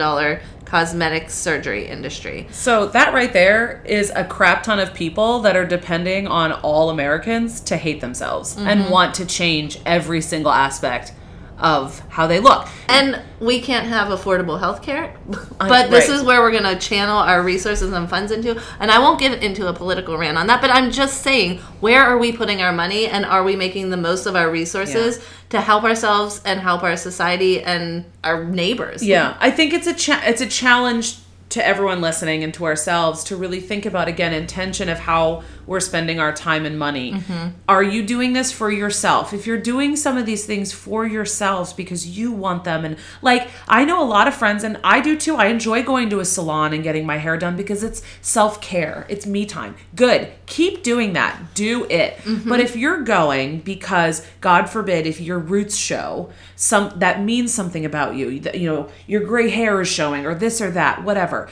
cosmetic 0.75 1.31
surgery 1.31 1.87
industry. 1.87 2.49
So 2.51 2.87
that 2.87 3.15
right 3.15 3.33
there 3.33 3.81
is 3.85 4.11
a 4.17 4.25
crap 4.25 4.65
ton 4.65 4.81
of 4.81 4.93
people 4.93 5.39
that 5.43 5.55
are 5.55 5.65
depending 5.65 6.27
on 6.27 6.51
all 6.51 6.91
Americans 6.91 7.61
to 7.61 7.77
hate 7.77 8.01
themselves 8.01 8.57
Mm-hmm. 8.57 8.67
and 8.67 8.91
want 8.91 9.15
to 9.17 9.25
change 9.27 9.79
every 9.87 10.21
single 10.21 10.51
aspect 10.51 11.13
of 11.59 12.01
how 12.09 12.27
they 12.27 12.41
look. 12.41 12.69
And 12.89 13.21
we 13.41 13.61
can't 13.61 13.87
have 13.87 14.09
affordable 14.09 14.59
health 14.59 14.83
care. 14.83 15.15
But 15.59 15.91
this 15.91 16.09
is 16.09 16.23
where 16.23 16.41
we're 16.41 16.51
going 16.51 16.65
to 16.65 16.77
channel 16.77 17.17
our 17.17 17.43
resources 17.43 17.93
and 17.93 18.11
funds 18.11 18.31
into. 18.33 18.61
And 18.81 18.91
I 18.91 18.99
won't 18.99 19.19
get 19.19 19.43
into 19.43 19.69
a 19.69 19.73
political 19.73 20.19
rant 20.19 20.37
on 20.37 20.47
that, 20.49 20.61
but 20.61 20.71
I'm 20.71 20.91
just 20.91 21.23
saying, 21.23 21.59
where 21.81 22.03
are 22.03 22.19
we 22.19 22.33
putting 22.33 22.61
our 22.61 22.73
money 22.73 23.07
and 23.07 23.25
are 23.25 23.43
we 23.45 23.57
making 23.57 23.91
the 23.91 23.97
most 23.97 24.27
of 24.27 24.37
our 24.37 24.51
resources 24.51 25.25
to 25.51 25.61
help 25.61 25.85
ourselves 25.85 26.43
and 26.45 26.61
help 26.61 26.83
our 26.83 26.97
society 26.97 27.63
and 27.63 28.05
our 28.25 28.45
neighbors? 28.45 29.03
Yeah, 29.03 29.37
I 29.41 29.51
think 29.51 29.73
it's 29.73 29.87
a 29.87 29.95
cha- 29.95 30.23
it's 30.25 30.41
a 30.43 30.47
challenge 30.47 31.19
to 31.51 31.65
everyone 31.65 32.01
listening 32.01 32.43
and 32.43 32.53
to 32.55 32.65
ourselves 32.65 33.23
to 33.25 33.37
really 33.37 33.61
think 33.61 33.87
about 33.87 34.09
again 34.09 34.33
intention 34.33 34.89
of 34.89 34.99
how 34.99 35.43
we're 35.67 35.81
spending 35.81 36.21
our 36.21 36.33
time 36.33 36.67
and 36.67 36.79
money. 36.79 37.13
Mm-hmm. 37.13 37.49
Are 37.69 37.83
you 37.83 38.03
doing 38.03 38.33
this 38.33 38.53
for 38.53 38.71
yourself? 38.71 39.33
If 39.33 39.47
you're 39.47 39.59
doing 39.59 39.97
some 39.97 40.17
of 40.17 40.27
these 40.27 40.45
things 40.47 40.73
for 40.73 41.07
yourselves 41.07 41.73
because 41.73 42.07
you 42.07 42.33
want 42.33 42.65
them 42.65 42.85
and 42.85 42.97
like 43.23 43.49
I 43.69 43.85
know 43.85 44.03
a 44.03 44.05
lot 44.05 44.29
of 44.29 44.35
friends 44.35 44.65
and 44.65 44.79
I 44.85 45.01
do 45.01 45.17
too. 45.17 45.37
I 45.37 45.47
enjoy 45.47 45.83
going 45.83 46.11
to 46.11 46.21
a 46.21 46.25
salon 46.25 46.73
and 46.73 46.83
getting 46.83 47.07
my 47.07 47.19
hair 47.19 47.37
done 47.37 47.57
because 47.57 47.83
it's 47.83 48.03
self-care. 48.21 49.07
It's 49.09 49.27
me 49.27 49.47
time. 49.47 49.77
Good. 49.95 50.33
Keep 50.47 50.83
doing 50.83 51.15
that. 51.15 51.55
Do 51.55 51.85
it. 51.85 52.17
Mm-hmm. 52.19 52.49
But 52.49 52.61
if 52.61 52.77
you're 52.77 53.03
going 53.03 53.61
because 53.61 54.27
God 54.41 54.69
forbid 54.69 55.07
if 55.07 55.21
your 55.21 55.39
roots 55.39 55.77
show 55.77 56.31
some 56.57 56.93
that 56.99 57.23
means 57.23 57.53
something 57.53 57.85
about 57.85 58.15
you, 58.15 58.41
that, 58.41 58.59
you 58.59 58.69
know, 58.71 58.89
your 59.07 59.23
gray 59.23 59.51
hair 59.51 59.81
is 59.81 59.89
showing 59.89 60.27
or 60.27 60.35
this 60.35 60.61
or 60.61 60.71
that, 60.73 61.05
whatever. 61.05 61.49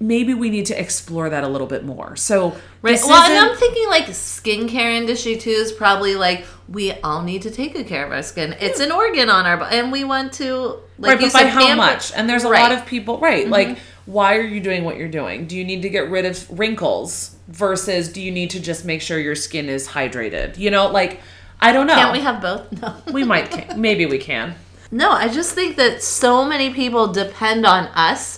Maybe 0.00 0.32
we 0.32 0.48
need 0.48 0.66
to 0.66 0.80
explore 0.80 1.28
that 1.30 1.42
a 1.42 1.48
little 1.48 1.66
bit 1.66 1.84
more. 1.84 2.14
So, 2.14 2.56
Right. 2.82 3.00
Well, 3.04 3.30
and 3.30 3.50
I'm 3.50 3.56
thinking 3.56 3.88
like 3.88 4.04
skincare 4.06 4.94
industry 4.96 5.36
too 5.36 5.50
is 5.50 5.72
probably 5.72 6.14
like 6.14 6.44
we 6.68 6.92
all 7.02 7.22
need 7.22 7.42
to 7.42 7.50
take 7.50 7.72
good 7.74 7.86
care 7.88 8.06
of 8.06 8.12
our 8.12 8.22
skin. 8.22 8.54
It's 8.60 8.78
an 8.78 8.92
organ 8.92 9.28
on 9.28 9.44
our 9.46 9.56
body, 9.56 9.76
and 9.76 9.90
we 9.90 10.04
want 10.04 10.32
to 10.34 10.78
like 10.98 11.14
right, 11.14 11.20
you 11.20 11.26
but 11.26 11.32
by 11.32 11.38
said, 11.40 11.48
how 11.48 11.60
pamper- 11.66 11.76
much? 11.76 12.12
And 12.14 12.28
there's 12.28 12.44
a 12.44 12.48
Right. 12.50 12.60
Mm-hmm. 12.62 12.72
lot 12.72 12.80
of 12.82 12.86
people, 12.86 13.18
right? 13.18 13.48
Like, 13.48 13.78
why 14.06 14.36
are 14.36 14.42
you 14.42 14.60
doing 14.60 14.84
what 14.84 14.96
you're 14.96 15.08
doing? 15.08 15.46
Do 15.46 15.56
you 15.56 15.64
need 15.64 15.82
to 15.82 15.88
get 15.88 16.08
rid 16.08 16.24
of 16.24 16.48
wrinkles 16.58 17.34
versus 17.48 18.08
do 18.12 18.20
you 18.22 18.30
need 18.30 18.50
to 18.50 18.60
just 18.60 18.84
make 18.84 19.02
sure 19.02 19.18
your 19.18 19.34
skin 19.34 19.68
is 19.68 19.88
hydrated? 19.88 20.56
You 20.58 20.70
know, 20.70 20.86
like, 20.88 21.20
I 21.60 21.72
don't 21.72 21.88
know. 21.88 21.94
Can't 21.94 22.12
we 22.12 22.20
have 22.20 22.40
both? 22.40 22.70
No. 22.80 22.94
we 23.12 23.24
might, 23.24 23.50
can. 23.50 23.80
maybe 23.80 24.06
we 24.06 24.18
can. 24.18 24.54
No, 24.92 25.10
I 25.10 25.28
just 25.28 25.52
think 25.54 25.76
that 25.76 26.02
so 26.04 26.44
many 26.44 26.72
people 26.72 27.12
depend 27.12 27.66
on 27.66 27.86
us 27.88 28.37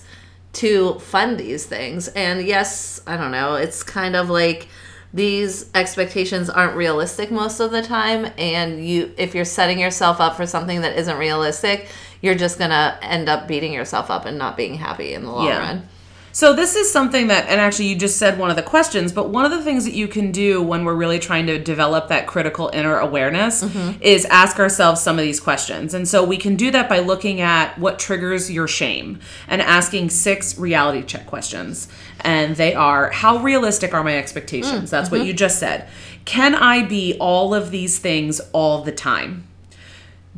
to 0.55 0.99
fund 0.99 1.39
these 1.39 1.67
things. 1.67 2.09
And 2.09 2.45
yes, 2.47 3.01
I 3.07 3.17
don't 3.17 3.31
know, 3.33 3.55
it's 3.55 3.83
kind 3.83 4.17
of 4.17 4.29
like 4.31 4.69
these 5.13 5.69
expectations 5.75 6.49
aren't 6.49 6.77
realistic 6.77 7.31
most 7.33 7.59
of 7.59 7.73
the 7.73 7.83
time 7.83 8.31
and 8.39 8.87
you 8.87 9.13
if 9.17 9.35
you're 9.35 9.45
setting 9.45 9.81
yourself 9.81 10.21
up 10.21 10.37
for 10.37 10.47
something 10.47 10.83
that 10.83 10.97
isn't 10.99 11.19
realistic, 11.19 11.89
you're 12.21 12.37
just 12.37 12.59
going 12.59 12.71
to 12.71 12.99
end 13.03 13.29
up 13.29 13.49
beating 13.49 13.73
yourself 13.73 14.11
up 14.11 14.25
and 14.25 14.39
not 14.39 14.57
being 14.57 14.75
happy 14.75 15.15
in 15.15 15.25
the 15.25 15.31
long 15.33 15.47
Yeah. 15.47 15.59
run. 15.59 15.89
So 16.33 16.53
this 16.53 16.77
is 16.77 16.91
something 16.93 17.27
that, 17.27 17.49
and 17.49 17.61
actually 17.61 17.87
you 17.87 17.97
just 17.97 18.17
said 18.17 18.39
one 18.39 18.51
of 18.51 18.57
the 18.57 18.63
questions, 18.63 19.13
but 19.13 19.31
one 19.31 19.45
of 19.45 19.51
the 19.51 19.63
things 19.63 19.85
that 19.85 19.95
you 19.95 20.07
can 20.07 20.31
do 20.31 20.63
when 20.63 20.85
we're 20.85 20.95
really 20.95 21.19
trying 21.19 21.47
to 21.47 21.59
develop 21.59 22.09
that 22.09 22.27
critical 22.27 22.71
inner 22.73 22.99
awareness 22.99 23.65
mm-hmm. 23.65 24.01
is 24.01 24.25
ask 24.27 24.59
ourselves 24.61 25.01
some 25.01 25.19
of 25.19 25.25
these 25.25 25.41
questions. 25.41 25.93
And 25.93 26.07
so 26.07 26.25
we 26.25 26.37
can 26.37 26.55
do 26.55 26.71
that 26.71 26.89
by 26.89 27.01
looking 27.01 27.41
at 27.41 27.77
what 27.79 27.99
triggers 27.99 28.51
your 28.51 28.69
shame 28.69 29.19
and 29.49 29.61
asking 29.61 30.11
six 30.11 30.57
reality 30.57 31.03
check 31.03 31.27
questions. 31.27 31.89
And 32.21 32.55
they 32.55 32.75
are, 32.75 33.11
how 33.11 33.39
realistic 33.39 33.93
are 33.93 34.05
my 34.05 34.17
expectations? 34.17 34.89
Mm, 34.89 34.91
That's 34.91 35.11
what 35.11 35.19
mm-hmm. 35.19 35.29
you 35.29 35.35
just 35.35 35.59
said. 35.59 35.89
Can 36.27 36.55
I 36.55 36.87
be 36.87 37.17
all 37.19 37.55
of 37.55 37.73
these 37.73 37.99
things 37.99 38.41
all 38.53 38.83
the 38.83 38.93
time? 38.93 39.49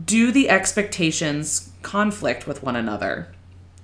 Do 0.03 0.33
the 0.33 0.49
expectations 0.49 1.71
conflict 1.83 2.47
with 2.47 2.63
one 2.63 2.77
another? 2.77 3.29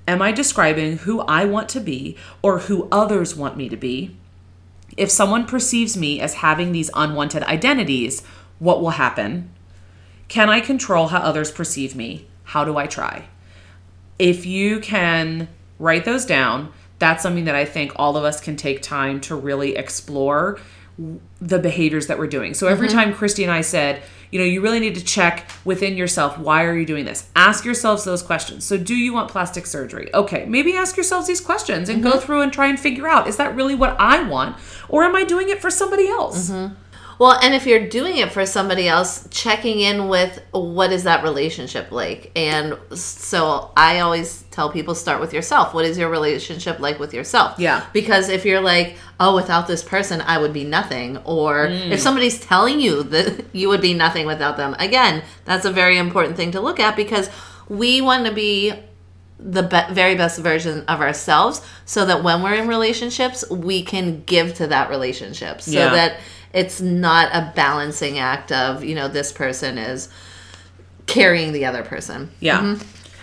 Am 0.09 0.23
I 0.23 0.33
describing 0.33 0.97
who 0.99 1.21
I 1.21 1.44
want 1.44 1.68
to 1.68 1.81
be 1.81 2.16
or 2.40 2.61
who 2.61 2.88
others 2.90 3.37
want 3.37 3.59
me 3.59 3.68
to 3.68 3.77
be? 3.77 4.16
If 4.97 5.11
someone 5.11 5.44
perceives 5.44 5.99
me 5.99 6.18
as 6.18 6.35
having 6.35 6.73
these 6.73 6.90
unwanted 6.94 7.42
identities, 7.42 8.23
what 8.59 8.81
will 8.81 8.90
happen? 8.90 9.51
Can 10.29 10.49
I 10.49 10.61
control 10.61 11.09
how 11.09 11.18
others 11.18 11.53
perceive 11.53 11.94
me? 11.94 12.27
How 12.44 12.64
do 12.64 12.79
I 12.79 12.87
try? 12.87 13.27
If 14.18 14.47
you 14.47 14.81
can 14.81 15.47
write 15.79 16.07
those 16.07 16.25
down, 16.25 16.73
that's 16.99 17.23
something 17.23 17.44
that 17.44 17.55
I 17.55 17.66
think 17.66 17.92
all 17.97 18.16
of 18.16 18.25
us 18.25 18.40
can 18.40 18.57
take 18.57 18.81
time 18.81 19.21
to 19.21 19.37
really 19.37 19.77
explore 19.77 20.59
the 21.38 21.59
behaviors 21.59 22.07
that 22.07 22.18
we're 22.18 22.27
doing. 22.27 22.55
So 22.55 22.66
every 22.66 22.88
mm-hmm. 22.88 22.97
time 22.97 23.14
Christy 23.14 23.42
and 23.44 23.53
I 23.53 23.61
said, 23.61 24.03
you 24.30 24.38
know, 24.38 24.44
you 24.44 24.60
really 24.60 24.80
need 24.80 24.94
to 24.94 25.04
check 25.04 25.50
within 25.64 25.96
yourself, 25.96 26.38
why 26.38 26.64
are 26.64 26.76
you 26.76 26.86
doing 26.86 27.04
this? 27.04 27.28
Ask 27.34 27.64
yourselves 27.64 28.04
those 28.04 28.22
questions. 28.22 28.64
So 28.64 28.76
do 28.76 28.94
you 28.94 29.12
want 29.12 29.30
plastic 29.30 29.66
surgery? 29.66 30.12
Okay, 30.14 30.44
maybe 30.46 30.74
ask 30.74 30.96
yourselves 30.96 31.26
these 31.26 31.40
questions 31.40 31.88
and 31.88 32.02
go 32.02 32.12
mm-hmm. 32.12 32.20
through 32.20 32.42
and 32.42 32.52
try 32.52 32.66
and 32.66 32.78
figure 32.78 33.08
out, 33.08 33.26
is 33.28 33.36
that 33.36 33.54
really 33.54 33.74
what 33.74 33.96
I 33.98 34.22
want 34.22 34.56
or 34.88 35.04
am 35.04 35.14
I 35.14 35.24
doing 35.24 35.48
it 35.48 35.60
for 35.60 35.70
somebody 35.70 36.08
else? 36.08 36.50
Mm-hmm. 36.50 36.74
Well, 37.18 37.33
and 37.42 37.52
if 37.52 37.66
you're 37.66 37.88
doing 37.88 38.18
it 38.18 38.31
for 38.31 38.46
somebody 38.46 38.87
else, 38.87 39.26
checking 39.31 39.81
in 39.81 40.09
with 40.09 40.40
what 40.52 40.92
is 40.92 41.02
that 41.04 41.24
relationship 41.24 41.90
like? 41.90 42.31
And 42.37 42.78
so 42.94 43.72
I 43.76 44.00
always 44.00 44.44
tell 44.52 44.70
people 44.70 44.94
start 44.94 45.20
with 45.20 45.33
yourself. 45.33 45.74
What 45.74 45.85
is 45.85 45.98
your 45.98 46.11
relationship 46.11 46.78
like 46.78 47.00
with 47.00 47.12
yourself? 47.12 47.59
Yeah. 47.59 47.85
Because 47.92 48.28
if 48.28 48.44
you're 48.44 48.61
like, 48.61 48.96
oh, 49.18 49.35
without 49.35 49.66
this 49.66 49.83
person, 49.83 50.20
I 50.20 50.38
would 50.38 50.52
be 50.52 50.62
nothing, 50.64 51.16
or 51.24 51.66
Mm. 51.68 51.90
if 51.90 51.98
somebody's 52.00 52.38
telling 52.40 52.78
you 52.81 53.02
that 53.04 53.46
you 53.52 53.68
would 53.68 53.81
be 53.81 53.94
nothing 53.94 54.24
without 54.26 54.57
them, 54.57 54.76
again, 54.78 55.24
that's 55.44 55.64
a 55.64 55.72
very 55.72 55.98
important 55.98 56.37
thing 56.37 56.52
to 56.52 56.61
look 56.61 56.78
at 56.78 56.94
because 56.94 57.28
we 57.68 58.00
want 58.00 58.26
to 58.26 58.33
be 58.33 58.72
the 59.40 59.62
be- 59.62 59.92
very 59.94 60.14
best 60.16 60.38
version 60.40 60.85
of 60.88 61.00
ourselves 61.00 61.62
so 61.85 62.04
that 62.04 62.22
when 62.24 62.42
we're 62.42 62.54
in 62.54 62.66
relationships 62.66 63.48
we 63.50 63.83
can 63.85 64.22
give 64.24 64.52
to 64.54 64.66
that 64.66 64.90
relationship 64.90 65.61
so 65.62 65.70
Yeah. 65.70 65.90
that 65.90 66.16
it's 66.52 66.80
not 66.80 67.30
a 67.32 67.52
balancing 67.54 68.18
act 68.18 68.50
of 68.52 68.82
you 68.84 68.94
know 68.94 69.08
this 69.08 69.32
person 69.32 69.78
is 69.78 70.08
carrying 71.06 71.52
the 71.52 71.64
other 71.64 71.82
person 71.82 72.30
Yeah. 72.40 72.78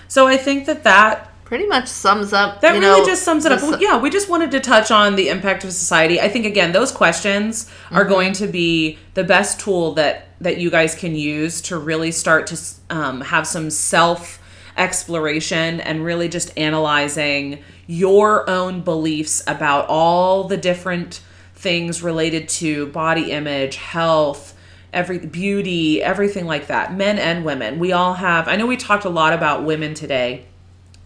So 0.07 0.27
I 0.27 0.37
think 0.37 0.65
that 0.67 0.83
that 0.83 1.31
pretty 1.45 1.67
much 1.67 1.87
sums 1.87 2.33
up 2.33 2.61
That 2.61 2.71
really 2.71 2.81
know, 3.01 3.05
just 3.05 3.23
sums 3.23 3.45
it 3.45 3.51
up. 3.51 3.61
Well, 3.61 3.79
yeah, 3.81 3.99
we 3.99 4.09
just 4.09 4.29
wanted 4.29 4.51
to 4.51 4.59
touch 4.59 4.89
on 4.89 5.15
the 5.15 5.29
impact 5.29 5.63
of 5.63 5.71
society. 5.71 6.19
I 6.19 6.27
think 6.29 6.45
again, 6.45 6.71
those 6.71 6.91
questions 6.91 7.69
are 7.91 8.01
Mm-hmm. 8.01 8.09
going 8.09 8.33
to 8.33 8.47
be 8.47 8.97
the 9.13 9.23
best 9.23 9.59
tool 9.59 9.93
that 9.93 10.27
that 10.41 10.57
you 10.57 10.69
guys 10.71 10.95
can 10.95 11.15
use 11.15 11.61
to 11.61 11.77
really 11.77 12.11
start 12.11 12.47
to 12.47 12.59
um, 12.89 13.21
have 13.21 13.45
some 13.47 13.69
self 13.69 14.39
exploration 14.77 15.79
and 15.81 16.03
really 16.03 16.27
just 16.27 16.55
analyzing 16.57 17.63
your 17.87 18.49
own 18.49 18.81
beliefs 18.81 19.43
about 19.47 19.85
all 19.87 20.43
the 20.45 20.57
different 20.57 21.21
things 21.65 22.03
related 22.03 22.47
to 22.47 22.85
body 22.87 23.31
image, 23.31 23.77
health, 23.77 24.55
every 24.93 25.17
beauty, 25.17 26.03
everything 26.03 26.45
like 26.45 26.67
that. 26.67 26.93
Men 26.93 27.17
and 27.17 27.43
women. 27.43 27.79
We 27.79 27.91
all 27.91 28.13
have 28.13 28.47
I 28.47 28.55
know 28.55 28.67
we 28.67 28.77
talked 28.77 29.03
a 29.03 29.09
lot 29.09 29.33
about 29.33 29.63
women 29.65 29.95
today 29.95 30.45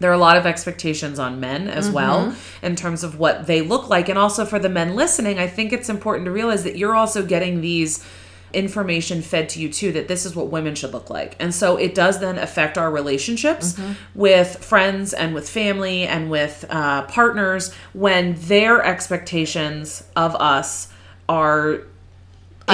there 0.00 0.10
are 0.10 0.14
a 0.14 0.18
lot 0.18 0.38
of 0.38 0.46
expectations 0.46 1.18
on 1.18 1.40
men 1.40 1.68
as 1.68 1.86
mm-hmm. 1.86 1.94
well 1.94 2.36
in 2.62 2.74
terms 2.74 3.04
of 3.04 3.18
what 3.18 3.46
they 3.46 3.60
look 3.60 3.88
like 3.88 4.08
and 4.08 4.18
also 4.18 4.44
for 4.46 4.58
the 4.58 4.68
men 4.68 4.96
listening 4.96 5.38
i 5.38 5.46
think 5.46 5.74
it's 5.74 5.90
important 5.90 6.24
to 6.24 6.30
realize 6.30 6.64
that 6.64 6.76
you're 6.76 6.96
also 6.96 7.24
getting 7.24 7.60
these 7.60 8.02
information 8.52 9.22
fed 9.22 9.48
to 9.50 9.60
you 9.60 9.72
too 9.72 9.92
that 9.92 10.08
this 10.08 10.26
is 10.26 10.34
what 10.34 10.48
women 10.48 10.74
should 10.74 10.92
look 10.92 11.10
like. 11.10 11.36
And 11.38 11.54
so 11.54 11.76
it 11.76 11.94
does 11.94 12.20
then 12.20 12.38
affect 12.38 12.78
our 12.78 12.90
relationships 12.90 13.78
with 14.14 14.64
friends 14.64 15.12
and 15.12 15.34
with 15.34 15.48
family 15.48 16.06
and 16.06 16.30
with 16.30 16.64
uh, 16.68 17.02
partners 17.02 17.72
when 17.92 18.34
their 18.34 18.82
expectations 18.84 20.04
of 20.16 20.34
us 20.36 20.92
are 21.28 21.82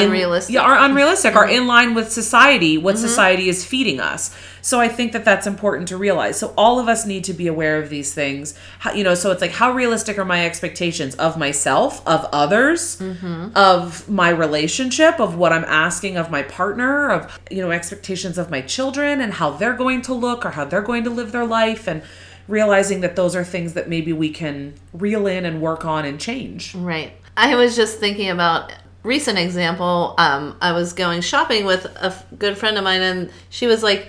in- 0.03 0.55
yeah, 0.55 0.61
are 0.61 0.79
unrealistic, 0.79 1.37
are 1.37 1.47
mm-hmm. 1.47 1.57
in 1.57 1.67
line 1.67 1.95
with 1.95 2.11
society, 2.13 2.79
what 2.79 2.97
mm-hmm. 2.97 3.07
society 3.07 3.49
is 3.49 3.65
feeding 3.65 4.01
us. 4.01 4.35
So 4.67 4.81
I 4.81 4.89
think 4.89 5.13
that 5.13 5.25
that's 5.25 5.47
important 5.47 5.87
to 5.89 5.97
realize. 5.97 6.39
So 6.39 6.53
all 6.57 6.81
of 6.81 6.89
us 6.89 7.07
need 7.07 7.23
to 7.25 7.33
be 7.33 7.47
aware 7.47 7.81
of 7.81 7.89
these 7.89 8.13
things. 8.13 8.59
How, 8.81 8.93
you 8.93 9.05
know, 9.05 9.15
so 9.15 9.31
it's 9.31 9.41
like 9.41 9.53
how 9.53 9.73
realistic 9.73 10.19
are 10.19 10.25
my 10.25 10.45
expectations 10.45 11.15
of 11.15 11.39
myself, 11.39 12.05
of 12.05 12.25
others, 12.33 12.97
mm-hmm. 12.99 13.51
of 13.55 14.09
my 14.09 14.29
relationship, 14.31 15.21
of 15.21 15.37
what 15.37 15.53
I'm 15.53 15.65
asking 15.65 16.17
of 16.17 16.33
my 16.33 16.43
partner, 16.43 17.11
of 17.11 17.39
you 17.49 17.63
know, 17.63 17.71
expectations 17.71 18.39
of 18.39 18.51
my 18.51 18.61
children 18.61 19.21
and 19.21 19.35
how 19.35 19.51
they're 19.51 19.77
going 19.77 20.03
to 20.03 20.15
look 20.15 20.45
or 20.45 20.51
how 20.51 20.65
they're 20.65 20.83
going 20.83 21.05
to 21.05 21.11
live 21.11 21.31
their 21.31 21.47
life 21.47 21.87
and 21.87 22.03
realizing 22.49 23.03
that 23.03 23.15
those 23.15 23.37
are 23.37 23.45
things 23.45 23.75
that 23.75 23.89
maybe 23.89 24.13
we 24.13 24.31
can 24.31 24.75
reel 24.93 25.29
in 25.29 25.45
and 25.45 25.61
work 25.61 25.85
on 25.85 26.05
and 26.05 26.21
change. 26.21 26.75
Right. 26.75 27.13
I 27.37 27.55
was 27.55 27.77
just 27.77 28.01
thinking 28.01 28.31
about 28.31 28.73
recent 29.07 29.39
example. 29.39 30.15
Um, 30.19 30.57
I 30.61 30.73
was 30.73 30.93
going 30.93 31.21
shopping 31.23 31.65
with 31.65 31.85
a 31.87 32.07
f- 32.07 32.27
good 32.39 32.59
friend 32.59 32.77
of 32.77 32.85
mine, 32.85 33.01
and 33.01 33.31
she 33.49 33.67
was 33.67 33.83
like, 33.83 34.09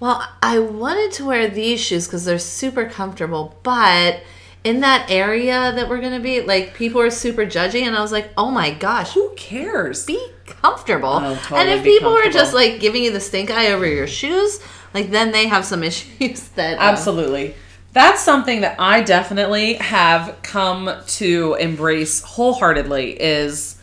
"Well, 0.00 0.26
I 0.42 0.58
wanted 0.58 1.12
to 1.12 1.24
wear 1.26 1.48
these 1.48 1.80
shoes 1.80 2.06
because 2.06 2.24
they're 2.24 2.38
super 2.38 2.86
comfortable, 2.86 3.56
but." 3.62 4.20
In 4.64 4.78
that 4.82 5.10
area 5.10 5.72
that 5.74 5.88
we're 5.88 6.00
gonna 6.00 6.20
be, 6.20 6.40
like 6.40 6.72
people 6.74 7.00
are 7.00 7.10
super 7.10 7.44
judgy, 7.44 7.82
and 7.82 7.96
I 7.96 8.00
was 8.00 8.12
like, 8.12 8.30
"Oh 8.36 8.48
my 8.52 8.70
gosh, 8.70 9.10
Who 9.12 9.32
cares? 9.34 10.06
be 10.06 10.24
comfortable. 10.46 11.18
Oh, 11.20 11.34
totally 11.34 11.60
and 11.60 11.70
if 11.70 11.82
people 11.82 12.10
are 12.10 12.30
just 12.30 12.54
like 12.54 12.78
giving 12.78 13.02
you 13.02 13.10
the 13.12 13.18
stink 13.20 13.50
eye 13.50 13.72
over 13.72 13.86
your 13.86 14.06
shoes, 14.06 14.60
like 14.94 15.10
then 15.10 15.32
they 15.32 15.48
have 15.48 15.64
some 15.64 15.82
issues 15.90 16.48
that 16.50 16.78
uh, 16.78 16.82
Absolutely. 16.82 17.54
That's 17.92 18.22
something 18.22 18.62
that 18.62 18.76
I 18.78 19.02
definitely 19.02 19.74
have 19.74 20.38
come 20.42 20.90
to 21.06 21.56
embrace 21.60 22.22
wholeheartedly 22.22 23.20
is 23.20 23.76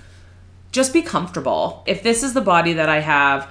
just 0.71 0.93
be 0.93 1.01
comfortable. 1.01 1.83
If 1.87 2.03
this 2.03 2.23
is 2.23 2.33
the 2.33 2.41
body 2.41 2.73
that 2.73 2.89
I 2.89 2.99
have, 2.99 3.49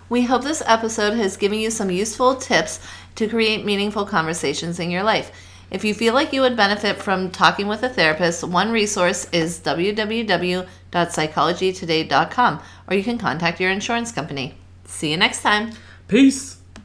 We 0.09 0.23
hope 0.23 0.43
this 0.43 0.61
episode 0.65 1.13
has 1.13 1.37
given 1.37 1.59
you 1.59 1.71
some 1.71 1.89
useful 1.89 2.35
tips 2.35 2.81
to 3.15 3.27
create 3.27 3.65
meaningful 3.65 4.05
conversations 4.05 4.79
in 4.79 4.91
your 4.91 5.03
life. 5.03 5.31
If 5.71 5.83
you 5.85 5.93
feel 5.93 6.13
like 6.13 6.33
you 6.33 6.41
would 6.41 6.57
benefit 6.57 6.97
from 6.97 7.31
talking 7.31 7.67
with 7.67 7.83
a 7.83 7.89
therapist, 7.89 8.43
one 8.43 8.71
resource 8.71 9.29
is 9.31 9.61
www.psychologytoday.com, 9.61 12.61
or 12.87 12.95
you 12.95 13.03
can 13.03 13.17
contact 13.17 13.61
your 13.61 13.71
insurance 13.71 14.11
company. 14.11 14.55
See 14.85 15.11
you 15.11 15.17
next 15.17 15.41
time. 15.41 15.71
Peace. 16.07 16.60